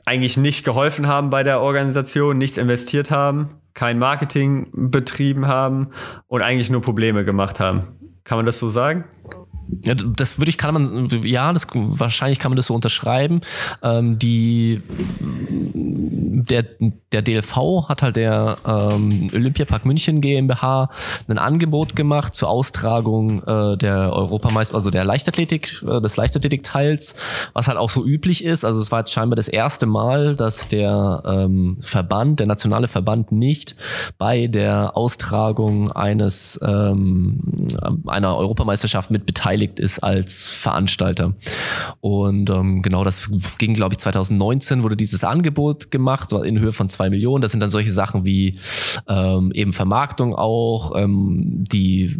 eigentlich 0.06 0.36
nicht 0.38 0.66
geholfen 0.66 1.08
haben 1.08 1.30
bei 1.30 1.44
der 1.44 1.62
Organisation, 1.62 2.38
nichts 2.38 2.58
investiert 2.58 3.10
haben, 3.10 3.50
kein 3.74 4.00
Marketing 4.00 4.68
betrieben 4.74 5.48
haben 5.48 5.90
und 6.28 6.42
eigentlich 6.42 6.70
nur 6.70 6.82
Probleme 6.82 7.24
gemacht 7.24 7.60
haben. 7.62 7.84
Kann 8.28 8.40
man 8.40 8.46
das 8.46 8.60
so 8.60 8.68
sagen? 8.68 9.06
Ja, 9.84 9.94
das 9.94 10.40
würde 10.40 10.50
ich, 10.50 10.58
kann 10.58 10.74
man, 10.74 11.08
ja, 11.24 11.52
das, 11.54 11.68
wahrscheinlich 11.74 12.40
kann 12.40 12.52
man 12.52 12.56
das 12.56 12.68
so 12.68 12.74
unterschreiben. 12.74 13.42
Ähm, 13.84 14.18
die, 14.20 14.82
der, 16.50 16.66
der 17.12 17.22
DLV 17.22 17.88
hat 17.90 18.02
halt 18.02 18.16
der 18.16 18.58
ähm, 18.66 19.30
Olympiapark 19.34 19.86
München 19.86 20.22
GmbH 20.22 20.90
ein 21.28 21.38
Angebot 21.38 21.96
gemacht 21.96 22.36
zur 22.36 22.50
Austragung 22.50 23.44
äh, 23.44 23.78
der 23.78 24.14
Europameister, 24.14 24.76
also 24.76 24.90
der 24.90 25.04
Leichtathletik, 25.04 25.84
äh, 25.88 26.02
des 26.02 26.18
Leichtathletikteils, 26.18 27.16
was 27.54 27.68
halt 27.68 27.78
auch 27.78 27.90
so 27.90 28.06
üblich 28.06 28.44
ist. 28.44 28.66
Also 28.66 28.82
es 28.82 28.92
war 28.92 29.00
jetzt 29.00 29.14
scheinbar 29.14 29.36
das 29.36 29.48
erste 29.48 29.86
Mal, 29.86 30.36
dass 30.36 30.68
der 30.68 31.24
ähm, 31.26 31.78
Verband, 31.82 32.40
der 32.40 32.48
nationale 32.48 32.88
Verband 32.88 33.32
nicht 33.32 33.76
bei 34.18 34.48
der 34.48 34.96
Austragung 34.96 35.92
eines 35.92 36.60
ähm, 36.64 37.42
einer 38.08 38.38
Europameisterschaft 38.38 39.12
mit 39.12 39.26
beteiligt 39.26 39.57
ist 39.80 40.00
als 40.00 40.46
Veranstalter. 40.46 41.34
Und 42.02 42.50
ähm, 42.50 42.82
genau, 42.82 43.04
das 43.04 43.30
ging, 43.58 43.74
glaube 43.74 43.94
ich, 43.94 44.00
2019 44.00 44.84
wurde 44.84 44.96
dieses 44.96 45.24
Angebot 45.24 45.92
gemacht, 45.92 46.32
in 46.32 46.60
Höhe 46.60 46.72
von 46.72 46.90
zwei 46.90 47.10
Millionen. 47.10 47.42
Das 47.42 47.52
sind 47.52 47.60
dann 47.60 47.70
solche 47.70 47.92
Sachen 47.92 48.26
wie 48.26 48.56
ähm, 49.08 49.52
eben 49.54 49.74
Vermarktung 49.74 50.36
auch, 50.36 50.96
ähm, 50.96 51.64
die 51.72 52.16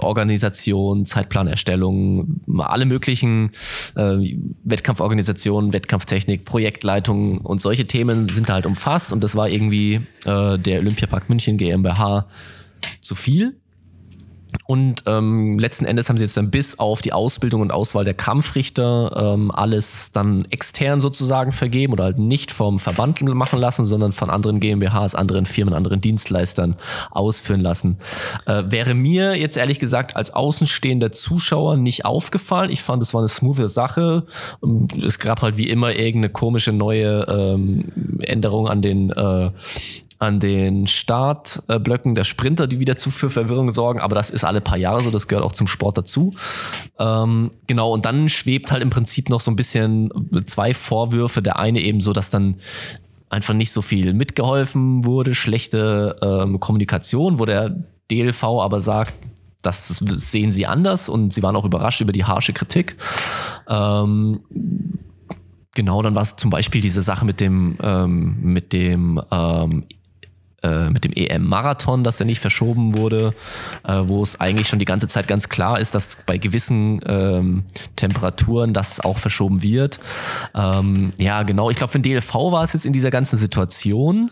Organisation, 0.00 1.06
Zeitplanerstellung, 1.06 2.40
alle 2.58 2.86
möglichen 2.86 3.50
äh, 3.96 4.18
Wettkampforganisationen, 4.64 5.72
Wettkampftechnik, 5.72 6.44
Projektleitung 6.44 7.38
und 7.38 7.60
solche 7.60 7.86
Themen 7.86 8.28
sind 8.28 8.48
da 8.48 8.54
halt 8.54 8.66
umfasst. 8.66 9.12
Und 9.12 9.22
das 9.24 9.36
war 9.36 9.48
irgendwie 9.48 10.00
äh, 10.24 10.58
der 10.58 10.80
Olympiapark 10.80 11.28
München 11.28 11.56
GmbH 11.56 12.26
zu 13.00 13.14
viel. 13.14 13.56
Und 14.66 15.04
ähm, 15.06 15.58
letzten 15.58 15.84
Endes 15.84 16.08
haben 16.08 16.16
sie 16.16 16.24
jetzt 16.24 16.36
dann 16.36 16.50
bis 16.50 16.78
auf 16.78 17.02
die 17.02 17.12
Ausbildung 17.12 17.60
und 17.60 17.72
Auswahl 17.72 18.04
der 18.04 18.14
Kampfrichter 18.14 19.34
ähm, 19.34 19.50
alles 19.50 20.12
dann 20.12 20.44
extern 20.50 21.00
sozusagen 21.00 21.52
vergeben 21.52 21.92
oder 21.92 22.04
halt 22.04 22.18
nicht 22.18 22.52
vom 22.52 22.78
Verband 22.78 23.22
machen 23.22 23.58
lassen, 23.58 23.84
sondern 23.84 24.12
von 24.12 24.30
anderen 24.30 24.60
GmbHs, 24.60 25.14
anderen 25.14 25.46
Firmen, 25.46 25.74
anderen 25.74 26.00
Dienstleistern 26.00 26.76
ausführen 27.10 27.60
lassen. 27.60 27.98
Äh, 28.46 28.64
wäre 28.66 28.94
mir 28.94 29.34
jetzt 29.34 29.56
ehrlich 29.56 29.78
gesagt 29.78 30.16
als 30.16 30.32
außenstehender 30.32 31.12
Zuschauer 31.12 31.76
nicht 31.76 32.04
aufgefallen. 32.04 32.70
Ich 32.70 32.82
fand, 32.82 33.02
es 33.02 33.12
war 33.14 33.20
eine 33.20 33.28
smoothe 33.28 33.68
Sache. 33.68 34.24
Ähm, 34.62 34.86
Es 35.02 35.18
gab 35.18 35.42
halt 35.42 35.56
wie 35.56 35.68
immer 35.68 35.94
irgendeine 35.94 36.30
komische 36.30 36.72
neue 36.72 37.26
ähm, 37.28 38.20
Änderung 38.20 38.68
an 38.68 38.82
den 38.82 39.10
äh, 39.10 39.50
an 40.20 40.38
den 40.38 40.86
Startblöcken 40.86 42.12
der 42.12 42.24
Sprinter, 42.24 42.66
die 42.66 42.78
wieder 42.78 42.96
zu 42.96 43.10
für 43.10 43.30
Verwirrung 43.30 43.72
sorgen, 43.72 44.00
aber 44.00 44.14
das 44.14 44.28
ist 44.28 44.44
alle 44.44 44.60
paar 44.60 44.76
Jahre 44.76 45.00
so, 45.00 45.10
das 45.10 45.28
gehört 45.28 45.44
auch 45.44 45.52
zum 45.52 45.66
Sport 45.66 45.96
dazu. 45.96 46.34
Ähm, 46.98 47.50
genau, 47.66 47.92
und 47.92 48.04
dann 48.04 48.28
schwebt 48.28 48.70
halt 48.70 48.82
im 48.82 48.90
Prinzip 48.90 49.30
noch 49.30 49.40
so 49.40 49.50
ein 49.50 49.56
bisschen 49.56 50.10
zwei 50.44 50.74
Vorwürfe. 50.74 51.40
Der 51.40 51.58
eine 51.58 51.80
eben 51.80 52.00
so, 52.00 52.12
dass 52.12 52.28
dann 52.28 52.56
einfach 53.30 53.54
nicht 53.54 53.72
so 53.72 53.80
viel 53.80 54.12
mitgeholfen 54.12 55.06
wurde, 55.06 55.34
schlechte 55.34 56.16
ähm, 56.20 56.60
Kommunikation, 56.60 57.38
wo 57.38 57.46
der 57.46 57.74
DLV 58.10 58.44
aber 58.44 58.78
sagt, 58.78 59.14
das 59.62 59.88
sehen 59.88 60.52
sie 60.52 60.66
anders 60.66 61.08
und 61.08 61.32
sie 61.32 61.42
waren 61.42 61.56
auch 61.56 61.64
überrascht 61.64 62.02
über 62.02 62.12
die 62.12 62.24
harsche 62.26 62.52
Kritik. 62.52 62.96
Ähm, 63.68 64.40
genau, 65.74 66.02
dann 66.02 66.14
war 66.14 66.22
es 66.22 66.36
zum 66.36 66.50
Beispiel 66.50 66.82
diese 66.82 67.00
Sache 67.00 67.24
mit 67.24 67.40
dem, 67.40 67.78
ähm, 67.82 68.38
mit 68.42 68.74
dem 68.74 69.18
ähm, 69.30 69.86
äh, 70.62 70.90
mit 70.90 71.04
dem 71.04 71.12
EM-Marathon, 71.12 72.04
dass 72.04 72.18
der 72.18 72.26
nicht 72.26 72.40
verschoben 72.40 72.96
wurde, 72.96 73.34
äh, 73.84 73.94
wo 74.02 74.22
es 74.22 74.40
eigentlich 74.40 74.68
schon 74.68 74.78
die 74.78 74.84
ganze 74.84 75.08
Zeit 75.08 75.26
ganz 75.26 75.48
klar 75.48 75.80
ist, 75.80 75.94
dass 75.94 76.18
bei 76.26 76.38
gewissen 76.38 77.00
ähm, 77.06 77.64
Temperaturen 77.96 78.74
das 78.74 79.00
auch 79.00 79.18
verschoben 79.18 79.62
wird. 79.62 80.00
Ähm, 80.54 81.12
ja, 81.18 81.42
genau. 81.42 81.70
Ich 81.70 81.76
glaube, 81.76 81.92
für 81.92 81.98
den 81.98 82.12
DLV 82.12 82.34
war 82.34 82.62
es 82.62 82.72
jetzt 82.72 82.84
in 82.84 82.92
dieser 82.92 83.10
ganzen 83.10 83.38
Situation, 83.38 84.30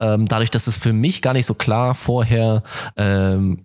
ähm, 0.00 0.26
dadurch, 0.26 0.50
dass 0.50 0.66
es 0.66 0.76
für 0.76 0.92
mich 0.92 1.22
gar 1.22 1.32
nicht 1.32 1.46
so 1.46 1.54
klar 1.54 1.94
vorher 1.94 2.62
ähm, 2.96 3.64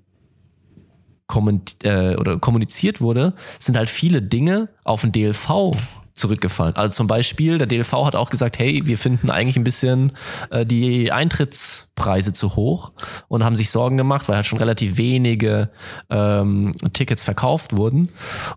äh, 1.83 2.37
kommuniziert 2.39 3.01
wurde, 3.01 3.33
sind 3.59 3.77
halt 3.77 3.89
viele 3.89 4.21
Dinge 4.21 4.69
auf 4.83 5.01
den 5.01 5.11
DLV 5.11 5.71
zurückgefallen. 6.15 6.75
Also 6.75 6.95
zum 6.95 7.07
Beispiel, 7.07 7.57
der 7.57 7.67
DLV 7.67 7.91
hat 8.05 8.15
auch 8.15 8.29
gesagt, 8.29 8.57
hey, 8.57 8.81
wir 8.85 8.97
finden 8.97 9.29
eigentlich 9.29 9.57
ein 9.57 9.63
bisschen 9.63 10.13
äh, 10.49 10.65
die 10.65 11.11
Eintrittspreise 11.11 12.33
zu 12.33 12.55
hoch 12.55 12.91
und 13.27 13.43
haben 13.43 13.55
sich 13.55 13.69
Sorgen 13.69 13.97
gemacht, 13.97 14.27
weil 14.27 14.37
halt 14.37 14.45
schon 14.45 14.57
relativ 14.59 14.97
wenige 14.97 15.69
ähm, 16.09 16.73
Tickets 16.93 17.23
verkauft 17.23 17.75
wurden. 17.75 18.09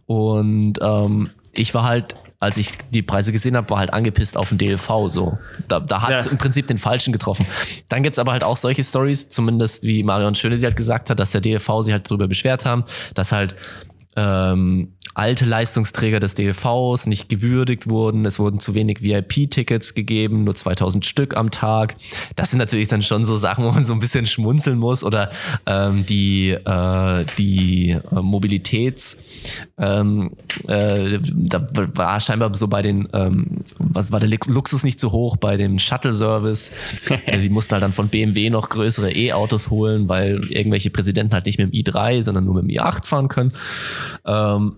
Und 0.06 0.74
ähm, 0.80 1.30
ich 1.52 1.74
war 1.74 1.84
halt 1.84 2.14
als 2.40 2.56
ich 2.56 2.68
die 2.92 3.02
Preise 3.02 3.32
gesehen 3.32 3.56
habe, 3.56 3.68
war 3.70 3.80
halt 3.80 3.92
angepisst 3.92 4.36
auf 4.36 4.50
den 4.50 4.58
DLV. 4.58 4.88
So, 5.08 5.38
da, 5.66 5.80
da 5.80 6.02
hat 6.02 6.12
es 6.20 6.26
Ja. 6.26 6.30
im 6.30 6.38
Prinzip 6.38 6.68
den 6.68 6.78
Falschen 6.78 7.12
getroffen. 7.12 7.44
Dann 7.88 8.04
gibt's 8.04 8.16
aber 8.20 8.30
halt 8.30 8.44
auch 8.44 8.56
solche 8.56 8.84
Stories, 8.84 9.28
zumindest 9.28 9.82
wie 9.82 10.04
Marion 10.04 10.36
Schöne 10.36 10.56
sie 10.56 10.64
halt 10.64 10.76
gesagt 10.76 11.10
hat, 11.10 11.18
dass 11.18 11.32
der 11.32 11.40
DLV 11.40 11.68
sich 11.80 11.92
halt 11.92 12.08
darüber 12.08 12.28
beschwert 12.28 12.64
haben, 12.64 12.84
dass 13.14 13.32
halt 13.32 13.56
ähm, 14.18 14.88
alte 15.14 15.44
Leistungsträger 15.44 16.20
des 16.20 16.34
DLVs 16.34 17.06
nicht 17.06 17.28
gewürdigt 17.28 17.88
wurden. 17.88 18.24
Es 18.24 18.38
wurden 18.38 18.60
zu 18.60 18.74
wenig 18.74 19.02
VIP-Tickets 19.02 19.94
gegeben, 19.94 20.44
nur 20.44 20.54
2000 20.54 21.04
Stück 21.04 21.36
am 21.36 21.50
Tag. 21.50 21.96
Das 22.36 22.50
sind 22.50 22.58
natürlich 22.58 22.88
dann 22.88 23.02
schon 23.02 23.24
so 23.24 23.36
Sachen, 23.36 23.64
wo 23.64 23.72
man 23.72 23.84
so 23.84 23.92
ein 23.92 23.98
bisschen 23.98 24.26
schmunzeln 24.26 24.78
muss. 24.78 25.02
Oder 25.02 25.30
ähm, 25.66 26.06
die, 26.06 26.50
äh, 26.50 27.24
die 27.36 27.90
äh, 27.90 28.14
Mobilitäts, 28.14 29.16
ähm, 29.76 30.30
äh, 30.68 31.18
da 31.20 31.62
war 31.74 32.20
scheinbar 32.20 32.54
so 32.54 32.68
bei 32.68 32.82
den, 32.82 33.08
ähm, 33.12 33.58
was 33.78 34.12
war 34.12 34.20
der 34.20 34.28
Lux- 34.28 34.48
Luxus 34.48 34.84
nicht 34.84 35.00
so 35.00 35.10
hoch 35.10 35.36
bei 35.36 35.56
dem 35.56 35.78
Shuttle-Service. 35.78 36.70
Äh, 37.26 37.38
die 37.42 37.48
mussten 37.48 37.72
halt 37.72 37.82
dann 37.82 37.92
von 37.92 38.08
BMW 38.08 38.50
noch 38.50 38.68
größere 38.68 39.12
E-Autos 39.12 39.70
holen, 39.70 40.08
weil 40.08 40.44
irgendwelche 40.50 40.90
Präsidenten 40.90 41.32
halt 41.34 41.46
nicht 41.46 41.58
mit 41.58 41.72
dem 41.72 41.80
i3, 41.80 42.22
sondern 42.22 42.44
nur 42.44 42.62
mit 42.62 42.64
dem 42.64 42.70
i8 42.70 43.04
fahren 43.06 43.26
können. 43.28 43.52
Ähm, 44.26 44.76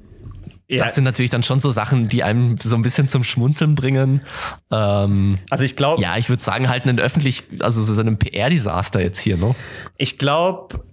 Ja, 0.68 0.84
das 0.84 0.94
sind 0.94 1.04
natürlich 1.04 1.32
dann 1.32 1.42
schon 1.42 1.58
so 1.58 1.70
Sachen, 1.72 2.06
die 2.06 2.22
einem 2.22 2.56
so 2.56 2.76
ein 2.76 2.82
bisschen 2.82 3.08
zum 3.08 3.24
Schmunzeln 3.24 3.74
bringen. 3.74 4.22
Ähm, 4.70 5.38
also 5.50 5.64
ich 5.64 5.74
glaube, 5.74 6.00
ja, 6.00 6.16
ich 6.16 6.28
würde 6.28 6.42
sagen, 6.42 6.68
halt 6.68 6.86
ein 6.86 7.00
öffentlich, 7.00 7.42
also 7.58 7.82
so 7.82 8.00
ein 8.00 8.18
PR-Desaster 8.18 9.00
jetzt 9.00 9.18
hier, 9.18 9.36
ne? 9.36 9.56
Ich 9.96 10.16
glaube, 10.16 10.84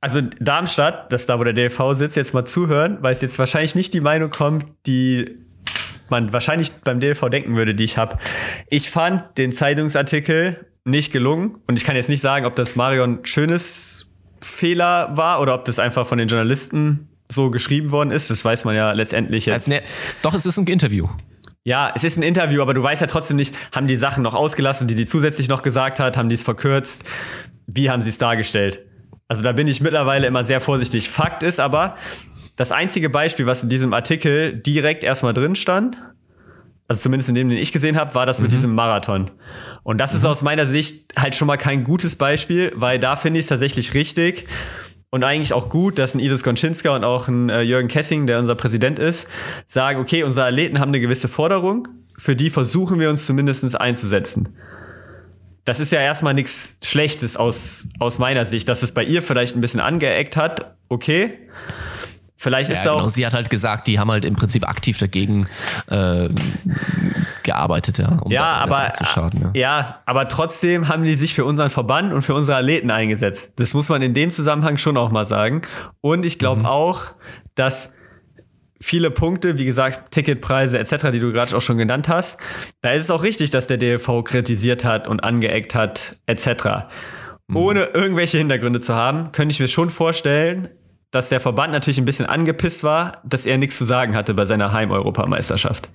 also 0.00 0.20
Darmstadt, 0.20 1.12
das 1.12 1.26
da, 1.26 1.38
wo 1.38 1.44
der 1.44 1.52
DLV 1.52 1.94
sitzt, 1.94 2.14
jetzt 2.16 2.32
mal 2.34 2.44
zuhören, 2.44 2.98
weil 3.00 3.12
es 3.12 3.22
jetzt 3.22 3.38
wahrscheinlich 3.38 3.74
nicht 3.74 3.92
die 3.92 4.00
Meinung 4.00 4.30
kommt, 4.30 4.66
die 4.86 5.38
man 6.10 6.32
wahrscheinlich 6.32 6.70
beim 6.84 7.00
DLV 7.00 7.28
denken 7.30 7.56
würde, 7.56 7.74
die 7.74 7.84
ich 7.84 7.96
habe. 7.96 8.18
Ich 8.68 8.90
fand 8.90 9.36
den 9.38 9.50
Zeitungsartikel 9.50 10.66
nicht 10.84 11.10
gelungen 11.10 11.56
und 11.66 11.76
ich 11.76 11.84
kann 11.84 11.96
jetzt 11.96 12.10
nicht 12.10 12.20
sagen, 12.20 12.44
ob 12.46 12.54
das 12.54 12.76
Marion 12.76 13.20
schönes 13.24 14.06
Fehler 14.42 15.16
war 15.16 15.40
oder 15.40 15.54
ob 15.54 15.64
das 15.64 15.78
einfach 15.78 16.06
von 16.06 16.18
den 16.18 16.28
Journalisten 16.28 17.08
so 17.30 17.50
geschrieben 17.50 17.90
worden 17.90 18.10
ist. 18.10 18.30
Das 18.30 18.44
weiß 18.44 18.64
man 18.64 18.74
ja 18.74 18.92
letztendlich 18.92 19.46
jetzt. 19.46 19.68
Ne, 19.68 19.82
doch, 20.22 20.34
es 20.34 20.46
ist 20.46 20.56
ein 20.56 20.66
Interview. 20.66 21.08
Ja, 21.64 21.92
es 21.94 22.04
ist 22.04 22.18
ein 22.18 22.22
Interview, 22.22 22.60
aber 22.60 22.74
du 22.74 22.82
weißt 22.82 23.00
ja 23.00 23.06
trotzdem 23.06 23.36
nicht, 23.36 23.54
haben 23.74 23.86
die 23.86 23.96
Sachen 23.96 24.22
noch 24.22 24.34
ausgelassen, 24.34 24.86
die 24.86 24.94
sie 24.94 25.06
zusätzlich 25.06 25.48
noch 25.48 25.62
gesagt 25.62 25.98
hat, 25.98 26.16
haben 26.16 26.28
die 26.28 26.34
es 26.34 26.42
verkürzt, 26.42 27.04
wie 27.66 27.88
haben 27.88 28.02
sie 28.02 28.10
es 28.10 28.18
dargestellt? 28.18 28.80
Also 29.28 29.42
da 29.42 29.52
bin 29.52 29.66
ich 29.66 29.80
mittlerweile 29.80 30.26
immer 30.26 30.44
sehr 30.44 30.60
vorsichtig. 30.60 31.08
Fakt 31.08 31.42
ist 31.42 31.58
aber, 31.58 31.96
das 32.56 32.70
einzige 32.70 33.08
Beispiel, 33.08 33.46
was 33.46 33.62
in 33.62 33.70
diesem 33.70 33.94
Artikel 33.94 34.54
direkt 34.54 35.02
erstmal 35.02 35.32
drin 35.32 35.54
stand, 35.54 35.96
also 36.86 37.00
zumindest 37.00 37.30
in 37.30 37.34
dem, 37.34 37.48
den 37.48 37.58
ich 37.58 37.72
gesehen 37.72 37.96
habe, 37.96 38.14
war 38.14 38.26
das 38.26 38.40
mit 38.40 38.52
diesem 38.52 38.74
Marathon. 38.74 39.30
Und 39.84 39.96
das 39.98 40.12
ist 40.14 40.26
aus 40.26 40.42
meiner 40.42 40.66
Sicht 40.66 41.14
halt 41.18 41.34
schon 41.34 41.46
mal 41.46 41.56
kein 41.56 41.82
gutes 41.82 42.14
Beispiel, 42.16 42.72
weil 42.74 42.98
da 42.98 43.16
finde 43.16 43.38
ich 43.38 43.44
es 43.44 43.48
tatsächlich 43.48 43.94
richtig 43.94 44.46
und 45.14 45.22
eigentlich 45.22 45.52
auch 45.52 45.68
gut, 45.68 46.00
dass 46.00 46.16
ein 46.16 46.18
Idris 46.18 46.42
Gonczynska 46.42 46.92
und 46.92 47.04
auch 47.04 47.28
ein 47.28 47.48
äh, 47.48 47.60
Jürgen 47.60 47.86
Kessing, 47.86 48.26
der 48.26 48.40
unser 48.40 48.56
Präsident 48.56 48.98
ist, 48.98 49.28
sagen, 49.68 50.00
okay, 50.00 50.24
unsere 50.24 50.46
Athleten 50.46 50.80
haben 50.80 50.88
eine 50.88 50.98
gewisse 50.98 51.28
Forderung, 51.28 51.86
für 52.18 52.34
die 52.34 52.50
versuchen 52.50 52.98
wir 52.98 53.10
uns 53.10 53.24
zumindest 53.24 53.80
einzusetzen. 53.80 54.56
Das 55.64 55.78
ist 55.78 55.92
ja 55.92 56.00
erstmal 56.00 56.34
nichts 56.34 56.78
Schlechtes 56.82 57.36
aus, 57.36 57.86
aus 58.00 58.18
meiner 58.18 58.44
Sicht, 58.44 58.68
dass 58.68 58.82
es 58.82 58.92
bei 58.92 59.04
ihr 59.04 59.22
vielleicht 59.22 59.54
ein 59.54 59.60
bisschen 59.60 59.78
angeeckt 59.78 60.36
hat, 60.36 60.74
okay. 60.88 61.38
Vielleicht 62.36 62.70
ist 62.70 62.78
Ja, 62.78 62.84
da 62.86 62.90
auch 62.94 62.98
genau. 62.98 63.08
Sie 63.10 63.24
hat 63.24 63.34
halt 63.34 63.50
gesagt, 63.50 63.86
die 63.86 64.00
haben 64.00 64.10
halt 64.10 64.24
im 64.24 64.34
Prinzip 64.34 64.68
aktiv 64.68 64.98
dagegen 64.98 65.46
äh, 65.86 66.28
gearbeitet, 67.44 67.98
ja, 67.98 68.18
um 68.20 68.30
ja, 68.30 68.44
aber, 68.54 68.92
ja. 69.00 69.50
ja, 69.54 70.00
aber 70.06 70.28
trotzdem 70.28 70.88
haben 70.88 71.04
die 71.04 71.14
sich 71.14 71.34
für 71.34 71.44
unseren 71.44 71.70
Verband 71.70 72.12
und 72.12 72.22
für 72.22 72.34
unsere 72.34 72.58
Athleten 72.58 72.90
eingesetzt. 72.90 73.54
Das 73.56 73.74
muss 73.74 73.88
man 73.88 74.02
in 74.02 74.14
dem 74.14 74.30
Zusammenhang 74.30 74.78
schon 74.78 74.96
auch 74.96 75.10
mal 75.10 75.26
sagen. 75.26 75.62
Und 76.00 76.24
ich 76.24 76.38
glaube 76.38 76.60
mhm. 76.60 76.66
auch, 76.66 77.12
dass 77.54 77.94
viele 78.80 79.10
Punkte, 79.10 79.58
wie 79.58 79.64
gesagt, 79.64 80.10
Ticketpreise 80.10 80.78
etc., 80.78 81.10
die 81.12 81.20
du 81.20 81.32
gerade 81.32 81.56
auch 81.56 81.62
schon 81.62 81.76
genannt 81.76 82.08
hast, 82.08 82.38
da 82.82 82.92
ist 82.92 83.04
es 83.04 83.10
auch 83.10 83.22
richtig, 83.22 83.50
dass 83.50 83.66
der 83.66 83.76
DLV 83.76 84.24
kritisiert 84.24 84.84
hat 84.84 85.06
und 85.08 85.20
angeeckt 85.20 85.74
hat 85.74 86.16
etc. 86.26 86.86
Mhm. 87.48 87.56
Ohne 87.56 87.84
irgendwelche 87.94 88.38
Hintergründe 88.38 88.80
zu 88.80 88.94
haben, 88.94 89.32
könnte 89.32 89.52
ich 89.52 89.60
mir 89.60 89.68
schon 89.68 89.90
vorstellen, 89.90 90.68
dass 91.10 91.28
der 91.28 91.40
Verband 91.40 91.72
natürlich 91.72 91.98
ein 91.98 92.04
bisschen 92.04 92.26
angepisst 92.26 92.82
war, 92.82 93.22
dass 93.24 93.46
er 93.46 93.56
nichts 93.56 93.78
zu 93.78 93.84
sagen 93.84 94.16
hatte 94.16 94.34
bei 94.34 94.46
seiner 94.46 94.72
Heim-Europameisterschaft. 94.72 95.88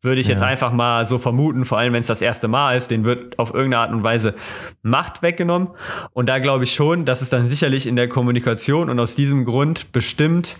Würde 0.00 0.20
ich 0.20 0.28
ja. 0.28 0.34
jetzt 0.34 0.42
einfach 0.42 0.72
mal 0.72 1.04
so 1.06 1.18
vermuten, 1.18 1.64
vor 1.64 1.78
allem 1.78 1.92
wenn 1.92 2.00
es 2.00 2.06
das 2.06 2.22
erste 2.22 2.46
Mal 2.46 2.76
ist, 2.76 2.88
den 2.88 3.04
wird 3.04 3.36
auf 3.38 3.52
irgendeine 3.52 3.82
Art 3.82 3.92
und 3.92 4.04
Weise 4.04 4.34
Macht 4.82 5.22
weggenommen. 5.22 5.70
Und 6.12 6.28
da 6.28 6.38
glaube 6.38 6.64
ich 6.64 6.72
schon, 6.72 7.04
dass 7.04 7.20
es 7.20 7.30
dann 7.30 7.48
sicherlich 7.48 7.86
in 7.86 7.96
der 7.96 8.08
Kommunikation 8.08 8.90
und 8.90 9.00
aus 9.00 9.16
diesem 9.16 9.44
Grund 9.44 9.90
bestimmt 9.90 10.54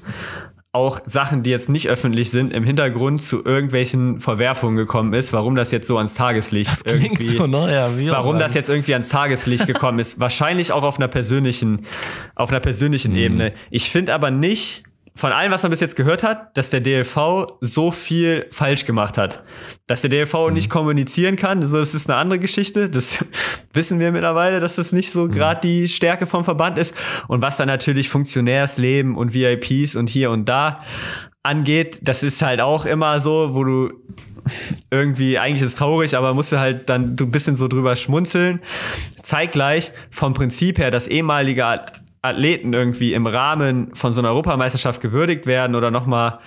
auch 0.73 1.01
Sachen, 1.07 1.43
die 1.43 1.51
jetzt 1.51 1.69
nicht 1.69 1.89
öffentlich 1.89 2.31
sind, 2.31 2.53
im 2.53 2.63
Hintergrund 2.63 3.23
zu 3.23 3.45
irgendwelchen 3.45 4.21
Verwerfungen 4.21 4.77
gekommen 4.77 5.15
ist, 5.15 5.33
warum 5.33 5.55
das 5.55 5.71
jetzt 5.71 5.87
so 5.87 5.97
ans 5.97 6.15
Tageslicht 6.15 6.71
das 6.71 6.83
irgendwie, 6.83 7.39
so, 7.39 7.47
ne? 7.47 7.73
ja, 7.73 7.91
warum 8.11 8.33
sagen. 8.33 8.39
das 8.39 8.55
jetzt 8.55 8.69
irgendwie 8.69 8.93
ans 8.93 9.09
Tageslicht 9.09 9.67
gekommen 9.67 9.99
ist. 9.99 10.21
Wahrscheinlich 10.21 10.71
auch 10.73 10.83
auf 10.83 10.99
einer 10.99 11.09
persönlichen, 11.09 11.87
auf 12.35 12.51
einer 12.51 12.61
persönlichen 12.61 13.13
mhm. 13.13 13.19
Ebene. 13.19 13.53
Ich 13.71 13.91
finde 13.91 14.13
aber 14.13 14.31
nicht, 14.31 14.85
von 15.19 15.33
allem, 15.33 15.51
was 15.51 15.65
man 15.65 15.71
bis 15.71 15.81
jetzt 15.81 15.97
gehört 15.97 16.23
hat, 16.23 16.57
dass 16.57 16.71
der 16.71 16.81
DLV 16.81 17.49
so 17.61 17.91
viel 17.91 18.47
falsch 18.53 18.85
gemacht 18.85 19.19
hat. 19.19 19.43
Dass 19.89 20.03
der 20.03 20.11
DLV 20.11 20.33
mhm. 20.47 20.55
nicht 20.55 20.71
kommunizieren 20.71 21.35
kann, 21.35 21.61
so, 21.67 21.77
das 21.77 21.93
ist 21.93 22.09
eine 22.09 22.21
andere 22.21 22.39
Geschichte. 22.39 22.89
Das 22.89 23.25
wissen 23.73 23.99
wir 23.99 24.13
mittlerweile, 24.13 24.61
dass 24.61 24.77
das 24.77 24.93
nicht 24.93 25.11
so 25.11 25.25
mhm. 25.25 25.33
gerade 25.33 25.61
die 25.61 25.89
Stärke 25.89 26.29
vom 26.29 26.45
Verband 26.45 26.79
ist. 26.79 26.95
Und 27.27 27.43
was 27.43 27.57
dann 27.57 27.67
natürlich 27.67 28.09
Funktionärsleben 28.09 29.17
und 29.17 29.35
VIPs 29.35 29.97
und 29.97 30.09
hier 30.09 30.31
und 30.31 30.49
da 30.49 30.85
angeht, 31.43 31.99
das 32.01 32.23
ist 32.23 32.41
halt 32.41 32.61
auch 32.61 32.87
immer 32.87 33.19
so, 33.19 33.55
wo 33.55 33.65
du 33.65 33.91
irgendwie, 34.93 35.37
eigentlich 35.37 35.63
ist 35.63 35.73
es 35.73 35.79
traurig, 35.79 36.17
aber 36.17 36.33
musst 36.33 36.53
du 36.53 36.61
halt 36.61 36.89
dann 36.89 37.17
ein 37.19 37.31
bisschen 37.33 37.57
so 37.57 37.67
drüber 37.67 37.97
schmunzeln. 37.97 38.61
Zeitgleich 39.21 39.91
vom 40.11 40.33
Prinzip 40.33 40.79
her, 40.79 40.93
das 40.93 41.09
ehemalige 41.09 41.67
Athleten 42.23 42.73
irgendwie 42.73 43.13
im 43.13 43.27
Rahmen 43.27 43.95
von 43.95 44.13
so 44.13 44.21
einer 44.21 44.31
Europameisterschaft 44.31 45.01
gewürdigt 45.01 45.47
werden 45.47 45.77
oder 45.77 45.91
nochmal 45.91 46.41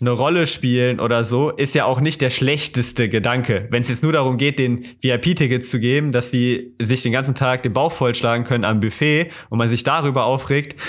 eine 0.00 0.10
Rolle 0.10 0.46
spielen 0.46 1.00
oder 1.00 1.24
so, 1.24 1.50
ist 1.50 1.74
ja 1.74 1.84
auch 1.84 2.00
nicht 2.00 2.20
der 2.20 2.30
schlechteste 2.30 3.08
Gedanke. 3.08 3.66
Wenn 3.70 3.82
es 3.82 3.88
jetzt 3.88 4.02
nur 4.02 4.12
darum 4.12 4.38
geht, 4.38 4.58
den 4.58 4.86
VIP-Tickets 5.00 5.70
zu 5.70 5.80
geben, 5.80 6.12
dass 6.12 6.30
sie 6.30 6.74
sich 6.80 7.02
den 7.02 7.12
ganzen 7.12 7.34
Tag 7.34 7.62
den 7.62 7.72
Bauch 7.72 7.92
vollschlagen 7.92 8.44
können 8.44 8.64
am 8.64 8.80
Buffet 8.80 9.30
und 9.50 9.58
man 9.58 9.68
sich 9.68 9.82
darüber 9.82 10.24
aufregt, 10.24 10.80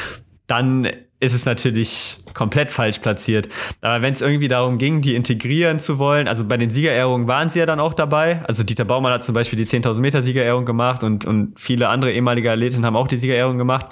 dann 0.47 0.87
ist 1.21 1.33
es 1.33 1.45
natürlich 1.45 2.15
komplett 2.33 2.71
falsch 2.71 2.99
platziert. 2.99 3.49
Aber 3.81 4.01
wenn 4.01 4.13
es 4.13 4.21
irgendwie 4.21 4.47
darum 4.47 4.77
ging, 4.77 5.01
die 5.01 5.15
integrieren 5.15 5.79
zu 5.79 5.99
wollen, 5.99 6.29
also 6.29 6.45
bei 6.45 6.55
den 6.55 6.69
Siegerehrungen 6.69 7.27
waren 7.27 7.49
sie 7.49 7.59
ja 7.59 7.65
dann 7.65 7.81
auch 7.81 7.93
dabei. 7.93 8.41
Also 8.45 8.63
Dieter 8.63 8.85
Baumann 8.85 9.11
hat 9.11 9.23
zum 9.23 9.33
Beispiel 9.33 9.57
die 9.57 9.65
10.000 9.65 9.99
Meter 9.99 10.21
Siegerehrung 10.21 10.65
gemacht 10.65 11.03
und, 11.03 11.25
und 11.25 11.59
viele 11.59 11.89
andere 11.89 12.13
ehemalige 12.13 12.51
Athletinnen 12.51 12.85
haben 12.85 12.95
auch 12.95 13.07
die 13.07 13.17
Siegerehrung 13.17 13.57
gemacht. 13.57 13.87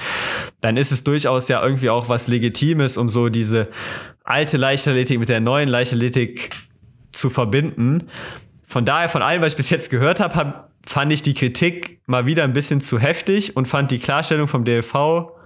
Dann 0.61 0.77
ist 0.77 0.91
es 0.91 1.03
durchaus 1.03 1.49
ja 1.49 1.61
irgendwie 1.61 1.89
auch 1.89 2.07
was 2.07 2.27
Legitimes, 2.27 2.95
um 2.95 3.09
so 3.09 3.27
diese 3.27 3.67
alte 4.23 4.55
Leichtathletik 4.55 5.19
mit 5.19 5.27
der 5.27 5.41
neuen 5.41 5.67
Leichtathletik 5.67 6.51
zu 7.11 7.29
verbinden. 7.29 8.07
Von 8.65 8.85
daher, 8.85 9.09
von 9.09 9.21
allem, 9.21 9.41
was 9.41 9.53
ich 9.53 9.57
bis 9.57 9.69
jetzt 9.69 9.89
gehört 9.89 10.21
habe, 10.21 10.35
hab, 10.35 10.71
fand 10.83 11.11
ich 11.11 11.21
die 11.21 11.33
Kritik 11.33 11.99
mal 12.05 12.25
wieder 12.25 12.45
ein 12.45 12.53
bisschen 12.53 12.79
zu 12.79 12.99
heftig 12.99 13.57
und 13.57 13.67
fand 13.67 13.91
die 13.91 13.99
Klarstellung 13.99 14.47
vom 14.47 14.63
DLV 14.63 15.36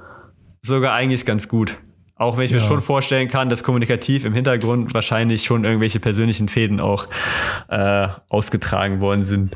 sogar 0.61 0.93
eigentlich 0.93 1.25
ganz 1.25 1.47
gut. 1.47 1.77
Auch 2.15 2.37
wenn 2.37 2.45
ich 2.45 2.51
ja. 2.51 2.57
mir 2.57 2.63
schon 2.63 2.81
vorstellen 2.81 3.27
kann, 3.27 3.49
dass 3.49 3.63
kommunikativ 3.63 4.25
im 4.25 4.33
Hintergrund 4.33 4.93
wahrscheinlich 4.93 5.43
schon 5.43 5.65
irgendwelche 5.65 5.99
persönlichen 5.99 6.49
Fäden 6.49 6.79
auch 6.79 7.07
äh, 7.67 8.09
ausgetragen 8.29 8.99
worden 8.99 9.23
sind. 9.23 9.55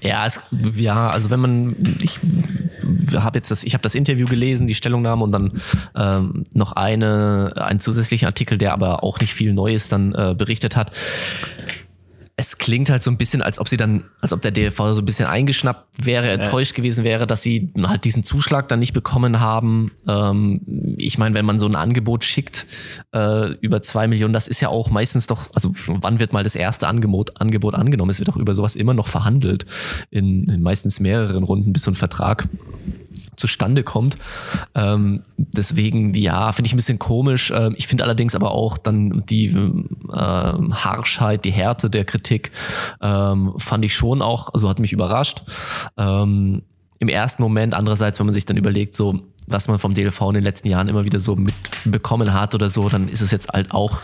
Ja, 0.00 0.24
es, 0.24 0.40
ja, 0.76 1.10
also 1.10 1.30
wenn 1.30 1.40
man, 1.40 1.76
ich 2.00 2.20
habe 3.16 3.38
jetzt 3.38 3.50
das, 3.50 3.64
ich 3.64 3.74
habe 3.74 3.82
das 3.82 3.96
Interview 3.96 4.26
gelesen, 4.28 4.68
die 4.68 4.76
Stellungnahme 4.76 5.24
und 5.24 5.32
dann 5.32 5.60
ähm, 5.96 6.44
noch 6.54 6.72
eine, 6.72 7.52
ein 7.56 7.80
zusätzlicher 7.80 8.28
Artikel, 8.28 8.56
der 8.56 8.72
aber 8.72 9.02
auch 9.02 9.18
nicht 9.18 9.34
viel 9.34 9.52
Neues 9.52 9.88
dann 9.88 10.14
äh, 10.14 10.34
berichtet 10.38 10.76
hat 10.76 10.92
es 12.40 12.56
klingt 12.56 12.88
halt 12.88 13.02
so 13.02 13.10
ein 13.10 13.18
bisschen, 13.18 13.42
als 13.42 13.58
ob 13.58 13.68
sie 13.68 13.76
dann, 13.76 14.04
als 14.22 14.32
ob 14.32 14.40
der 14.40 14.50
DLV 14.50 14.76
so 14.76 15.02
ein 15.02 15.04
bisschen 15.04 15.26
eingeschnappt 15.26 16.06
wäre, 16.06 16.30
enttäuscht 16.30 16.72
ja. 16.72 16.76
gewesen 16.76 17.04
wäre, 17.04 17.26
dass 17.26 17.42
sie 17.42 17.70
halt 17.82 18.06
diesen 18.06 18.24
Zuschlag 18.24 18.66
dann 18.68 18.78
nicht 18.78 18.94
bekommen 18.94 19.40
haben. 19.40 19.92
Ähm, 20.08 20.94
ich 20.96 21.18
meine, 21.18 21.34
wenn 21.34 21.44
man 21.44 21.58
so 21.58 21.66
ein 21.66 21.76
Angebot 21.76 22.24
schickt 22.24 22.64
äh, 23.12 23.52
über 23.60 23.82
zwei 23.82 24.08
Millionen, 24.08 24.32
das 24.32 24.48
ist 24.48 24.62
ja 24.62 24.70
auch 24.70 24.88
meistens 24.88 25.26
doch, 25.26 25.50
also 25.54 25.74
wann 25.86 26.18
wird 26.18 26.32
mal 26.32 26.42
das 26.42 26.54
erste 26.56 26.88
Angebot, 26.88 27.38
Angebot 27.38 27.74
angenommen? 27.74 28.10
Es 28.10 28.20
wird 28.20 28.28
doch 28.28 28.38
über 28.38 28.54
sowas 28.54 28.74
immer 28.74 28.94
noch 28.94 29.06
verhandelt, 29.06 29.66
in, 30.10 30.48
in 30.48 30.62
meistens 30.62 30.98
mehreren 30.98 31.44
Runden, 31.44 31.74
bis 31.74 31.82
so 31.82 31.90
ein 31.90 31.94
Vertrag 31.94 32.48
zustande 33.40 33.82
kommt. 33.82 34.16
Ähm, 34.74 35.22
deswegen, 35.36 36.14
ja, 36.14 36.52
finde 36.52 36.68
ich 36.68 36.74
ein 36.74 36.76
bisschen 36.76 36.98
komisch. 36.98 37.52
Ähm, 37.54 37.74
ich 37.76 37.88
finde 37.88 38.04
allerdings 38.04 38.34
aber 38.34 38.52
auch 38.52 38.78
dann 38.78 39.24
die 39.28 39.46
ähm, 39.46 39.88
Harschheit, 40.12 41.44
die 41.44 41.50
Härte 41.50 41.90
der 41.90 42.04
Kritik 42.04 42.52
ähm, 43.00 43.54
fand 43.56 43.84
ich 43.84 43.96
schon 43.96 44.22
auch, 44.22 44.54
also 44.54 44.68
hat 44.68 44.78
mich 44.78 44.92
überrascht. 44.92 45.42
Ähm, 45.96 46.62
Im 46.98 47.08
ersten 47.08 47.42
Moment, 47.42 47.74
andererseits, 47.74 48.18
wenn 48.18 48.26
man 48.26 48.34
sich 48.34 48.44
dann 48.44 48.56
überlegt, 48.56 48.94
so, 48.94 49.20
was 49.48 49.66
man 49.66 49.78
vom 49.78 49.94
DLV 49.94 50.20
in 50.20 50.34
den 50.34 50.44
letzten 50.44 50.68
Jahren 50.68 50.88
immer 50.88 51.04
wieder 51.04 51.18
so 51.18 51.34
mitbekommen 51.34 52.32
hat 52.32 52.54
oder 52.54 52.70
so, 52.70 52.88
dann 52.88 53.08
ist 53.08 53.22
es 53.22 53.30
jetzt 53.30 53.48
halt 53.48 53.72
auch 53.72 53.98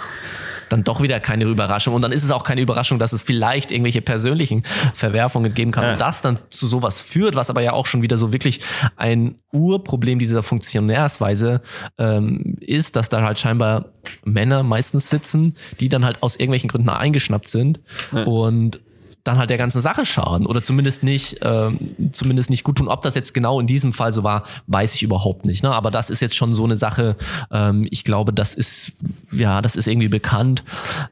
dann 0.68 0.84
doch 0.84 1.02
wieder 1.02 1.20
keine 1.20 1.44
Überraschung. 1.44 1.94
Und 1.94 2.02
dann 2.02 2.12
ist 2.12 2.22
es 2.22 2.30
auch 2.30 2.44
keine 2.44 2.60
Überraschung, 2.60 2.98
dass 2.98 3.12
es 3.12 3.22
vielleicht 3.22 3.70
irgendwelche 3.70 4.02
persönlichen 4.02 4.62
Verwerfungen 4.94 5.54
geben 5.54 5.70
kann 5.70 5.84
ja. 5.84 5.92
und 5.92 6.00
das 6.00 6.22
dann 6.22 6.38
zu 6.50 6.66
sowas 6.66 7.00
führt, 7.00 7.34
was 7.36 7.50
aber 7.50 7.62
ja 7.62 7.72
auch 7.72 7.86
schon 7.86 8.02
wieder 8.02 8.16
so 8.16 8.32
wirklich 8.32 8.60
ein 8.96 9.36
Urproblem 9.52 10.18
dieser 10.18 10.42
Funktionärsweise 10.42 11.60
ähm, 11.98 12.56
ist, 12.60 12.96
dass 12.96 13.08
da 13.08 13.22
halt 13.22 13.38
scheinbar 13.38 13.86
Männer 14.24 14.62
meistens 14.62 15.10
sitzen, 15.10 15.56
die 15.80 15.88
dann 15.88 16.04
halt 16.04 16.22
aus 16.22 16.36
irgendwelchen 16.36 16.68
Gründen 16.68 16.88
eingeschnappt 16.88 17.48
sind 17.48 17.80
ja. 18.12 18.24
und 18.24 18.80
dann 19.26 19.38
halt 19.38 19.50
der 19.50 19.58
ganzen 19.58 19.80
Sache 19.80 20.04
schaden 20.04 20.46
oder 20.46 20.62
zumindest 20.62 21.02
nicht, 21.02 21.38
ähm, 21.42 21.78
zumindest 22.12 22.50
nicht 22.50 22.64
gut 22.64 22.78
tun. 22.78 22.88
Ob 22.88 23.02
das 23.02 23.14
jetzt 23.14 23.34
genau 23.34 23.60
in 23.60 23.66
diesem 23.66 23.92
Fall 23.92 24.12
so 24.12 24.22
war, 24.22 24.44
weiß 24.66 24.94
ich 24.94 25.02
überhaupt 25.02 25.44
nicht. 25.44 25.62
Ne? 25.62 25.70
Aber 25.70 25.90
das 25.90 26.10
ist 26.10 26.20
jetzt 26.20 26.36
schon 26.36 26.54
so 26.54 26.64
eine 26.64 26.76
Sache. 26.76 27.16
Ähm, 27.50 27.86
ich 27.90 28.04
glaube, 28.04 28.32
das 28.32 28.54
ist 28.54 28.92
ja, 29.32 29.62
das 29.62 29.76
ist 29.76 29.86
irgendwie 29.86 30.08
bekannt 30.08 30.64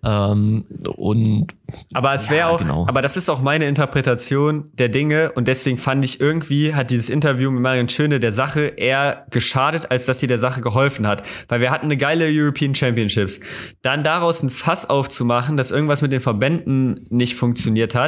ähm, 0.02 0.64
und 0.96 1.54
aber 1.92 2.14
es 2.14 2.30
wäre 2.30 2.48
ja, 2.48 2.48
auch, 2.48 2.58
genau. 2.58 2.86
aber 2.88 3.02
das 3.02 3.16
ist 3.16 3.28
auch 3.28 3.40
meine 3.40 3.66
Interpretation 3.66 4.70
der 4.74 4.88
Dinge 4.88 5.32
und 5.32 5.48
deswegen 5.48 5.78
fand 5.78 6.04
ich 6.04 6.20
irgendwie 6.20 6.74
hat 6.74 6.90
dieses 6.90 7.08
Interview 7.08 7.50
mit 7.50 7.62
Marion 7.62 7.88
Schöne 7.88 8.20
der 8.20 8.32
Sache 8.32 8.66
eher 8.76 9.26
geschadet, 9.30 9.90
als 9.90 10.06
dass 10.06 10.20
sie 10.20 10.26
der 10.26 10.38
Sache 10.38 10.60
geholfen 10.60 11.06
hat, 11.06 11.26
weil 11.48 11.60
wir 11.60 11.70
hatten 11.70 11.86
eine 11.86 11.96
geile 11.96 12.26
European 12.28 12.74
Championships. 12.74 13.40
Dann 13.82 14.04
daraus 14.04 14.42
ein 14.42 14.50
Fass 14.50 14.88
aufzumachen, 14.88 15.56
dass 15.56 15.70
irgendwas 15.70 16.02
mit 16.02 16.12
den 16.12 16.20
Verbänden 16.20 17.06
nicht 17.10 17.34
funktioniert 17.34 17.94
hat, 17.94 18.03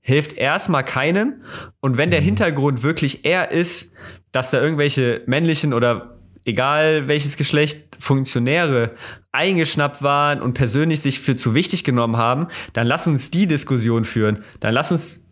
hilft 0.00 0.36
erstmal 0.36 0.84
keinem 0.84 1.42
und 1.80 1.96
wenn 1.96 2.10
der 2.10 2.20
mhm. 2.20 2.26
Hintergrund 2.26 2.82
wirklich 2.82 3.24
eher 3.24 3.50
ist, 3.50 3.92
dass 4.32 4.50
da 4.50 4.60
irgendwelche 4.60 5.22
männlichen 5.26 5.72
oder 5.72 6.18
egal 6.44 7.08
welches 7.08 7.36
Geschlecht, 7.36 7.96
Funktionäre 7.98 8.92
eingeschnappt 9.32 10.02
waren 10.02 10.40
und 10.40 10.54
persönlich 10.54 11.00
sich 11.00 11.20
für 11.20 11.36
zu 11.36 11.54
wichtig 11.54 11.84
genommen 11.84 12.16
haben, 12.16 12.48
dann 12.72 12.86
lass 12.86 13.06
uns 13.06 13.30
die 13.30 13.46
Diskussion 13.46 14.04
führen. 14.04 14.44
Dann 14.60 14.72
lass 14.72 14.90
uns 14.90 15.24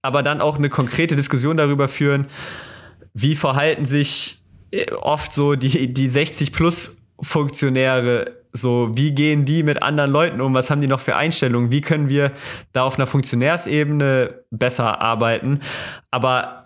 aber 0.00 0.22
dann 0.22 0.40
auch 0.40 0.56
eine 0.56 0.68
konkrete 0.68 1.14
Diskussion 1.14 1.56
darüber 1.56 1.88
führen, 1.88 2.26
wie 3.14 3.36
verhalten 3.36 3.84
sich 3.84 4.42
äh, 4.70 4.90
oft 4.92 5.32
so 5.32 5.54
die, 5.54 5.92
die 5.92 6.08
60 6.08 6.52
plus 6.52 7.04
Funktionäre 7.20 8.41
so, 8.52 8.90
wie 8.94 9.12
gehen 9.12 9.44
die 9.44 9.62
mit 9.62 9.82
anderen 9.82 10.10
Leuten 10.10 10.40
um? 10.40 10.52
Was 10.54 10.70
haben 10.70 10.80
die 10.80 10.86
noch 10.86 11.00
für 11.00 11.16
Einstellungen? 11.16 11.72
Wie 11.72 11.80
können 11.80 12.08
wir 12.08 12.32
da 12.72 12.82
auf 12.82 12.96
einer 12.96 13.06
Funktionärsebene 13.06 14.44
besser 14.50 15.00
arbeiten? 15.00 15.60
Aber 16.10 16.62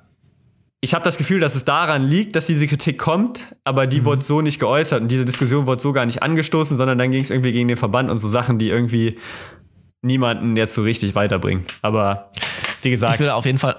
ich 0.81 0.95
habe 0.95 1.05
das 1.05 1.17
Gefühl, 1.17 1.41
dass 1.41 1.55
es 1.55 1.65
daran 1.65 2.03
liegt, 2.03 2.37
dass 2.37 2.47
diese 2.47 2.67
Kritik 2.67 2.99
kommt, 2.99 3.41
aber 3.65 3.87
die 3.87 4.01
mhm. 4.01 4.05
wurde 4.05 4.23
so 4.23 4.41
nicht 4.41 4.61
geäußert 4.61 5.01
und 5.03 5.09
diese 5.09 5.25
Diskussion 5.25 5.67
wurde 5.67 5.81
so 5.81 5.93
gar 5.93 6.07
nicht 6.07 6.23
angestoßen, 6.23 6.77
sondern 6.77 6.99
dann 6.99 7.11
ging 7.11 7.23
es 7.23 7.31
irgendwie 7.31 7.53
gegen 7.53 7.69
den 7.69 7.77
Verband 7.77 8.11
und 8.11 8.19
so 8.19 8.29
Sachen, 8.29 8.59
die 8.59 8.69
irgendwie 8.69 9.19
niemanden 10.03 10.57
jetzt 10.57 10.75
so 10.75 10.83
richtig 10.83 11.15
weiterbringen. 11.15 11.65
Aber 11.83 12.31
wie 12.83 12.91
gesagt. 12.91 13.15
Ich 13.15 13.21
würde 13.21 13.35
auf 13.35 13.47
jeden 13.47 13.59
Fall, 13.59 13.77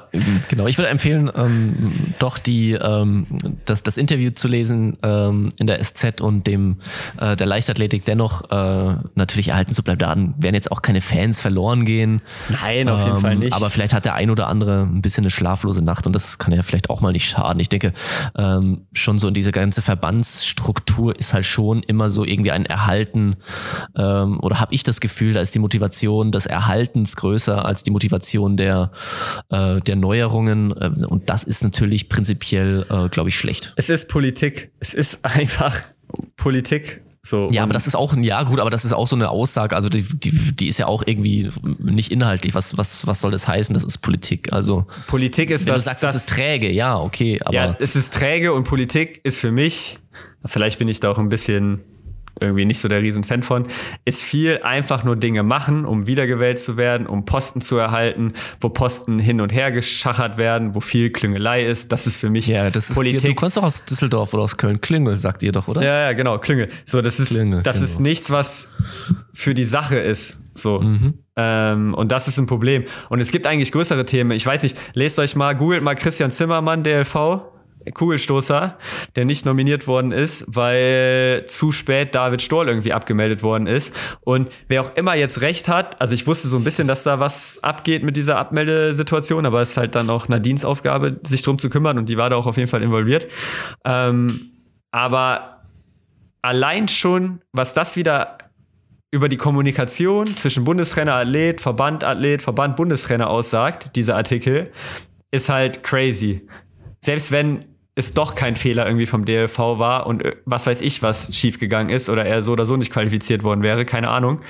genau, 0.50 0.68
ich 0.68 0.78
würde 0.78 0.90
empfehlen, 0.90 1.32
ähm, 1.36 1.76
doch 2.20 2.38
die, 2.38 2.74
ähm, 2.74 3.26
das, 3.66 3.84
das 3.84 3.98
Interview 3.98 4.32
zu 4.32 4.48
lesen 4.48 4.98
ähm, 5.04 5.50
in 5.60 5.68
der 5.68 5.84
SZ 5.84 6.22
und 6.22 6.48
dem 6.48 6.78
äh, 7.20 7.36
der 7.36 7.48
Leichtathletik 7.48 8.06
dennoch 8.06 8.50
äh, 8.52 8.96
natürlich 9.16 9.50
erhalten 9.50 9.74
zu 9.74 9.84
bleiben. 9.84 10.00
Da 10.00 10.16
werden 10.44 10.56
jetzt 10.56 10.72
auch 10.72 10.82
keine 10.82 11.02
Fans 11.02 11.42
verloren 11.42 11.86
gehen. 11.86 12.22
Nein, 12.50 12.90
auf 12.90 13.04
jeden 13.04 13.16
Ähm, 13.18 13.22
Fall 13.22 13.36
nicht. 13.36 13.54
Aber 13.54 13.70
vielleicht 13.70 13.94
hat 13.94 14.06
der 14.06 14.16
ein 14.16 14.30
oder 14.30 14.48
andere 14.48 14.84
ein 14.84 15.02
bisschen 15.02 15.24
eine 15.24 15.30
schlaflose 15.32 15.84
Nacht 15.84 16.08
und 16.08 16.14
das 16.14 16.38
kann 16.38 16.54
ja 16.54 16.64
vielleicht 16.64 16.90
auch 16.90 17.02
mal 17.02 17.12
nicht 17.12 17.30
schaden. 17.30 17.60
Ich 17.60 17.70
denke, 17.70 17.94
ähm, 18.38 18.88
schon 18.94 19.20
so 19.20 19.28
in 19.28 19.34
diese 19.34 19.52
ganze 19.52 19.82
Verbandsstruktur 19.82 21.18
ist 21.18 21.34
halt 21.34 21.46
schon 21.46 21.84
immer 21.84 22.10
so 22.10 22.24
irgendwie 22.26 22.52
ein 22.52 22.66
Erhalten 22.66 23.36
ähm, 23.98 24.40
oder 24.42 24.60
habe 24.60 24.74
ich 24.74 24.84
das 24.84 25.00
Gefühl, 25.00 25.34
da 25.34 25.42
ist 25.42 25.56
die 25.56 25.60
Motivation 25.60 26.32
des 26.32 26.46
Erhaltens 26.46 27.16
größer 27.16 27.66
als 27.66 27.84
die 27.84 27.92
Motivation 27.92 28.58
der, 28.58 28.87
äh, 29.50 29.80
der 29.82 29.96
Neuerungen 29.96 30.74
ähm, 30.80 31.06
und 31.08 31.30
das 31.30 31.44
ist 31.44 31.64
natürlich 31.64 32.10
prinzipiell, 32.10 32.86
äh, 32.90 33.10
glaube 33.10 33.30
ich, 33.30 33.38
schlecht. 33.38 33.74
es 33.76 33.90
ist 33.90 34.08
Politik. 34.10 34.72
Es 34.80 34.94
ist 34.94 35.24
einfach 35.26 35.80
Politik. 36.36 37.02
So. 37.22 37.50
Ja, 37.52 37.64
aber 37.64 37.74
das 37.74 37.88
ist 37.88 37.96
auch 37.96 38.14
ein, 38.14 38.24
ja 38.24 38.44
gut, 38.44 38.60
aber 38.60 38.70
das 38.70 38.86
ist 38.86 38.94
auch 38.94 39.08
so 39.08 39.16
eine 39.16 39.30
Aussage, 39.30 39.76
also 39.76 39.90
die, 39.90 40.04
die, 40.04 40.32
die 40.32 40.68
ist 40.68 40.80
ja 40.80 40.88
auch 40.88 41.04
irgendwie 41.06 41.50
nicht 41.80 42.12
inhaltlich. 42.12 42.54
Was, 42.54 42.78
was, 42.78 43.06
was 43.06 43.20
soll 43.20 43.32
das 43.32 43.48
heißen? 43.48 43.74
Das 43.74 43.84
ist 43.84 43.98
Politik. 43.98 44.54
Also 44.54 44.86
Politik 45.08 45.50
ist 45.50 45.66
wenn 45.66 45.74
das, 45.74 45.84
du 45.84 45.90
sagst, 45.90 46.04
das, 46.04 46.14
das 46.14 46.24
ist 46.24 46.30
träge, 46.30 46.72
ja, 46.72 46.98
okay, 46.98 47.40
aber 47.44 47.54
ja, 47.54 47.76
es 47.80 47.96
ist 47.96 48.14
träge 48.14 48.54
und 48.54 48.64
Politik 48.64 49.20
ist 49.24 49.38
für 49.40 49.52
mich, 49.52 49.98
vielleicht 50.46 50.80
bin 50.80 50.88
ich 50.88 51.02
da 51.02 51.12
auch 51.12 51.18
ein 51.18 51.30
bisschen 51.30 51.82
irgendwie 52.40 52.66
nicht 52.66 52.80
so 52.80 52.88
der 52.88 53.02
Riesenfan 53.02 53.44
von, 53.44 53.68
ist 54.06 54.24
viel 54.24 54.60
einfach 54.64 55.04
nur 55.04 55.16
Dinge 55.16 55.44
machen, 55.44 55.86
um 55.86 56.08
wiedergewählt 56.08 56.60
zu 56.60 56.78
werden, 56.78 57.08
um 57.08 57.26
Posten 57.26 57.62
zu 57.62 57.78
erhalten, 57.78 58.34
wo 58.62 58.70
Posten 58.70 59.20
hin 59.20 59.42
und 59.42 59.52
her 59.52 59.72
geschachert 59.72 60.38
werden, 60.38 60.76
wo 60.76 60.80
viel 60.80 61.12
Klüngelei 61.12 61.66
ist. 61.66 61.92
Das 61.92 62.08
ist 62.08 62.16
für 62.16 62.30
mich 62.30 62.48
ja, 62.48 62.70
das 62.70 62.90
ist 62.90 62.96
Politik. 62.96 63.22
Hier, 63.22 63.30
du 63.32 63.36
kommst 63.36 63.58
doch 63.58 63.64
aus 63.64 63.84
Düsseldorf 63.86 64.34
oder 64.34 64.44
aus 64.44 64.58
Köln. 64.58 64.82
Klingel, 64.82 65.16
sagt 65.16 65.44
ihr 65.44 65.52
doch, 65.52 65.68
oder? 65.68 65.84
Ja, 65.84 66.02
ja, 66.04 66.14
genau, 66.14 66.38
Klüngel. 66.38 66.70
So, 66.86 67.02
das 67.02 67.20
ist, 67.20 67.30
Klüngel, 67.30 67.64
das 67.64 67.78
genau. 67.78 67.90
ist 67.90 68.00
nichts, 68.00 68.32
was 68.32 68.72
für 69.34 69.54
die 69.54 69.66
Sache 69.66 69.98
ist. 69.98 70.40
So. 70.58 70.80
Mhm. 70.80 71.14
Ähm, 71.36 71.94
und 71.94 72.12
das 72.12 72.28
ist 72.28 72.38
ein 72.40 72.48
Problem. 72.48 72.86
Und 73.10 73.20
es 73.20 73.32
gibt 73.32 73.46
eigentlich 73.46 73.72
größere 73.72 74.06
Themen. 74.06 74.32
Ich 74.32 74.46
weiß 74.46 74.64
nicht, 74.64 74.76
lest 74.94 75.20
euch 75.20 75.36
mal, 75.36 75.56
googelt 75.56 75.84
mal 75.84 75.96
Christian 75.96 76.32
Zimmermann, 76.32 76.84
DLV. 76.84 77.42
Kugelstoßer, 77.94 78.78
der 79.16 79.26
nicht 79.26 79.46
nominiert 79.46 79.88
worden 79.88 80.12
ist, 80.12 80.46
weil 80.48 81.46
zu 81.48 81.72
spät 81.72 82.16
David 82.16 82.42
Stoll 82.42 82.68
irgendwie 82.68 82.94
abgemeldet 82.94 83.44
worden 83.44 83.68
ist. 83.68 83.94
Und 84.22 84.50
wer 84.68 84.82
auch 84.82 84.96
immer 84.96 85.16
jetzt 85.16 85.42
recht 85.42 85.68
hat, 85.68 86.00
also 86.02 86.14
ich 86.14 86.28
wusste 86.28 86.48
so 86.48 86.58
ein 86.58 86.64
bisschen, 86.64 86.88
dass 86.88 87.04
da 87.04 87.20
was 87.20 87.64
abgeht 87.64 88.04
mit 88.04 88.16
dieser 88.16 88.38
Abmeldesituation, 88.38 89.46
aber 89.46 89.62
es 89.62 89.72
ist 89.72 89.78
halt 89.78 89.96
dann 89.96 90.10
auch 90.10 90.28
Nadines 90.28 90.66
Aufgabe, 90.66 91.20
sich 91.24 91.42
drum 91.42 91.60
zu 91.60 91.70
kümmern 91.70 91.98
und 91.98 92.08
die 92.10 92.18
war 92.18 92.30
da 92.30 92.36
auch 92.36 92.48
auf 92.48 92.58
jeden 92.58 92.70
Fall 92.70 92.84
involviert. 92.84 93.28
Ähm, 93.86 94.52
aber 94.92 95.64
allein 96.42 96.88
schon, 96.88 97.42
was 97.52 97.74
das 97.74 97.96
wieder 97.96 98.38
über 99.12 99.30
die 99.30 99.38
Kommunikation 99.38 100.28
zwischen 100.28 100.64
Bundestrainer, 100.64 101.16
Athlet, 101.16 101.62
Verband, 101.62 102.04
Athlet, 102.04 102.42
Verband, 102.42 102.76
Bundestrainer 102.76 103.30
aussagt, 103.30 103.96
dieser 103.96 104.16
Artikel, 104.16 104.72
ist 105.32 105.50
halt 105.50 105.84
crazy. 105.84 106.48
Selbst 107.00 107.32
wenn 107.32 107.66
es 107.98 108.14
doch 108.14 108.36
kein 108.36 108.56
Fehler 108.56 108.86
irgendwie 108.86 109.08
vom 109.08 109.26
DLV 109.26 109.58
war 109.58 110.06
und 110.06 110.24
äh, 110.24 110.36
was 110.46 110.68
weiß 110.68 110.82
ich, 110.82 111.02
was 111.02 111.36
schiefgegangen 111.36 111.94
ist 111.94 112.10
oder 112.10 112.26
er 112.26 112.42
so 112.44 112.52
oder 112.52 112.66
so 112.66 112.78
nicht 112.78 112.92
qualifiziert 112.92 113.44
worden 113.44 113.64
wäre, 113.64 113.86
keine 113.86 114.10
Ahnung. 114.10 114.42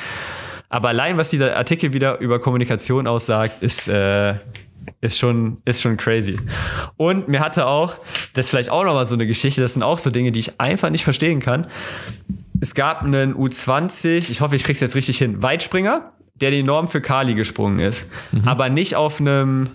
Aber 0.70 0.90
allein, 0.90 1.18
was 1.18 1.30
dieser 1.30 1.56
Artikel 1.56 1.94
wieder 1.94 2.20
über 2.20 2.40
Kommunikation 2.40 3.08
aussagt, 3.08 3.64
ist, 3.64 3.88
äh, 3.88 4.36
ist, 5.00 5.18
schon, 5.18 5.62
ist 5.64 5.82
schon 5.82 5.96
crazy. 5.96 6.38
Und 6.98 7.30
mir 7.30 7.40
hatte 7.40 7.68
auch, 7.68 7.96
das 8.34 8.46
ist 8.46 8.50
vielleicht 8.50 8.70
auch 8.70 8.84
nochmal 8.84 9.06
so 9.06 9.14
eine 9.14 9.26
Geschichte, 9.26 9.62
das 9.62 9.74
sind 9.74 9.84
auch 9.84 9.98
so 9.98 10.10
Dinge, 10.10 10.34
die 10.34 10.42
ich 10.42 10.60
einfach 10.60 10.90
nicht 10.90 11.06
verstehen 11.06 11.40
kann. 11.40 11.68
Es 12.60 12.76
gab 12.76 13.04
einen 13.04 13.34
U20, 13.34 14.30
ich 14.30 14.42
hoffe, 14.42 14.58
ich 14.58 14.64
krieg's 14.66 14.82
jetzt 14.82 14.96
richtig 14.96 15.18
hin, 15.20 15.42
Weitspringer, 15.42 16.12
der 16.36 16.52
die 16.52 16.64
Norm 16.64 16.90
für 16.90 17.00
Kali 17.00 17.34
gesprungen 17.34 17.80
ist. 17.80 18.12
Aber 18.46 18.68
nicht 18.68 18.98
auf 18.98 19.22
einem 19.22 19.70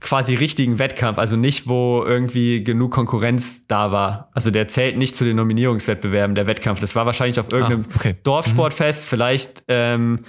quasi 0.00 0.34
richtigen 0.34 0.78
Wettkampf, 0.78 1.18
also 1.18 1.36
nicht, 1.36 1.68
wo 1.68 2.02
irgendwie 2.04 2.64
genug 2.64 2.92
Konkurrenz 2.92 3.66
da 3.66 3.92
war. 3.92 4.30
Also 4.34 4.50
der 4.50 4.66
zählt 4.68 4.96
nicht 4.96 5.14
zu 5.14 5.24
den 5.24 5.36
Nominierungswettbewerben, 5.36 6.34
der 6.34 6.46
Wettkampf. 6.46 6.80
Das 6.80 6.96
war 6.96 7.06
wahrscheinlich 7.06 7.38
auf 7.38 7.52
irgendeinem 7.52 7.84
Ah, 7.90 7.96
okay. 7.96 8.16
Dorfsportfest. 8.22 9.04
Vielleicht 9.06 9.62
ähm, 9.68 10.24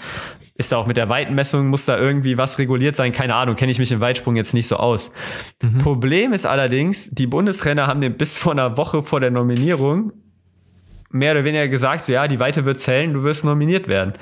ist 0.56 0.72
da 0.72 0.78
auch 0.78 0.88
mit 0.88 0.98
der 0.98 1.10
Weitenmessung, 1.10 1.68
muss 1.68 1.86
da 1.86 1.98
irgendwie 1.98 2.38
was 2.38 2.60
reguliert 2.60 2.96
sein. 2.96 3.14
Keine 3.14 3.36
Ahnung, 3.36 3.56
kenne 3.56 3.72
ich 3.72 3.80
mich 3.80 3.92
im 3.92 4.02
Weitsprung 4.02 4.36
jetzt 4.36 4.54
nicht 4.54 4.68
so 4.68 4.76
aus. 4.76 5.12
Problem 5.82 6.34
ist 6.34 6.46
allerdings, 6.46 7.10
die 7.10 7.28
Bundestrainer 7.28 7.88
haben 7.88 8.02
den 8.02 8.18
bis 8.18 8.38
vor 8.38 8.52
einer 8.52 8.78
Woche 8.78 9.02
vor 9.02 9.20
der 9.22 9.32
Nominierung 9.32 10.12
mehr 11.12 11.32
oder 11.34 11.44
weniger 11.44 11.68
gesagt, 11.68 12.04
so 12.04 12.12
ja, 12.12 12.28
die 12.28 12.40
Weite 12.40 12.66
wird 12.66 12.80
zählen, 12.80 13.14
du 13.14 13.24
wirst 13.24 13.44
nominiert 13.44 13.88
werden. 13.88 14.14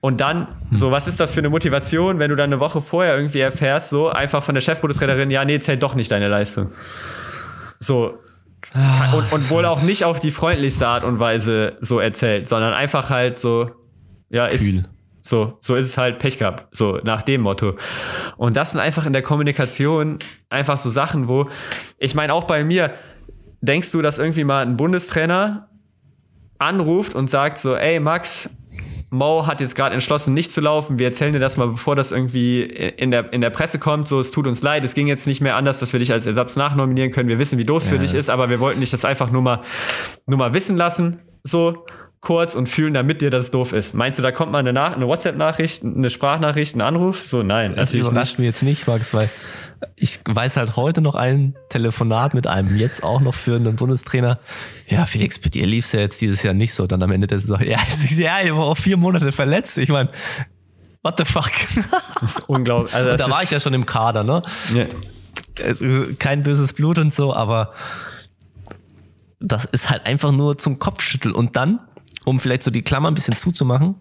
Und 0.00 0.20
dann, 0.20 0.48
so, 0.70 0.92
was 0.92 1.08
ist 1.08 1.18
das 1.18 1.34
für 1.34 1.40
eine 1.40 1.50
Motivation, 1.50 2.18
wenn 2.18 2.30
du 2.30 2.36
dann 2.36 2.52
eine 2.52 2.60
Woche 2.60 2.80
vorher 2.80 3.16
irgendwie 3.16 3.40
erfährst, 3.40 3.90
so 3.90 4.08
einfach 4.08 4.42
von 4.42 4.54
der 4.54 4.62
Chefbundestrainerin, 4.62 5.30
ja, 5.30 5.44
nee, 5.44 5.58
zählt 5.58 5.82
doch 5.82 5.94
nicht 5.94 6.10
deine 6.10 6.28
Leistung. 6.28 6.70
So. 7.80 8.18
Und, 9.12 9.32
und 9.32 9.50
wohl 9.50 9.64
auch 9.64 9.82
nicht 9.82 10.04
auf 10.04 10.20
die 10.20 10.30
freundlichste 10.30 10.86
Art 10.86 11.04
und 11.04 11.18
Weise 11.18 11.76
so 11.80 11.98
erzählt, 11.98 12.48
sondern 12.48 12.74
einfach 12.74 13.10
halt 13.10 13.38
so, 13.38 13.70
ja, 14.30 14.46
ist, 14.46 14.62
Kühl. 14.62 14.82
so, 15.22 15.56
so 15.60 15.74
ist 15.74 15.86
es 15.86 15.96
halt 15.96 16.18
Pech 16.18 16.38
gehabt, 16.38 16.74
so 16.74 16.98
nach 17.02 17.22
dem 17.22 17.40
Motto. 17.40 17.76
Und 18.36 18.56
das 18.56 18.72
sind 18.72 18.80
einfach 18.80 19.06
in 19.06 19.12
der 19.12 19.22
Kommunikation 19.22 20.18
einfach 20.48 20.76
so 20.76 20.90
Sachen, 20.90 21.28
wo, 21.28 21.48
ich 21.98 22.14
meine, 22.14 22.34
auch 22.34 22.44
bei 22.44 22.62
mir, 22.62 22.94
denkst 23.60 23.90
du, 23.90 24.02
dass 24.02 24.18
irgendwie 24.18 24.44
mal 24.44 24.64
ein 24.64 24.76
Bundestrainer 24.76 25.68
anruft 26.58 27.14
und 27.14 27.30
sagt 27.30 27.58
so, 27.58 27.74
ey 27.74 28.00
Max, 28.00 28.50
Mo 29.10 29.46
hat 29.46 29.60
jetzt 29.62 29.74
gerade 29.74 29.94
entschlossen, 29.94 30.34
nicht 30.34 30.52
zu 30.52 30.60
laufen. 30.60 30.98
Wir 30.98 31.06
erzählen 31.06 31.32
dir 31.32 31.38
das 31.38 31.56
mal, 31.56 31.68
bevor 31.68 31.96
das 31.96 32.12
irgendwie 32.12 32.62
in 32.62 33.10
der, 33.10 33.32
in 33.32 33.40
der 33.40 33.50
Presse 33.50 33.78
kommt. 33.78 34.06
So, 34.06 34.20
es 34.20 34.30
tut 34.30 34.46
uns 34.46 34.62
leid, 34.62 34.84
es 34.84 34.92
ging 34.94 35.06
jetzt 35.06 35.26
nicht 35.26 35.40
mehr 35.40 35.56
anders, 35.56 35.78
dass 35.80 35.92
wir 35.92 36.00
dich 36.00 36.12
als 36.12 36.26
Ersatz 36.26 36.56
nachnominieren 36.56 37.10
können. 37.10 37.28
Wir 37.28 37.38
wissen, 37.38 37.56
wie 37.58 37.64
doof 37.64 37.82
es 37.82 37.88
für 37.88 37.94
Ja. 37.94 38.00
dich 38.02 38.12
ist, 38.14 38.28
aber 38.28 38.50
wir 38.50 38.60
wollten 38.60 38.80
dich 38.80 38.90
das 38.90 39.04
einfach 39.06 39.30
nur 39.30 39.40
mal, 39.42 39.62
nur 40.26 40.38
mal 40.38 40.52
wissen 40.52 40.76
lassen. 40.76 41.20
So 41.42 41.86
kurz 42.20 42.54
und 42.54 42.68
fühlen 42.68 42.92
damit 42.94 43.22
dir, 43.22 43.30
dass 43.30 43.44
es 43.44 43.50
doof 43.50 43.72
ist. 43.72 43.94
Meinst 43.94 44.18
du, 44.18 44.22
da 44.22 44.32
kommt 44.32 44.50
mal 44.52 44.58
eine, 44.58 44.72
Nach- 44.72 44.94
eine 44.96 45.06
WhatsApp-Nachricht, 45.06 45.84
eine 45.84 46.10
Sprachnachricht, 46.10 46.74
ein 46.76 46.80
Anruf? 46.80 47.22
So, 47.24 47.42
nein, 47.42 47.74
Das 47.76 47.92
überrascht 47.94 48.38
mich 48.38 48.46
jetzt 48.46 48.62
nicht, 48.62 48.86
Max, 48.88 49.14
weil 49.14 49.30
ich 49.96 50.20
weiß 50.24 50.56
halt 50.56 50.76
heute 50.76 51.00
noch 51.00 51.14
ein 51.14 51.56
Telefonat 51.68 52.34
mit 52.34 52.46
einem 52.46 52.76
jetzt 52.76 53.02
auch 53.02 53.20
noch 53.20 53.34
führenden 53.34 53.76
Bundestrainer. 53.76 54.38
Ja, 54.88 55.06
Felix, 55.06 55.38
bei 55.38 55.50
dir 55.50 55.66
lief's 55.66 55.92
ja 55.92 56.00
jetzt 56.00 56.20
dieses 56.20 56.42
Jahr 56.42 56.54
nicht 56.54 56.74
so. 56.74 56.86
Dann 56.86 57.02
am 57.02 57.12
Ende 57.12 57.26
der 57.26 57.38
Saison, 57.38 57.60
ja, 57.64 57.78
es 57.88 58.18
ja, 58.18 58.40
ich 58.40 58.52
war 58.52 58.64
auch 58.64 58.76
vier 58.76 58.96
Monate 58.96 59.32
verletzt. 59.32 59.78
Ich 59.78 59.88
meine, 59.88 60.10
what 61.02 61.14
the 61.18 61.24
fuck? 61.24 61.50
Das 62.20 62.38
ist 62.38 62.48
unglaublich. 62.48 62.94
Also, 62.94 63.16
da 63.24 63.30
war 63.30 63.42
ich 63.42 63.50
ja 63.50 63.60
schon 63.60 63.74
im 63.74 63.86
Kader, 63.86 64.24
ne? 64.24 64.42
ja. 64.74 64.86
Also, 65.64 65.86
kein 66.18 66.42
böses 66.42 66.72
Blut 66.72 66.98
und 66.98 67.12
so, 67.12 67.34
aber 67.34 67.72
das 69.40 69.64
ist 69.64 69.90
halt 69.90 70.06
einfach 70.06 70.32
nur 70.32 70.58
zum 70.58 70.78
Kopfschütteln. 70.78 71.34
Und 71.34 71.56
dann, 71.56 71.80
um 72.24 72.40
vielleicht 72.40 72.62
so 72.62 72.70
die 72.70 72.82
Klammer 72.82 73.10
ein 73.10 73.14
bisschen 73.14 73.36
zuzumachen, 73.36 73.96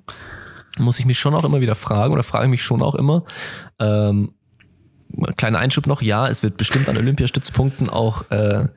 muss 0.79 0.99
ich 0.99 1.05
mich 1.05 1.19
schon 1.19 1.33
auch 1.33 1.43
immer 1.43 1.61
wieder 1.61 1.75
fragen 1.75 2.13
oder 2.13 2.23
frage 2.23 2.45
ich 2.45 2.51
mich 2.51 2.63
schon 2.63 2.81
auch 2.81 2.95
immer, 2.95 3.23
ähm, 3.79 4.33
kleiner 5.35 5.59
Einschub 5.59 5.87
noch, 5.87 6.01
ja, 6.01 6.27
es 6.27 6.43
wird 6.43 6.57
bestimmt 6.57 6.89
an 6.89 6.97
Olympiastützpunkten 6.97 7.89
auch 7.89 8.29
äh, 8.31 8.67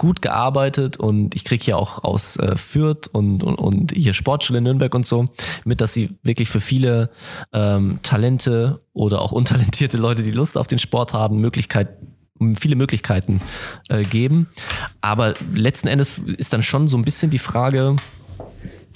gut 0.00 0.22
gearbeitet 0.22 0.96
und 0.96 1.34
ich 1.34 1.44
kriege 1.44 1.62
hier 1.62 1.76
auch 1.76 2.02
aus 2.04 2.38
äh, 2.38 2.56
Fürth 2.56 3.06
und, 3.12 3.44
und, 3.44 3.56
und 3.56 3.92
hier 3.94 4.14
Sportschule 4.14 4.62
Nürnberg 4.62 4.94
und 4.94 5.04
so 5.04 5.26
mit, 5.66 5.82
dass 5.82 5.92
sie 5.92 6.16
wirklich 6.22 6.48
für 6.48 6.60
viele 6.60 7.10
ähm, 7.52 7.98
Talente 8.02 8.80
oder 8.94 9.20
auch 9.20 9.32
untalentierte 9.32 9.98
Leute, 9.98 10.22
die 10.22 10.30
Lust 10.30 10.56
auf 10.56 10.66
den 10.66 10.78
Sport 10.78 11.12
haben, 11.12 11.42
Möglichkeit, 11.42 11.98
viele 12.58 12.76
Möglichkeiten 12.76 13.42
äh, 13.90 14.04
geben. 14.04 14.48
Aber 15.02 15.34
letzten 15.54 15.88
Endes 15.88 16.16
ist 16.16 16.54
dann 16.54 16.62
schon 16.62 16.88
so 16.88 16.96
ein 16.96 17.04
bisschen 17.04 17.30
die 17.30 17.38
Frage, 17.38 17.96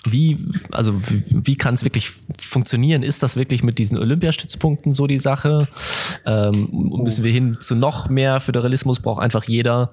wie, 0.04 0.38
also 0.70 0.94
wie, 1.08 1.24
wie 1.28 1.56
kann 1.56 1.74
es 1.74 1.84
wirklich 1.84 2.10
funktionieren? 2.38 3.02
Ist 3.02 3.22
das 3.22 3.36
wirklich 3.36 3.62
mit 3.62 3.78
diesen 3.78 3.98
Olympiastützpunkten 3.98 4.94
so 4.94 5.06
die 5.06 5.18
Sache? 5.18 5.68
Ähm, 6.26 6.68
müssen 7.02 7.24
wir 7.24 7.32
hin 7.32 7.58
zu 7.60 7.74
noch 7.74 8.08
mehr 8.08 8.40
Föderalismus? 8.40 9.00
Braucht 9.00 9.22
einfach 9.22 9.44
jeder 9.44 9.92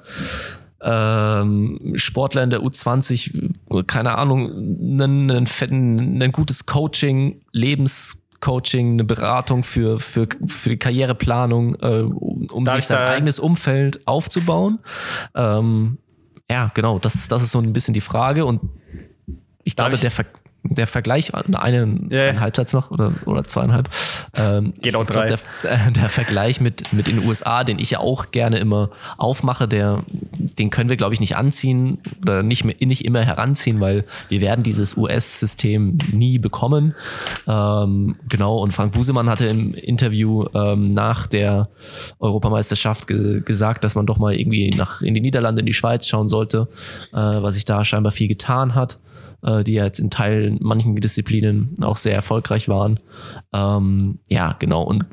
ähm, 0.82 1.94
Sportler 1.96 2.44
in 2.44 2.50
der 2.50 2.62
U20, 2.62 3.86
keine 3.88 4.18
Ahnung, 4.18 4.50
einen, 4.52 5.32
einen 5.32 5.48
fetten, 5.48 6.22
ein 6.22 6.32
gutes 6.32 6.66
Coaching, 6.66 7.42
Lebenscoaching, 7.52 8.94
eine 8.94 9.04
Beratung 9.04 9.64
für, 9.64 10.00
für, 10.00 10.28
für 10.46 10.70
die 10.70 10.78
Karriereplanung, 10.78 11.76
äh, 11.76 12.02
um 12.02 12.66
Darf 12.66 12.76
sich 12.76 12.84
ich 12.84 12.88
sein 12.88 12.98
eigenes 12.98 13.40
Umfeld 13.40 14.06
aufzubauen. 14.08 14.80
Ähm, 15.36 16.00
ja, 16.50 16.70
genau, 16.74 17.00
das, 17.00 17.28
das 17.28 17.44
ist 17.44 17.52
so 17.52 17.60
ein 17.60 17.74
bisschen 17.74 17.94
die 17.94 18.02
Frage 18.02 18.46
und 18.46 18.62
ich 19.64 19.76
Darf 19.76 19.86
glaube, 19.88 19.96
ich- 19.96 20.02
der 20.02 20.12
Ver 20.12 20.26
der 20.64 20.86
Vergleich, 20.86 21.34
einen, 21.34 22.12
einen 22.14 22.40
Halbsatz 22.40 22.72
noch 22.74 22.92
oder, 22.92 23.14
oder 23.26 23.44
zweieinhalb. 23.44 23.90
Ähm, 24.36 24.74
Geht 24.80 24.96
auch 24.96 25.02
ich 25.02 25.08
glaub, 25.08 25.26
drei. 25.28 25.36
Der, 25.64 25.88
äh, 25.88 25.92
der 25.92 26.08
Vergleich 26.08 26.62
mit, 26.62 26.94
mit 26.94 27.08
den 27.08 27.26
USA, 27.26 27.64
den 27.64 27.80
ich 27.80 27.90
ja 27.90 28.00
auch 28.00 28.30
gerne 28.30 28.60
immer 28.60 28.92
aufmache, 29.18 29.68
der, 29.68 30.04
den 30.38 30.70
können 30.70 30.90
wir, 30.92 30.98
glaube 30.98 31.16
ich, 31.16 31.20
nicht 31.20 31.36
anziehen 31.36 31.98
oder 32.22 32.44
nicht, 32.44 32.64
mehr, 32.64 32.76
nicht 32.80 33.04
immer 33.06 33.26
heranziehen, 33.26 33.80
weil 33.82 34.06
wir 34.30 34.40
werden 34.42 34.62
dieses 34.64 34.96
US-System 34.96 35.98
nie 36.12 36.38
bekommen. 36.38 36.94
Ähm, 37.48 38.18
genau, 38.30 38.58
und 38.60 38.72
Frank 38.72 38.94
Busemann 38.94 39.32
hatte 39.32 39.48
im 39.48 39.74
Interview 39.74 40.46
ähm, 40.54 40.94
nach 40.94 41.26
der 41.26 41.70
Europameisterschaft 42.20 43.08
ge 43.08 43.42
gesagt, 43.42 43.84
dass 43.84 43.96
man 43.96 44.06
doch 44.06 44.20
mal 44.20 44.36
irgendwie 44.36 44.70
nach 44.70 45.02
in 45.02 45.16
die 45.16 45.22
Niederlande, 45.22 45.62
in 45.62 45.66
die 45.66 45.74
Schweiz 45.74 46.08
schauen 46.08 46.28
sollte, 46.28 46.68
äh, 47.14 47.18
was 47.18 47.56
sich 47.56 47.66
da 47.66 47.84
scheinbar 47.84 48.12
viel 48.12 48.28
getan 48.28 48.76
hat 48.76 49.00
äh, 49.44 49.64
die 49.64 49.74
ja 49.74 49.86
jetzt 49.86 50.00
in 50.00 50.10
Teilen 50.10 50.58
manchen 50.62 50.96
Disziplinen 50.96 51.76
auch 51.82 51.98
sehr 51.98 52.14
erfolgreich 52.14 52.68
waren. 52.68 53.00
Ähm, 53.54 54.20
ja, 54.28 54.56
genau. 54.60 54.84
Und 54.84 55.06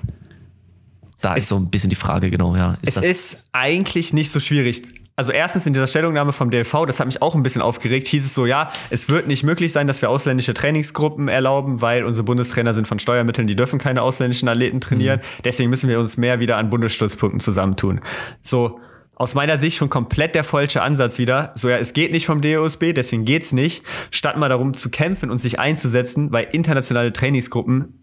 da 1.21 1.35
ist 1.35 1.49
so 1.49 1.57
ein 1.57 1.71
bisschen 1.71 1.91
die 1.91 1.97
Frage, 1.97 2.31
genau, 2.31 2.55
ja. 2.55 2.75
Es 2.83 2.95
das, 2.95 3.05
ist 3.05 3.49
eigentlich 3.53 4.13
nicht 4.13 4.31
so 4.31 4.39
schwierig. 4.41 4.83
Also 5.17 5.33
erstens 5.33 5.67
in 5.67 5.73
dieser 5.73 5.89
Stellungnahme 5.89 6.33
vom 6.33 6.49
DLV, 6.49 6.87
das 6.87 7.01
hat 7.01 7.07
mich 7.07 7.21
auch 7.23 7.35
ein 7.35 7.43
bisschen 7.43 7.61
aufgeregt, 7.61 8.07
hieß 8.07 8.25
es 8.25 8.35
so, 8.35 8.47
ja, 8.47 8.71
es 8.89 9.09
wird 9.09 9.27
nicht 9.27 9.43
möglich 9.43 9.73
sein, 9.73 9.89
dass 9.89 10.01
wir 10.01 10.11
ausländische 10.11 10.55
Trainingsgruppen 10.55 11.27
erlauben, 11.27 11.81
weil 11.81 12.05
unsere 12.05 12.23
Bundestrainer 12.23 12.73
sind 12.73 12.87
von 12.87 13.01
Steuermitteln, 13.01 13.49
die 13.49 13.57
dürfen 13.57 13.81
keine 13.81 14.03
ausländischen 14.03 14.49
Athleten 14.49 14.81
trainieren. 14.81 15.21
Deswegen 15.43 15.71
müssen 15.71 15.89
wir 15.89 15.99
uns 15.99 16.19
mehr 16.19 16.39
wieder 16.39 16.57
an 16.57 16.71
Bundesstützpunkten 16.71 17.41
zusammentun. 17.41 18.01
So, 18.43 18.79
aus 19.19 19.35
meiner 19.35 19.59
Sicht 19.59 19.77
schon 19.77 19.91
komplett 19.91 20.35
der 20.35 20.45
falsche 20.45 20.81
Ansatz 20.81 21.19
wieder. 21.19 21.53
So, 21.57 21.69
ja, 21.69 21.77
es 21.77 21.93
geht 21.93 22.13
nicht 22.13 22.27
vom 22.27 22.41
DOSB, 22.41 22.93
deswegen 22.95 23.25
geht's 23.25 23.53
nicht. 23.53 23.83
Statt 24.11 24.37
mal 24.39 24.49
darum 24.49 24.75
zu 24.75 24.91
kämpfen 24.91 25.31
und 25.31 25.39
sich 25.39 25.59
einzusetzen, 25.59 26.33
weil 26.33 26.49
internationale 26.53 27.13
Trainingsgruppen 27.13 27.99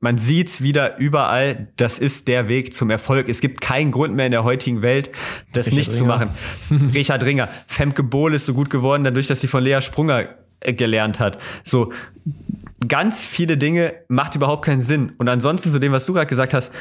man 0.00 0.16
sieht's 0.16 0.62
wieder 0.62 0.96
überall, 0.98 1.68
das 1.76 1.98
ist 1.98 2.28
der 2.28 2.48
Weg 2.48 2.72
zum 2.72 2.88
Erfolg. 2.88 3.28
Es 3.28 3.40
gibt 3.40 3.60
keinen 3.60 3.90
Grund 3.90 4.14
mehr 4.14 4.26
in 4.26 4.32
der 4.32 4.44
heutigen 4.44 4.80
Welt, 4.80 5.10
das 5.52 5.66
Richard 5.66 5.76
nicht 5.76 5.92
zu 5.92 6.04
Ringer. 6.04 6.26
machen. 6.70 6.90
Richard 6.94 7.24
Ringer. 7.24 7.48
Femke 7.66 8.04
Bohl 8.04 8.34
ist 8.34 8.46
so 8.46 8.54
gut 8.54 8.70
geworden, 8.70 9.02
dadurch, 9.02 9.26
dass 9.26 9.40
sie 9.40 9.48
von 9.48 9.64
Lea 9.64 9.80
Sprunger 9.80 10.28
äh, 10.60 10.72
gelernt 10.72 11.18
hat. 11.18 11.38
So, 11.64 11.92
ganz 12.86 13.26
viele 13.26 13.56
Dinge 13.56 13.94
macht 14.08 14.34
überhaupt 14.34 14.64
keinen 14.64 14.82
Sinn. 14.82 15.12
Und 15.18 15.28
ansonsten 15.28 15.70
zu 15.70 15.78
dem, 15.78 15.92
was 15.92 16.06
du 16.06 16.12
gerade 16.12 16.26
gesagt 16.26 16.54
hast, 16.54 16.72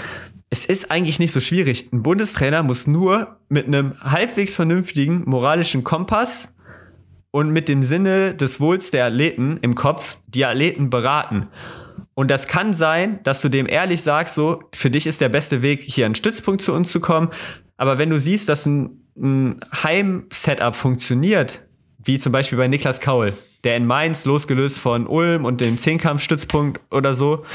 es 0.49 0.65
ist 0.65 0.91
eigentlich 0.91 1.19
nicht 1.19 1.31
so 1.31 1.39
schwierig. 1.39 1.91
Ein 1.91 2.03
Bundestrainer 2.03 2.63
muss 2.63 2.87
nur 2.87 3.39
mit 3.49 3.67
einem 3.67 3.99
halbwegs 4.01 4.53
vernünftigen 4.53 5.23
moralischen 5.25 5.83
Kompass 5.83 6.55
und 7.31 7.51
mit 7.51 7.67
dem 7.67 7.83
Sinne 7.83 8.33
des 8.33 8.59
Wohls 8.59 8.91
der 8.91 9.05
Athleten 9.05 9.57
im 9.61 9.75
Kopf 9.75 10.17
die 10.27 10.45
Athleten 10.45 10.89
beraten. 10.89 11.47
Und 12.13 12.31
das 12.31 12.47
kann 12.47 12.73
sein, 12.73 13.19
dass 13.23 13.41
du 13.41 13.49
dem 13.49 13.67
ehrlich 13.67 14.01
sagst, 14.01 14.35
so, 14.35 14.63
für 14.73 14.89
dich 14.89 15.05
ist 15.05 15.21
der 15.21 15.29
beste 15.29 15.61
Weg, 15.61 15.81
hier 15.81 16.05
einen 16.05 16.15
Stützpunkt 16.15 16.61
zu 16.61 16.73
uns 16.73 16.91
zu 16.91 16.99
kommen. 16.99 17.29
Aber 17.75 17.97
wenn 17.97 18.09
du 18.09 18.19
siehst, 18.19 18.49
dass 18.49 18.65
ein, 18.65 19.03
ein 19.15 19.59
Heim-Setup 19.83 20.75
funktioniert, 20.75 21.59
wie 22.03 22.17
zum 22.17 22.31
Beispiel 22.31 22.57
bei 22.57 22.67
Niklas 22.67 23.01
Kaul, 23.01 23.33
der 23.63 23.75
in 23.75 23.85
Mainz, 23.85 24.25
losgelöst 24.25 24.79
von 24.79 25.07
Ulm 25.07 25.45
und 25.45 25.61
dem 25.61 25.77
Zehnkampfstützpunkt 25.77 26.81
oder 26.91 27.13
so, 27.13 27.45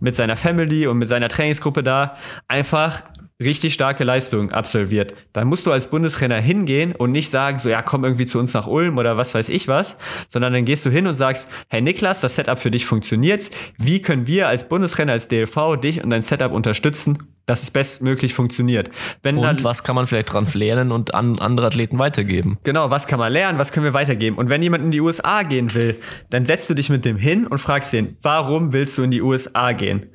mit 0.00 0.14
seiner 0.14 0.36
Family 0.36 0.86
und 0.86 0.98
mit 0.98 1.08
seiner 1.08 1.28
Trainingsgruppe 1.28 1.82
da, 1.82 2.16
einfach 2.48 3.02
richtig 3.40 3.72
starke 3.74 4.04
Leistung 4.04 4.52
absolviert. 4.52 5.14
Dann 5.32 5.48
musst 5.48 5.66
du 5.66 5.72
als 5.72 5.88
Bundestrainer 5.90 6.40
hingehen 6.40 6.94
und 6.94 7.10
nicht 7.10 7.30
sagen, 7.30 7.58
so 7.58 7.68
ja, 7.68 7.82
komm 7.82 8.04
irgendwie 8.04 8.26
zu 8.26 8.38
uns 8.38 8.52
nach 8.52 8.66
Ulm 8.66 8.98
oder 8.98 9.16
was 9.16 9.34
weiß 9.34 9.48
ich 9.48 9.66
was, 9.66 9.96
sondern 10.28 10.52
dann 10.52 10.66
gehst 10.66 10.84
du 10.84 10.90
hin 10.90 11.06
und 11.06 11.14
sagst, 11.14 11.48
hey 11.68 11.80
Niklas, 11.80 12.20
das 12.20 12.36
Setup 12.36 12.60
für 12.60 12.70
dich 12.70 12.84
funktioniert. 12.84 13.50
Wie 13.78 14.02
können 14.02 14.26
wir 14.26 14.48
als 14.48 14.68
Bundestrainer, 14.68 15.12
als 15.12 15.28
DLV 15.28 15.76
dich 15.80 16.04
und 16.04 16.10
dein 16.10 16.22
Setup 16.22 16.52
unterstützen, 16.52 17.18
dass 17.50 17.64
es 17.64 17.70
bestmöglich 17.70 18.32
funktioniert? 18.32 18.90
Wenn 19.22 19.36
dann, 19.36 19.56
und 19.56 19.64
was 19.64 19.82
kann 19.82 19.96
man 19.96 20.06
vielleicht 20.06 20.32
dran 20.32 20.46
lernen 20.54 20.92
und 20.92 21.14
an 21.14 21.38
andere 21.40 21.66
Athleten 21.66 21.98
weitergeben? 21.98 22.58
Genau, 22.62 22.90
was 22.90 23.06
kann 23.08 23.18
man 23.18 23.32
lernen, 23.32 23.58
was 23.58 23.72
können 23.72 23.84
wir 23.84 23.92
weitergeben? 23.92 24.36
Und 24.36 24.48
wenn 24.48 24.62
jemand 24.62 24.84
in 24.84 24.92
die 24.92 25.00
USA 25.00 25.42
gehen 25.42 25.74
will, 25.74 25.98
dann 26.30 26.46
setzt 26.46 26.70
du 26.70 26.74
dich 26.74 26.90
mit 26.90 27.04
dem 27.04 27.16
hin 27.16 27.46
und 27.46 27.58
fragst 27.58 27.92
den, 27.92 28.16
warum 28.22 28.72
willst 28.72 28.96
du 28.96 29.02
in 29.02 29.10
die 29.10 29.20
USA 29.20 29.72
gehen? 29.72 30.06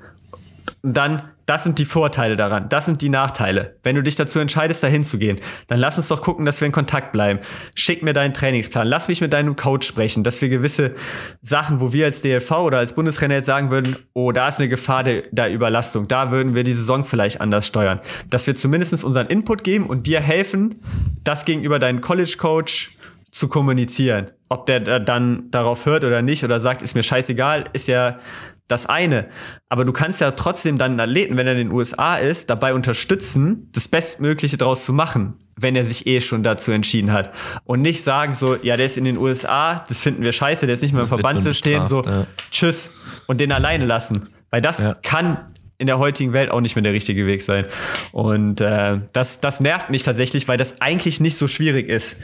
Und 0.82 0.96
dann, 0.96 1.24
das 1.46 1.64
sind 1.64 1.78
die 1.78 1.86
Vorteile 1.86 2.36
daran, 2.36 2.70
das 2.70 2.86
sind 2.86 3.02
die 3.02 3.10
Nachteile. 3.10 3.78
Wenn 3.84 3.96
du 3.96 4.02
dich 4.02 4.16
dazu 4.16 4.40
entscheidest, 4.40 4.82
dahin 4.84 5.04
zu 5.04 5.18
gehen, 5.18 5.40
dann 5.68 5.80
lass 5.80 5.98
uns 5.98 6.08
doch 6.08 6.22
gucken, 6.22 6.46
dass 6.46 6.60
wir 6.60 6.66
in 6.66 6.72
Kontakt 6.72 7.12
bleiben. 7.12 7.40
Schick 7.76 8.02
mir 8.04 8.14
deinen 8.14 8.34
Trainingsplan, 8.34 8.88
lass 8.88 9.08
mich 9.08 9.22
mit 9.22 9.34
deinem 9.34 9.56
Coach 9.56 9.88
sprechen, 9.88 10.24
dass 10.24 10.42
wir 10.42 10.50
gewisse 10.50 10.96
Sachen, 11.42 11.80
wo 11.80 11.94
wir 11.94 12.06
als 12.06 12.22
DLV 12.22 12.52
oder 12.52 12.80
als 12.80 12.94
Bundestrainer 12.94 13.36
jetzt 13.36 13.46
sagen 13.46 13.70
würden, 13.70 13.96
oh, 14.14 14.32
da 14.32 14.48
ist 14.48 14.60
eine 14.60 14.70
Gefahr 14.70 15.04
der, 15.04 15.24
der 15.32 15.52
Überlastung, 15.52 16.08
da 16.08 16.32
würden 16.32 16.56
wir 16.56 16.64
die 16.64 16.74
Saison 16.74 17.06
vielleicht 17.06 17.42
anders 17.42 17.68
steuern. 17.68 18.00
Dass 18.30 18.48
wir 18.48 18.56
zumindest 18.56 19.04
unseren 19.04 19.28
Input 19.28 19.64
geben 19.64 19.88
und 19.88 20.08
dir 20.08 20.22
helfen, 20.22 20.82
das 21.24 21.46
gegenüber 21.46 21.80
deinem 21.80 22.02
College-Coach 22.02 22.96
zu 23.36 23.50
kommunizieren. 23.50 24.32
Ob 24.48 24.66
der 24.66 24.80
da 24.80 25.00
dann 25.00 25.52
darauf 25.52 25.86
hört 25.86 26.06
oder 26.06 26.22
nicht 26.22 26.44
oder 26.44 26.60
sagt, 26.60 26.82
ist 26.82 26.96
mir 26.96 27.04
scheißegal, 27.04 27.66
ist 27.74 27.88
ja 27.88 28.20
das 28.68 28.86
eine. 28.88 29.28
Aber 29.70 29.86
du 29.86 29.94
kannst 29.94 30.22
ja 30.22 30.32
trotzdem 30.32 30.78
dann 30.78 30.92
einen 30.92 31.00
Athleten, 31.00 31.38
wenn 31.38 31.46
er 31.48 31.54
in 31.54 31.60
den 31.68 31.72
USA 31.72 32.16
ist, 32.16 32.50
dabei 32.50 32.74
unterstützen, 32.74 33.70
das 33.74 33.88
Bestmögliche 33.88 34.58
daraus 34.58 34.86
zu 34.86 34.94
machen, 34.94 35.36
wenn 35.56 35.76
er 35.76 35.84
sich 35.84 36.08
eh 36.08 36.20
schon 36.22 36.42
dazu 36.44 36.72
entschieden 36.72 37.12
hat. 37.12 37.32
Und 37.64 37.82
nicht 37.82 38.04
sagen 38.04 38.34
so, 38.34 38.56
ja, 38.56 38.76
der 38.78 38.88
ist 38.88 38.98
in 38.98 39.04
den 39.04 39.18
USA, 39.18 39.86
das 39.88 40.02
finden 40.02 40.24
wir 40.26 40.32
scheiße, 40.34 40.66
der 40.66 40.74
ist 40.76 40.82
nicht 40.82 40.94
mehr 40.94 41.02
im 41.04 41.10
Das 41.10 41.12
wird 41.12 41.22
Verbandssystem, 41.22 41.86
so, 41.86 42.02
ja. 42.04 42.26
tschüss. 42.52 42.90
Und 43.28 43.40
den 43.40 43.52
alleine 43.52 43.86
lassen. 43.86 44.30
Weil 44.50 44.62
das 44.62 44.80
Ja. 44.80 44.96
kann 45.04 45.54
in 45.78 45.88
der 45.88 46.00
heutigen 46.00 46.32
Welt 46.34 46.50
auch 46.52 46.62
nicht 46.62 46.76
mehr 46.76 46.84
der 46.84 46.94
richtige 46.94 47.28
Weg 47.28 47.42
sein. 47.42 47.66
Und 48.14 48.62
äh, 48.62 49.00
das, 49.14 49.42
das 49.42 49.60
nervt 49.60 49.90
mich 49.90 50.04
tatsächlich, 50.04 50.48
weil 50.48 50.58
das 50.58 50.80
eigentlich 50.82 51.20
nicht 51.20 51.38
so 51.38 51.48
schwierig 51.48 51.90
ist. 51.90 52.18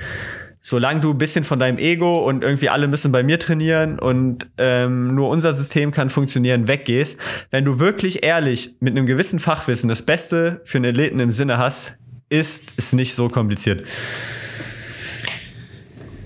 Solange 0.63 1.01
du 1.01 1.11
ein 1.11 1.17
bisschen 1.17 1.43
von 1.43 1.57
deinem 1.57 1.79
Ego 1.79 2.27
und 2.27 2.43
irgendwie 2.43 2.69
alle 2.69 2.87
müssen 2.87 3.11
bei 3.11 3.23
mir 3.23 3.39
trainieren 3.39 3.97
und 3.97 4.47
ähm, 4.59 5.15
nur 5.15 5.29
unser 5.29 5.53
System 5.53 5.91
kann 5.91 6.11
funktionieren, 6.11 6.67
weggehst, 6.67 7.19
wenn 7.49 7.65
du 7.65 7.79
wirklich 7.79 8.23
ehrlich 8.23 8.75
mit 8.79 8.95
einem 8.95 9.07
gewissen 9.07 9.39
Fachwissen 9.39 9.89
das 9.89 10.03
Beste 10.03 10.61
für 10.63 10.77
einen 10.77 10.91
Athleten 10.91 11.19
im 11.19 11.31
Sinne 11.31 11.57
hast, 11.57 11.97
ist 12.29 12.73
es 12.77 12.93
nicht 12.93 13.15
so 13.15 13.27
kompliziert. 13.27 13.85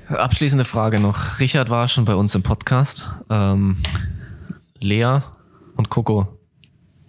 Abschließende 0.10 0.66
Frage 0.66 1.00
noch. 1.00 1.40
Richard 1.40 1.70
war 1.70 1.88
schon 1.88 2.06
bei 2.06 2.14
uns 2.14 2.36
im 2.36 2.44
Podcast. 2.44 3.06
Ähm, 3.30 3.78
Lea 4.80 5.20
und 5.78 5.90
Coco. 5.90 6.35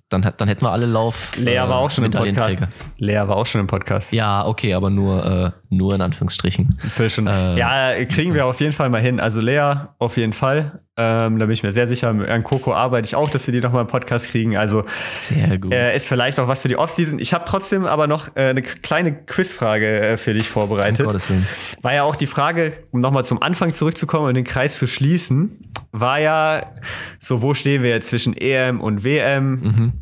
Dann, 0.08 0.24
dann 0.36 0.46
hätten 0.46 0.62
wir 0.62 0.70
alle 0.70 0.86
Lauf. 0.86 1.32
Lea 1.36 1.58
war 1.58 1.78
auch 1.78 1.90
schon 1.90 2.04
im 2.04 2.12
Podcast. 2.12 2.58
Lea 2.98 3.16
war 3.26 3.36
auch 3.36 3.46
schon 3.46 3.60
im 3.60 3.66
Podcast. 3.66 4.12
Ja, 4.12 4.46
okay, 4.46 4.72
aber 4.74 4.88
nur, 4.88 5.26
äh, 5.26 5.74
nur 5.74 5.96
in 5.96 6.00
Anführungsstrichen. 6.00 6.78
Äh, 7.26 7.58
ja, 7.58 8.04
kriegen 8.04 8.32
wir 8.32 8.46
auf 8.46 8.60
jeden 8.60 8.72
Fall 8.72 8.88
mal 8.88 9.00
hin. 9.00 9.18
Also 9.18 9.40
Lea 9.40 9.74
auf 9.98 10.16
jeden 10.16 10.32
Fall. 10.32 10.80
Ähm, 10.98 11.38
da 11.40 11.46
bin 11.46 11.50
ich 11.50 11.64
mir 11.64 11.72
sehr 11.72 11.88
sicher. 11.88 12.08
An 12.08 12.42
Coco 12.44 12.72
arbeite 12.72 13.06
ich 13.06 13.16
auch, 13.16 13.28
dass 13.28 13.46
wir 13.48 13.52
die 13.52 13.60
nochmal 13.60 13.82
im 13.82 13.88
Podcast 13.88 14.28
kriegen. 14.28 14.56
Also 14.56 14.84
Sehr 15.02 15.58
gut. 15.58 15.72
äh, 15.72 15.94
ist 15.94 16.06
vielleicht 16.06 16.38
auch 16.38 16.46
was 16.46 16.62
für 16.62 16.68
die 16.68 16.76
Offseason. 16.76 17.18
Ich 17.18 17.34
habe 17.34 17.44
trotzdem 17.46 17.84
aber 17.84 18.06
noch 18.06 18.34
äh, 18.36 18.48
eine 18.48 18.62
kleine 18.62 19.12
Quizfrage 19.12 20.00
äh, 20.00 20.16
für 20.16 20.34
dich 20.34 20.46
um 20.46 20.52
vorbereitet. 20.52 21.04
Gottes 21.04 21.28
Willen. 21.28 21.46
War 21.82 21.92
ja 21.94 22.04
auch 22.04 22.16
die 22.16 22.28
Frage, 22.28 22.72
um 22.92 23.00
nochmal 23.00 23.24
zum 23.24 23.42
Anfang 23.42 23.72
zurückzukommen 23.72 24.28
und 24.28 24.34
den 24.34 24.44
Kreis 24.44 24.78
zu 24.78 24.86
schließen, 24.86 25.72
war 26.00 26.20
ja 26.20 26.72
so, 27.18 27.42
wo 27.42 27.54
stehen 27.54 27.82
wir 27.82 27.90
jetzt 27.90 28.08
zwischen 28.08 28.36
EM 28.36 28.80
und 28.80 29.04
WM? 29.04 29.92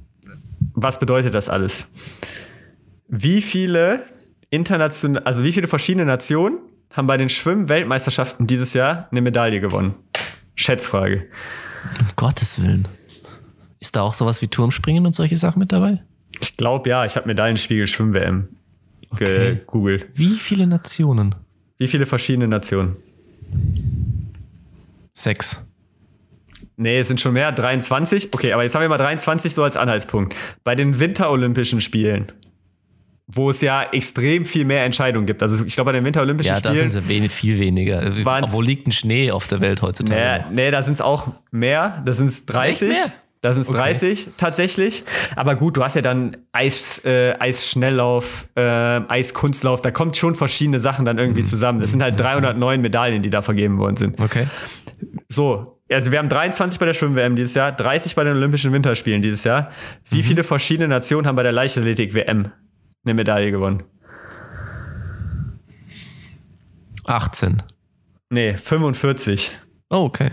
Was 0.74 0.98
bedeutet 0.98 1.34
das 1.34 1.48
alles? 1.48 1.90
Wie 3.08 3.42
viele 3.42 4.04
international, 4.50 5.22
also 5.24 5.44
wie 5.44 5.52
viele 5.52 5.66
verschiedene 5.66 6.04
Nationen 6.04 6.58
haben 6.92 7.06
bei 7.06 7.16
den 7.16 7.28
Schwimm-Weltmeisterschaften 7.28 8.46
dieses 8.46 8.72
Jahr 8.74 9.08
eine 9.10 9.20
Medaille 9.20 9.60
gewonnen? 9.60 9.94
Schätzfrage. 10.54 11.26
Um 12.00 12.06
Gottes 12.16 12.62
Willen. 12.62 12.86
Ist 13.80 13.96
da 13.96 14.02
auch 14.02 14.14
sowas 14.14 14.40
wie 14.42 14.48
Turmspringen 14.48 15.04
und 15.04 15.12
solche 15.14 15.36
Sachen 15.36 15.58
mit 15.58 15.72
dabei? 15.72 16.02
Ich 16.40 16.56
glaube 16.56 16.88
ja, 16.88 17.04
ich 17.04 17.16
habe 17.16 17.26
Medaillenspiegel 17.26 17.86
Schwimm-WM 17.86 18.48
Okay. 19.10 19.56
gegoogelt. 19.56 20.06
Wie 20.14 20.38
viele 20.38 20.66
Nationen? 20.66 21.34
Wie 21.78 21.86
viele 21.86 22.06
verschiedene 22.06 22.48
Nationen? 22.48 22.96
Sechs. 25.12 25.64
Nee, 26.76 26.98
es 27.00 27.08
sind 27.08 27.20
schon 27.20 27.32
mehr, 27.34 27.52
23. 27.52 28.34
Okay, 28.34 28.52
aber 28.52 28.62
jetzt 28.64 28.74
haben 28.74 28.82
wir 28.82 28.88
mal 28.88 28.98
23 28.98 29.54
so 29.54 29.62
als 29.62 29.76
Anhaltspunkt. 29.76 30.34
Bei 30.64 30.74
den 30.74 30.98
Winterolympischen 30.98 31.80
Spielen, 31.80 32.32
wo 33.26 33.50
es 33.50 33.60
ja 33.60 33.84
extrem 33.92 34.44
viel 34.44 34.64
mehr 34.64 34.84
Entscheidungen 34.84 35.26
gibt. 35.26 35.42
Also 35.42 35.64
ich 35.64 35.74
glaube, 35.74 35.88
bei 35.88 35.92
den 35.98 36.04
Winterolympischen 36.04 36.52
Ja, 36.52 36.60
da 36.60 36.70
Spielen. 36.74 36.88
sind 36.90 37.08
wenig, 37.08 37.32
viel 37.32 37.58
weniger. 37.60 38.02
Waren's- 38.24 38.52
Wo 38.52 38.60
liegt 38.60 38.86
ein 38.88 38.92
Schnee 38.92 39.30
auf 39.30 39.46
der 39.46 39.60
Welt 39.60 39.82
heutzutage? 39.82 40.44
Nee, 40.50 40.54
nee, 40.64 40.70
da 40.70 40.82
sind 40.82 40.94
es 40.94 41.00
auch 41.00 41.28
mehr. 41.50 42.02
Da 42.04 42.12
sind 42.12 42.26
es 42.26 42.44
30. 42.46 42.88
mehr? 42.88 43.06
Da 43.40 43.52
sind 43.52 43.62
es 43.62 43.68
Okay. 43.68 43.78
30 43.78 44.28
tatsächlich. 44.38 45.04
Aber 45.36 45.54
gut, 45.54 45.76
du 45.76 45.84
hast 45.84 45.94
ja 45.96 46.02
dann 46.02 46.38
Eis, 46.52 47.02
äh, 47.04 47.34
Eisschnelllauf, 47.38 48.48
äh, 48.56 48.60
Eiskunstlauf. 48.62 49.82
Da 49.82 49.90
kommt 49.90 50.16
schon 50.16 50.34
verschiedene 50.34 50.80
Sachen 50.80 51.04
dann 51.04 51.18
irgendwie 51.18 51.42
Mhm. 51.42 51.46
zusammen. 51.46 51.80
Das 51.80 51.90
sind 51.90 52.02
halt 52.02 52.18
309 52.18 52.80
Medaillen, 52.80 53.22
die 53.22 53.28
da 53.30 53.42
vergeben 53.42 53.78
worden 53.78 53.96
sind. 53.96 54.18
Okay. 54.18 54.46
So, 55.28 55.73
also 55.90 56.10
wir 56.10 56.18
haben 56.18 56.28
23 56.28 56.78
bei 56.78 56.86
der 56.86 56.94
Schwimm-WM 56.94 57.36
dieses 57.36 57.54
Jahr, 57.54 57.72
30 57.72 58.14
bei 58.14 58.24
den 58.24 58.36
Olympischen 58.36 58.72
Winterspielen 58.72 59.22
dieses 59.22 59.44
Jahr. 59.44 59.70
Wie 60.08 60.18
mhm. 60.18 60.22
viele 60.22 60.44
verschiedene 60.44 60.88
Nationen 60.88 61.26
haben 61.26 61.36
bei 61.36 61.42
der 61.42 61.52
Leichtathletik-WM 61.52 62.52
eine 63.04 63.14
Medaille 63.14 63.50
gewonnen? 63.50 63.82
18. 67.06 67.62
Nee, 68.30 68.56
45. 68.56 69.50
Oh, 69.90 70.04
okay. 70.04 70.30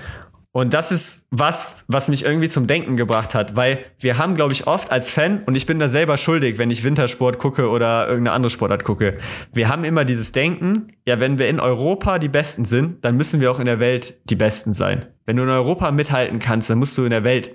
Und 0.53 0.73
das 0.73 0.91
ist 0.91 1.27
was, 1.31 1.85
was 1.87 2.09
mich 2.09 2.25
irgendwie 2.25 2.49
zum 2.49 2.67
Denken 2.67 2.97
gebracht 2.97 3.33
hat, 3.33 3.55
weil 3.55 3.85
wir 3.99 4.17
haben, 4.17 4.35
glaube 4.35 4.51
ich, 4.51 4.67
oft 4.67 4.91
als 4.91 5.09
Fan, 5.09 5.43
und 5.45 5.55
ich 5.55 5.65
bin 5.65 5.79
da 5.79 5.87
selber 5.87 6.17
schuldig, 6.17 6.57
wenn 6.57 6.69
ich 6.69 6.83
Wintersport 6.83 7.37
gucke 7.37 7.69
oder 7.69 8.07
irgendeine 8.07 8.35
andere 8.35 8.49
Sportart 8.49 8.83
gucke, 8.83 9.17
wir 9.53 9.69
haben 9.69 9.85
immer 9.85 10.03
dieses 10.03 10.33
Denken, 10.33 10.91
ja, 11.07 11.21
wenn 11.21 11.37
wir 11.37 11.47
in 11.47 11.61
Europa 11.61 12.19
die 12.19 12.27
Besten 12.27 12.65
sind, 12.65 13.05
dann 13.05 13.15
müssen 13.15 13.39
wir 13.39 13.49
auch 13.49 13.59
in 13.59 13.65
der 13.65 13.79
Welt 13.79 14.19
die 14.25 14.35
Besten 14.35 14.73
sein. 14.73 15.05
Wenn 15.25 15.37
du 15.37 15.43
in 15.43 15.49
Europa 15.49 15.89
mithalten 15.91 16.39
kannst, 16.39 16.69
dann 16.69 16.79
musst 16.79 16.97
du 16.97 17.05
in 17.05 17.11
der 17.11 17.23
Welt 17.23 17.51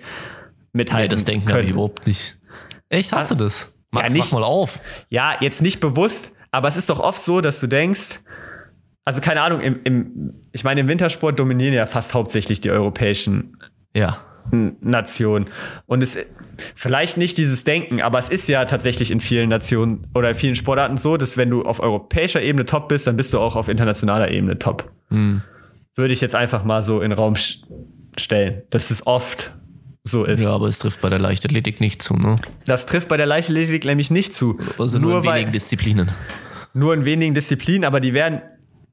mithalten. 0.72 1.04
Nee, 1.04 1.08
das 1.08 1.24
denken 1.24 1.46
können. 1.46 1.64
ich 1.64 1.70
überhaupt 1.70 2.06
nicht. 2.06 2.34
Echt, 2.88 3.12
hast 3.12 3.30
ah, 3.30 3.34
du 3.34 3.44
das? 3.44 3.74
Max, 3.90 4.08
ja, 4.08 4.20
nicht, 4.20 4.32
mach 4.32 4.40
mal 4.40 4.46
auf. 4.46 4.80
Ja, 5.10 5.36
jetzt 5.40 5.60
nicht 5.60 5.80
bewusst, 5.80 6.34
aber 6.50 6.68
es 6.68 6.76
ist 6.76 6.88
doch 6.88 7.00
oft 7.00 7.20
so, 7.20 7.42
dass 7.42 7.60
du 7.60 7.66
denkst, 7.66 8.20
also 9.06 9.20
keine 9.20 9.40
Ahnung, 9.40 9.60
im, 9.60 9.80
im, 9.84 10.34
ich 10.52 10.64
meine, 10.64 10.80
im 10.80 10.88
Wintersport 10.88 11.38
dominieren 11.38 11.72
ja 11.72 11.86
fast 11.86 12.12
hauptsächlich 12.12 12.60
die 12.60 12.70
europäischen 12.70 13.56
ja. 13.94 14.18
Nationen. 14.50 15.46
Und 15.86 16.02
es 16.02 16.18
vielleicht 16.74 17.16
nicht 17.16 17.38
dieses 17.38 17.62
Denken, 17.62 18.02
aber 18.02 18.18
es 18.18 18.28
ist 18.28 18.48
ja 18.48 18.64
tatsächlich 18.64 19.12
in 19.12 19.20
vielen 19.20 19.48
Nationen 19.48 20.08
oder 20.14 20.30
in 20.30 20.34
vielen 20.34 20.56
Sportarten 20.56 20.98
so, 20.98 21.16
dass 21.16 21.36
wenn 21.36 21.50
du 21.50 21.62
auf 21.62 21.78
europäischer 21.78 22.42
Ebene 22.42 22.64
top 22.64 22.88
bist, 22.88 23.06
dann 23.06 23.16
bist 23.16 23.32
du 23.32 23.38
auch 23.38 23.54
auf 23.54 23.68
internationaler 23.68 24.30
Ebene 24.30 24.58
top. 24.58 24.90
Mhm. 25.10 25.42
Würde 25.94 26.12
ich 26.12 26.20
jetzt 26.20 26.34
einfach 26.34 26.64
mal 26.64 26.82
so 26.82 27.00
in 27.00 27.10
den 27.10 27.18
Raum 27.18 27.36
stellen, 28.16 28.62
dass 28.70 28.90
es 28.90 29.06
oft 29.06 29.52
so 30.02 30.24
ist. 30.24 30.42
Ja, 30.42 30.50
aber 30.50 30.66
es 30.66 30.80
trifft 30.80 31.00
bei 31.00 31.10
der 31.10 31.20
Leichtathletik 31.20 31.80
nicht 31.80 32.02
zu, 32.02 32.14
ne? 32.14 32.36
Das 32.66 32.86
trifft 32.86 33.08
bei 33.08 33.16
der 33.16 33.26
Leichtathletik 33.26 33.84
nämlich 33.84 34.10
nicht 34.10 34.34
zu. 34.34 34.58
Also 34.78 34.98
nur, 34.98 35.12
nur 35.12 35.24
in 35.24 35.30
wenigen 35.30 35.52
Disziplinen. 35.52 36.10
Nur 36.74 36.92
in 36.92 37.04
wenigen 37.04 37.34
Disziplinen, 37.34 37.84
aber 37.84 38.00
die 38.00 38.12
werden 38.12 38.42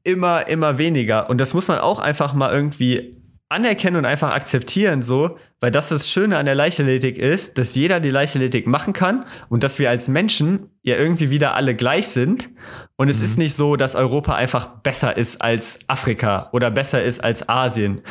immer, 0.04 0.48
immer 0.48 0.78
weniger. 0.78 1.30
Und 1.30 1.40
das 1.40 1.54
muss 1.54 1.68
man 1.68 1.80
auch 1.80 2.00
einfach 2.00 2.34
mal 2.34 2.52
irgendwie 2.52 3.24
anerkennen 3.54 3.98
und 3.98 4.06
einfach 4.06 4.32
akzeptieren, 4.32 5.04
so, 5.04 5.38
weil 5.60 5.70
das 5.70 5.90
das 5.90 6.10
Schöne 6.10 6.38
an 6.38 6.46
der 6.46 6.56
Leichtathletik 6.56 7.18
ist, 7.18 7.58
dass 7.58 7.76
jeder 7.76 8.00
die 8.00 8.10
Leichtathletik 8.10 8.66
machen 8.66 8.94
kann 8.94 9.26
und 9.48 9.64
dass 9.64 9.78
wir 9.78 9.90
als 9.90 10.08
Menschen 10.08 10.72
ja 10.82 10.96
irgendwie 10.96 11.30
wieder 11.30 11.54
alle 11.54 11.76
gleich 11.76 12.08
sind. 12.08 12.50
Und 12.96 13.10
es 13.10 13.20
mhm. 13.20 13.26
ist 13.26 13.38
nicht 13.38 13.56
so, 13.56 13.76
dass 13.76 13.96
Europa 13.96 14.34
einfach 14.34 14.82
besser 14.82 15.16
ist 15.16 15.42
als 15.42 15.80
Afrika 15.88 16.50
oder 16.52 16.72
besser 16.72 17.04
ist 17.04 17.24
als 17.24 17.48
Asien. 17.48 18.02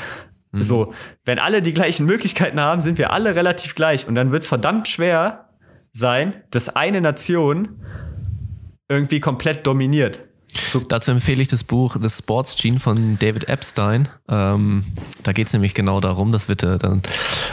Mhm. 0.52 0.60
So, 0.60 0.94
wenn 1.24 1.40
alle 1.40 1.60
die 1.60 1.74
gleichen 1.74 2.06
Möglichkeiten 2.06 2.60
haben, 2.60 2.80
sind 2.80 2.98
wir 2.98 3.12
alle 3.12 3.34
relativ 3.34 3.74
gleich. 3.74 4.06
Und 4.06 4.14
dann 4.14 4.30
wird 4.30 4.42
es 4.42 4.48
verdammt 4.48 4.86
schwer 4.86 5.48
sein, 5.92 6.34
dass 6.50 6.68
eine 6.68 7.00
Nation 7.00 7.80
irgendwie 8.88 9.20
komplett 9.20 9.66
dominiert. 9.66 10.20
So. 10.54 10.80
Dazu 10.80 11.10
empfehle 11.10 11.40
ich 11.40 11.48
das 11.48 11.64
Buch 11.64 11.96
The 12.00 12.10
Sports 12.10 12.56
Gene 12.56 12.78
von 12.78 13.18
David 13.18 13.48
Epstein. 13.48 14.08
Ähm, 14.28 14.84
da 15.22 15.32
geht 15.32 15.46
es 15.46 15.52
nämlich 15.52 15.74
genau 15.74 16.00
darum, 16.00 16.32
das 16.32 16.48
wird 16.48 16.62
äh, 16.62 16.78
dann 16.78 17.02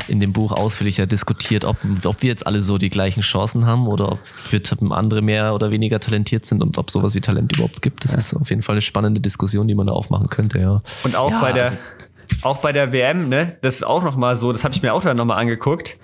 in 0.07 0.19
dem 0.19 0.33
Buch 0.33 0.51
ausführlicher 0.51 1.07
diskutiert, 1.07 1.63
ob, 1.63 1.77
ob 2.03 2.21
wir 2.21 2.29
jetzt 2.29 2.45
alle 2.45 2.61
so 2.61 2.77
die 2.77 2.89
gleichen 2.89 3.21
Chancen 3.21 3.65
haben 3.65 3.87
oder 3.87 4.13
ob 4.13 4.19
wir 4.49 4.61
andere 4.91 5.21
mehr 5.21 5.53
oder 5.53 5.71
weniger 5.71 5.99
talentiert 5.99 6.45
sind 6.45 6.61
und 6.61 6.77
ob 6.77 6.91
sowas 6.91 7.15
wie 7.15 7.21
Talent 7.21 7.55
überhaupt 7.55 7.81
gibt. 7.81 8.03
Das 8.03 8.11
ja. 8.11 8.17
ist 8.17 8.33
auf 8.33 8.49
jeden 8.49 8.61
Fall 8.61 8.73
eine 8.73 8.81
spannende 8.81 9.21
Diskussion, 9.21 9.67
die 9.67 9.75
man 9.75 9.87
da 9.87 9.93
aufmachen 9.93 10.27
könnte, 10.27 10.59
ja. 10.59 10.81
Und 11.03 11.15
auch 11.15 11.31
ja, 11.31 11.41
bei 11.41 11.53
der, 11.53 11.63
also, 11.65 11.77
auch 12.43 12.57
bei 12.57 12.73
der 12.73 12.91
WM, 12.91 13.29
ne, 13.29 13.57
das 13.61 13.75
ist 13.75 13.83
auch 13.83 14.03
nochmal 14.03 14.35
so, 14.35 14.51
das 14.51 14.63
habe 14.63 14.73
ich 14.73 14.81
mir 14.81 14.93
auch 14.93 15.03
dann 15.03 15.17
nochmal 15.17 15.39
angeguckt 15.39 15.97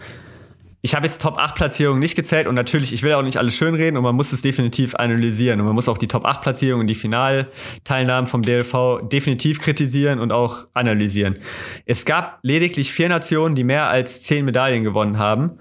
ich 0.85 0.93
habe 0.93 1.07
jetzt 1.07 1.19
Top 1.19 1.39
8 1.39 1.55
Platzierungen 1.55 1.99
nicht 1.99 2.13
gezählt 2.15 2.45
und 2.45 2.53
natürlich, 2.53 2.93
ich 2.93 3.01
will 3.01 3.11
auch 3.15 3.23
nicht 3.23 3.37
alles 3.37 3.55
schönreden 3.55 3.97
und 3.97 4.03
man 4.03 4.13
muss 4.13 4.31
es 4.31 4.43
definitiv 4.43 4.93
analysieren 4.93 5.59
und 5.59 5.65
man 5.65 5.73
muss 5.73 5.89
auch 5.89 5.97
die 5.97 6.05
Top 6.05 6.25
8 6.25 6.43
Platzierungen, 6.43 6.85
die 6.85 6.93
Finalteilnahmen 6.93 8.27
vom 8.27 8.43
DLV 8.43 9.01
definitiv 9.11 9.59
kritisieren 9.59 10.19
und 10.19 10.31
auch 10.31 10.67
analysieren. 10.75 11.39
Es 11.87 12.05
gab 12.05 12.37
lediglich 12.43 12.93
vier 12.93 13.09
Nationen, 13.09 13.55
die 13.55 13.63
mehr 13.63 13.89
als 13.89 14.21
zehn 14.21 14.45
Medaillen 14.45 14.83
gewonnen 14.83 15.17
haben. 15.17 15.57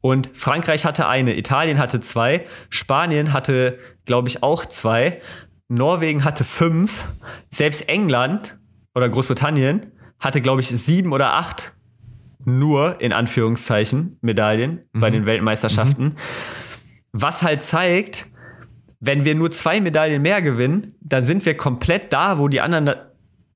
Und 0.00 0.34
Frankreich 0.34 0.86
hatte 0.86 1.06
eine, 1.06 1.36
Italien 1.36 1.78
hatte 1.78 2.00
zwei, 2.00 2.46
Spanien 2.70 3.34
hatte, 3.34 3.78
glaube 4.06 4.28
ich, 4.28 4.42
auch 4.42 4.64
zwei, 4.64 5.20
Norwegen 5.68 6.24
hatte 6.24 6.44
fünf, 6.44 7.04
selbst 7.50 7.90
England 7.90 8.58
oder 8.94 9.10
Großbritannien 9.10 9.92
hatte, 10.18 10.40
glaube 10.40 10.62
ich, 10.62 10.68
sieben 10.68 11.12
oder 11.12 11.34
acht 11.34 11.74
nur 12.44 13.00
in 13.00 13.12
Anführungszeichen 13.12 14.18
Medaillen 14.20 14.80
mhm. 14.92 15.00
bei 15.00 15.10
den 15.10 15.26
Weltmeisterschaften. 15.26 16.04
Mhm. 16.04 16.16
Was 17.12 17.42
halt 17.42 17.62
zeigt, 17.62 18.26
wenn 19.00 19.24
wir 19.24 19.34
nur 19.34 19.50
zwei 19.50 19.80
Medaillen 19.80 20.22
mehr 20.22 20.40
gewinnen, 20.42 20.94
dann 21.00 21.24
sind 21.24 21.44
wir 21.44 21.56
komplett 21.56 22.12
da, 22.12 22.38
wo 22.38 22.48
die 22.48 22.60
anderen 22.60 22.84
Na 22.84 22.96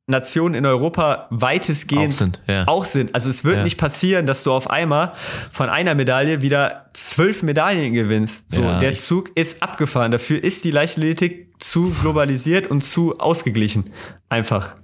Nationen 0.08 0.54
in 0.54 0.64
Europa 0.64 1.26
weitestgehend 1.30 2.12
auch 2.12 2.18
sind. 2.18 2.42
Ja. 2.46 2.68
Auch 2.68 2.84
sind. 2.84 3.12
Also 3.12 3.28
es 3.28 3.42
wird 3.44 3.56
ja. 3.56 3.64
nicht 3.64 3.76
passieren, 3.76 4.24
dass 4.24 4.44
du 4.44 4.52
auf 4.52 4.70
einmal 4.70 5.14
von 5.50 5.68
einer 5.68 5.96
Medaille 5.96 6.42
wieder 6.42 6.86
zwölf 6.92 7.42
Medaillen 7.42 7.92
gewinnst. 7.92 8.52
So, 8.52 8.62
ja, 8.62 8.78
der 8.78 8.94
Zug 8.94 9.32
ist 9.34 9.64
abgefahren. 9.64 10.12
Dafür 10.12 10.42
ist 10.44 10.62
die 10.62 10.70
Leichtathletik 10.70 11.48
zu 11.58 11.90
globalisiert 12.00 12.70
und 12.70 12.82
zu 12.82 13.18
ausgeglichen. 13.18 13.90
Einfach. 14.28 14.76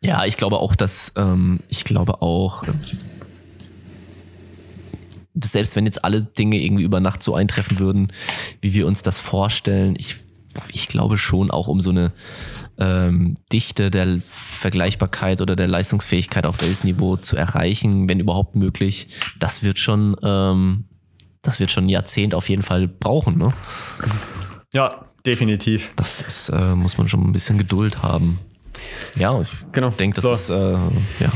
Ja, 0.00 0.24
ich 0.24 0.36
glaube 0.36 0.58
auch, 0.58 0.74
dass 0.74 1.12
ähm, 1.16 1.60
ich 1.68 1.84
glaube 1.84 2.22
auch, 2.22 2.64
dass 5.34 5.52
selbst 5.52 5.76
wenn 5.76 5.86
jetzt 5.86 6.04
alle 6.04 6.22
Dinge 6.22 6.58
irgendwie 6.58 6.84
über 6.84 7.00
Nacht 7.00 7.22
so 7.22 7.34
eintreffen 7.34 7.78
würden, 7.78 8.12
wie 8.60 8.72
wir 8.72 8.86
uns 8.86 9.02
das 9.02 9.18
vorstellen, 9.18 9.94
ich, 9.98 10.16
ich 10.72 10.88
glaube 10.88 11.18
schon 11.18 11.50
auch 11.50 11.68
um 11.68 11.80
so 11.80 11.90
eine 11.90 12.12
ähm, 12.78 13.36
Dichte 13.52 13.90
der 13.90 14.18
Vergleichbarkeit 14.20 15.40
oder 15.40 15.56
der 15.56 15.68
Leistungsfähigkeit 15.68 16.46
auf 16.46 16.60
Weltniveau 16.60 17.16
zu 17.16 17.36
erreichen, 17.36 18.08
wenn 18.08 18.20
überhaupt 18.20 18.56
möglich, 18.56 19.08
das 19.38 19.62
wird 19.62 19.78
schon, 19.78 20.16
ähm, 20.22 20.84
das 21.42 21.60
wird 21.60 21.70
schon 21.70 21.86
ein 21.86 21.90
Jahrzehnt 21.90 22.34
auf 22.34 22.48
jeden 22.48 22.62
Fall 22.62 22.88
brauchen, 22.88 23.38
ne? 23.38 23.54
Ja, 24.72 25.06
definitiv. 25.24 25.92
Das 25.96 26.20
ist, 26.20 26.48
äh, 26.50 26.74
muss 26.74 26.98
man 26.98 27.08
schon 27.08 27.22
ein 27.22 27.32
bisschen 27.32 27.56
Geduld 27.56 28.02
haben. 28.02 28.38
Ja, 29.16 29.40
ich 29.40 29.50
genau. 29.72 29.90
denke, 29.90 30.20
das 30.20 30.46
so. 30.46 30.54
ist 30.54 30.60
äh, 30.60 31.24
ja, 31.24 31.32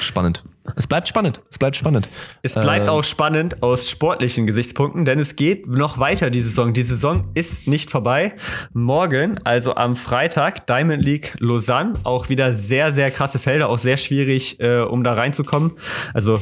spannend. 0.00 0.42
Es 0.76 0.86
bleibt 0.86 1.08
spannend. 1.08 1.40
Es 1.48 1.58
bleibt 1.58 1.76
spannend. 1.76 2.08
Es 2.42 2.54
bleibt 2.54 2.86
äh, 2.86 2.90
auch 2.90 3.04
spannend 3.04 3.62
aus 3.62 3.88
sportlichen 3.88 4.46
Gesichtspunkten, 4.46 5.04
denn 5.04 5.18
es 5.18 5.36
geht 5.36 5.66
noch 5.66 5.98
weiter 5.98 6.30
die 6.30 6.40
Saison. 6.40 6.72
Die 6.72 6.82
Saison 6.82 7.30
ist 7.34 7.66
nicht 7.66 7.90
vorbei. 7.90 8.34
Morgen, 8.72 9.38
also 9.44 9.74
am 9.74 9.96
Freitag, 9.96 10.66
Diamond 10.66 11.02
League 11.02 11.36
Lausanne. 11.38 11.94
Auch 12.04 12.28
wieder 12.28 12.52
sehr, 12.52 12.92
sehr 12.92 13.10
krasse 13.10 13.38
Felder, 13.38 13.68
auch 13.68 13.78
sehr 13.78 13.96
schwierig, 13.96 14.60
äh, 14.60 14.80
um 14.80 15.04
da 15.04 15.14
reinzukommen. 15.14 15.72
Also 16.12 16.40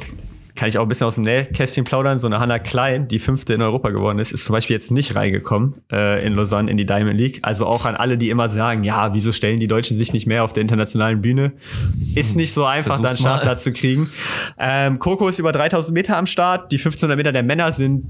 kann 0.57 0.69
ich 0.69 0.79
auch 0.79 0.83
ein 0.83 0.89
bisschen 0.89 1.07
aus 1.07 1.15
dem 1.15 1.25
Nähkästchen 1.25 1.85
plaudern. 1.85 2.19
So 2.19 2.27
eine 2.27 2.41
Hannah 2.41 2.59
Klein, 2.59 3.09
die 3.09 3.19
fünfte 3.19 3.55
in 3.55 3.63
Europa 3.63 3.91
geworden 3.91 4.19
ist, 4.19 4.33
ist 4.33 4.45
zum 4.45 4.55
Beispiel 4.55 4.75
jetzt 4.75 4.91
nicht 4.91 5.15
reingekommen 5.15 5.75
äh, 5.93 6.27
in 6.27 6.35
Lausanne 6.35 6.71
in 6.71 6.77
die 6.77 6.87
Diamond 6.87 7.19
League. 7.19 7.39
Also 7.43 7.67
auch 7.67 7.85
an 7.85 7.95
alle, 7.95 8.19
die 8.19 8.31
immer 8.31 8.49
sagen, 8.49 8.83
ja, 8.83 9.15
wieso 9.15 9.33
stellen 9.33 9.61
die 9.61 9.69
Deutschen 9.69 9.97
sich 9.97 10.13
nicht 10.13 10.27
mehr 10.27 10.43
auf 10.43 10.53
der 10.53 10.63
internationalen 10.63 11.21
Bühne? 11.21 11.53
Ist 12.15 12.37
nicht 12.37 12.53
so 12.53 12.65
einfach, 12.65 13.01
da 13.01 13.09
einen 13.09 13.19
Startplatz 13.19 13.63
zu 13.63 13.73
kriegen. 13.73 14.11
Ähm, 14.59 14.99
Coco 14.99 15.29
ist 15.29 15.39
über 15.39 15.53
3000 15.53 15.95
Meter 15.95 16.17
am 16.17 16.27
Start. 16.27 16.73
Die 16.73 16.77
1500 16.77 17.17
Meter 17.17 17.33
der 17.33 17.43
Männer 17.43 17.73
sind 17.73 18.05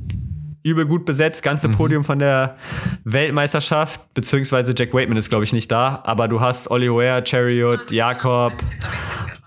übel 0.67 0.85
gut 0.85 1.05
besetzt, 1.05 1.43
ganze 1.43 1.69
mhm. 1.69 1.77
Podium 1.77 2.05
von 2.05 2.19
der 2.19 2.57
Weltmeisterschaft, 3.05 4.01
beziehungsweise 4.15 4.75
Jack 4.77 4.93
Waitman 4.93 5.17
ist, 5.17 5.29
glaube 5.29 5.45
ich, 5.45 5.53
nicht 5.53 5.71
da, 5.71 6.03
aber 6.05 6.27
du 6.27 6.41
hast 6.41 6.71
Oli 6.71 6.91
Ware, 6.91 7.23
Chariot, 7.25 7.93
Jakob, 7.93 8.53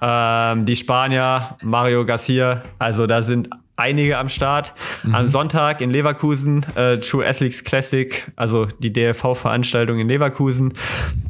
ähm, 0.01 0.65
die 0.65 0.75
Spanier, 0.75 1.57
Mario 1.61 2.05
Garcia, 2.05 2.63
also 2.79 3.05
da 3.05 3.21
sind 3.21 3.49
einige 3.79 4.17
am 4.17 4.29
Start. 4.29 4.73
Mhm. 5.03 5.15
Am 5.15 5.25
Sonntag 5.25 5.81
in 5.81 5.89
Leverkusen, 5.89 6.65
äh, 6.75 6.99
True 6.99 7.25
Athletes 7.25 7.63
Classic, 7.63 8.29
also 8.35 8.65
die 8.65 8.91
DLV-Veranstaltung 8.91 9.99
in 9.99 10.07
Leverkusen. 10.07 10.73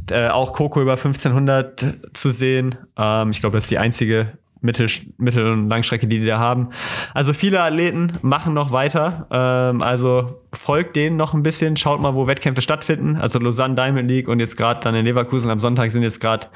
Äh, 0.09 0.29
auch 0.29 0.53
Coco 0.53 0.81
über 0.81 0.93
1500 0.93 1.85
zu 2.13 2.31
sehen. 2.31 2.75
Ähm, 2.97 3.29
ich 3.29 3.39
glaube, 3.39 3.57
das 3.57 3.65
ist 3.65 3.71
die 3.71 3.77
einzige 3.77 4.38
Mittel-, 4.61 4.89
Mittel 5.17 5.51
und 5.51 5.69
Langstrecke, 5.69 6.07
die 6.07 6.19
die 6.19 6.25
da 6.25 6.39
haben. 6.39 6.69
Also 7.13 7.33
viele 7.33 7.61
Athleten 7.61 8.17
machen 8.21 8.53
noch 8.53 8.71
weiter. 8.71 9.27
Ähm, 9.31 9.81
also 9.81 10.41
folgt 10.53 10.95
denen 10.95 11.17
noch 11.17 11.33
ein 11.33 11.43
bisschen, 11.43 11.77
schaut 11.77 12.01
mal, 12.01 12.15
wo 12.15 12.27
Wettkämpfe 12.27 12.61
stattfinden. 12.61 13.15
Also 13.17 13.39
Lausanne 13.39 13.75
Diamond 13.75 14.09
League 14.09 14.27
und 14.27 14.39
jetzt 14.39 14.57
gerade 14.57 14.79
dann 14.81 14.95
in 14.95 15.05
Leverkusen 15.05 15.49
am 15.49 15.59
Sonntag 15.59 15.91
sind 15.91 16.03
jetzt 16.03 16.19
gerade 16.19 16.47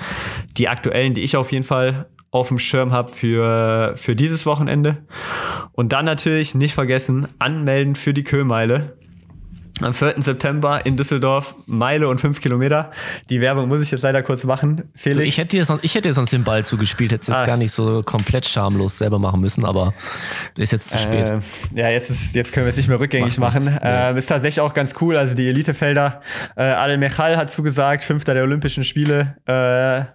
die 0.57 0.67
aktuellen, 0.67 1.13
die 1.13 1.21
ich 1.21 1.37
auf 1.37 1.51
jeden 1.51 1.63
Fall 1.63 2.07
auf 2.31 2.47
dem 2.47 2.57
Schirm 2.57 2.91
habe 2.91 3.11
für, 3.11 3.93
für 3.95 4.15
dieses 4.15 4.45
Wochenende. 4.45 4.97
Und 5.71 5.93
dann 5.93 6.05
natürlich 6.05 6.55
nicht 6.55 6.73
vergessen, 6.73 7.27
anmelden 7.37 7.95
für 7.95 8.13
die 8.13 8.23
Köhlmeile. 8.23 8.97
Am 9.81 9.93
4. 9.93 10.15
September 10.17 10.85
in 10.85 10.97
Düsseldorf, 10.97 11.55
Meile 11.65 12.07
und 12.07 12.21
5 12.21 12.41
Kilometer. 12.41 12.91
Die 13.29 13.41
Werbung 13.41 13.67
muss 13.67 13.81
ich 13.81 13.91
jetzt 13.91 14.03
leider 14.03 14.21
kurz 14.21 14.43
machen, 14.43 14.89
Felix. 14.95 15.17
Du, 15.17 15.25
ich, 15.25 15.37
hätte 15.37 15.57
dir 15.57 15.65
sonst, 15.65 15.83
ich 15.83 15.95
hätte 15.95 16.09
dir 16.09 16.13
sonst 16.13 16.31
den 16.31 16.43
Ball 16.43 16.63
zugespielt, 16.63 17.11
hätte 17.11 17.21
es 17.21 17.27
jetzt 17.27 17.41
ah. 17.41 17.45
gar 17.45 17.57
nicht 17.57 17.71
so 17.71 18.01
komplett 18.05 18.45
schamlos 18.45 18.97
selber 18.97 19.17
machen 19.17 19.41
müssen, 19.41 19.65
aber 19.65 19.93
ist 20.57 20.71
jetzt 20.71 20.89
zu 20.89 20.97
spät. 20.99 21.29
Äh, 21.29 21.39
ja, 21.73 21.89
jetzt, 21.89 22.11
ist, 22.11 22.35
jetzt 22.35 22.53
können 22.53 22.67
wir 22.67 22.69
es 22.71 22.77
nicht 22.77 22.89
mehr 22.89 22.99
rückgängig 22.99 23.37
Macht 23.37 23.55
machen. 23.55 23.79
Ja. 23.81 24.11
Äh, 24.11 24.17
ist 24.17 24.27
tatsächlich 24.27 24.61
auch 24.61 24.73
ganz 24.73 24.93
cool. 25.01 25.17
Also 25.17 25.33
die 25.33 25.47
Elitefelder, 25.47 26.21
äh, 26.55 26.63
Al 26.63 26.97
Mechal 26.97 27.35
hat 27.37 27.49
zugesagt, 27.49 28.03
Fünfter 28.03 28.33
der 28.35 28.43
Olympischen 28.43 28.83
Spiele. 28.83 29.37
Äh, 29.45 30.05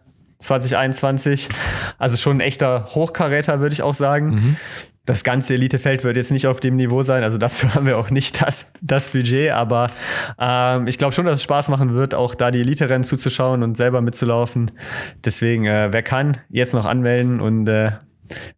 2021. 0.40 1.48
Also 1.98 2.16
schon 2.16 2.36
ein 2.36 2.40
echter 2.40 2.90
Hochkaräter, 2.94 3.58
würde 3.58 3.72
ich 3.72 3.82
auch 3.82 3.94
sagen. 3.94 4.28
Mhm 4.28 4.56
das 5.08 5.24
ganze 5.24 5.54
Elitefeld 5.54 6.04
wird 6.04 6.18
jetzt 6.18 6.30
nicht 6.30 6.46
auf 6.46 6.60
dem 6.60 6.76
Niveau 6.76 7.02
sein. 7.02 7.22
Also 7.24 7.38
dazu 7.38 7.74
haben 7.74 7.86
wir 7.86 7.98
auch 7.98 8.10
nicht 8.10 8.42
das, 8.42 8.72
das 8.82 9.08
Budget. 9.08 9.52
Aber 9.52 9.90
ähm, 10.38 10.86
ich 10.86 10.98
glaube 10.98 11.14
schon, 11.14 11.24
dass 11.24 11.38
es 11.38 11.42
Spaß 11.44 11.68
machen 11.68 11.94
wird, 11.94 12.14
auch 12.14 12.34
da 12.34 12.50
die 12.50 12.60
Elite-Rennen 12.60 13.04
zuzuschauen 13.04 13.62
und 13.62 13.76
selber 13.76 14.02
mitzulaufen. 14.02 14.70
Deswegen, 15.24 15.64
äh, 15.64 15.88
wer 15.90 16.02
kann, 16.02 16.38
jetzt 16.50 16.74
noch 16.74 16.84
anmelden 16.84 17.40
und 17.40 17.66
äh, 17.68 17.92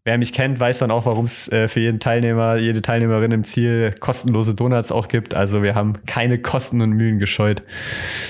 Wer 0.03 0.19
mich 0.19 0.33
kennt, 0.33 0.59
weiß 0.59 0.79
dann 0.79 0.91
auch, 0.91 1.07
warum 1.07 1.27
es 1.27 1.47
äh, 1.47 1.69
für 1.69 1.79
jeden 1.79 2.01
Teilnehmer, 2.01 2.57
jede 2.57 2.83
Teilnehmerin 2.83 3.31
im 3.31 3.45
Ziel 3.45 3.95
kostenlose 4.01 4.53
Donuts 4.53 4.91
auch 4.91 5.07
gibt. 5.07 5.33
Also 5.33 5.63
wir 5.63 5.77
haben 5.77 6.05
keine 6.07 6.41
Kosten 6.41 6.81
und 6.81 6.91
Mühen 6.91 7.21
gescheut. 7.21 7.63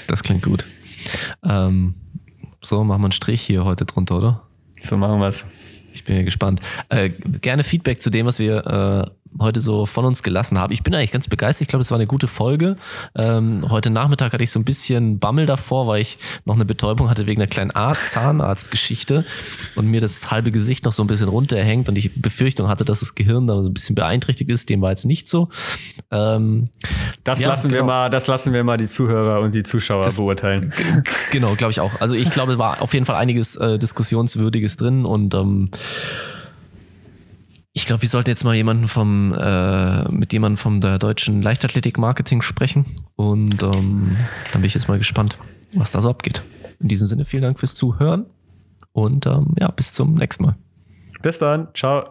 Das 0.06 0.22
klingt 0.22 0.42
gut. 0.42 0.66
Ähm, 1.42 1.94
so, 2.60 2.84
machen 2.84 3.00
wir 3.00 3.06
einen 3.06 3.12
Strich 3.12 3.40
hier 3.40 3.64
heute 3.64 3.86
drunter, 3.86 4.18
oder? 4.18 4.42
So 4.82 4.98
machen 4.98 5.18
wir 5.18 5.28
es. 5.28 5.46
Ich 6.00 6.04
bin 6.06 6.16
ja 6.16 6.22
gespannt. 6.22 6.60
Äh, 6.88 7.10
gerne 7.10 7.62
Feedback 7.62 8.00
zu 8.00 8.08
dem, 8.08 8.24
was 8.24 8.38
wir 8.38 9.06
äh, 9.06 9.10
heute 9.38 9.60
so 9.60 9.86
von 9.86 10.04
uns 10.04 10.22
gelassen 10.22 10.58
haben. 10.58 10.72
Ich 10.72 10.82
bin 10.82 10.94
eigentlich 10.94 11.12
ganz 11.12 11.28
begeistert. 11.28 11.62
Ich 11.62 11.68
glaube, 11.68 11.82
es 11.82 11.90
war 11.90 11.98
eine 11.98 12.06
gute 12.06 12.26
Folge. 12.26 12.76
Ähm, 13.16 13.70
heute 13.70 13.90
Nachmittag 13.90 14.32
hatte 14.32 14.44
ich 14.44 14.50
so 14.50 14.58
ein 14.58 14.64
bisschen 14.64 15.18
Bammel 15.18 15.46
davor, 15.46 15.86
weil 15.86 16.02
ich 16.02 16.18
noch 16.44 16.54
eine 16.54 16.64
Betäubung 16.64 17.10
hatte 17.10 17.26
wegen 17.26 17.40
einer 17.40 17.48
kleinen 17.48 17.70
Zahnarztgeschichte 17.70 19.24
und 19.76 19.86
mir 19.86 20.00
das 20.00 20.30
halbe 20.30 20.50
Gesicht 20.50 20.84
noch 20.84 20.92
so 20.92 21.02
ein 21.02 21.06
bisschen 21.06 21.28
runterhängt 21.28 21.88
und 21.88 21.96
ich 21.96 22.20
Befürchtung 22.20 22.68
hatte, 22.68 22.84
dass 22.84 23.00
das 23.00 23.14
Gehirn 23.14 23.46
da 23.46 23.58
ein 23.58 23.72
bisschen 23.72 23.94
beeinträchtigt 23.94 24.50
ist. 24.50 24.68
Dem 24.68 24.80
war 24.80 24.90
jetzt 24.90 25.06
nicht 25.06 25.28
so. 25.28 25.48
Ähm, 26.10 26.70
das 27.24 27.40
ja, 27.40 27.48
lassen 27.48 27.68
genau. 27.68 27.82
wir 27.82 27.86
mal, 27.86 28.10
das 28.10 28.26
lassen 28.26 28.52
wir 28.52 28.64
mal 28.64 28.76
die 28.76 28.88
Zuhörer 28.88 29.40
und 29.40 29.54
die 29.54 29.62
Zuschauer 29.62 30.04
das, 30.04 30.16
beurteilen. 30.16 30.72
Genau, 31.30 31.54
glaube 31.54 31.70
ich 31.70 31.80
auch. 31.80 32.00
Also 32.00 32.14
ich 32.14 32.30
glaube, 32.30 32.58
war 32.58 32.82
auf 32.82 32.94
jeden 32.94 33.06
Fall 33.06 33.16
einiges 33.16 33.56
äh, 33.56 33.78
Diskussionswürdiges 33.78 34.76
drin 34.76 35.04
und 35.04 35.34
ähm, 35.34 35.66
ich 37.80 37.86
glaube, 37.86 38.02
wir 38.02 38.08
sollten 38.10 38.28
jetzt 38.28 38.44
mal 38.44 38.54
jemanden 38.54 38.88
vom, 38.88 39.32
äh, 39.32 40.06
mit 40.10 40.34
jemandem 40.34 40.58
vom 40.58 40.82
der 40.82 40.98
deutschen 40.98 41.40
Leichtathletik-Marketing 41.40 42.42
sprechen. 42.42 42.84
Und 43.16 43.62
ähm, 43.62 44.18
dann 44.52 44.60
bin 44.60 44.64
ich 44.64 44.74
jetzt 44.74 44.86
mal 44.86 44.98
gespannt, 44.98 45.38
was 45.74 45.90
da 45.90 46.02
so 46.02 46.10
abgeht. 46.10 46.42
In 46.78 46.88
diesem 46.88 47.06
Sinne, 47.06 47.24
vielen 47.24 47.42
Dank 47.42 47.58
fürs 47.58 47.74
Zuhören 47.74 48.26
und 48.92 49.24
ähm, 49.24 49.54
ja, 49.58 49.70
bis 49.70 49.94
zum 49.94 50.14
nächsten 50.14 50.44
Mal. 50.44 50.56
Bis 51.22 51.38
dann. 51.38 51.68
Ciao. 51.74 52.10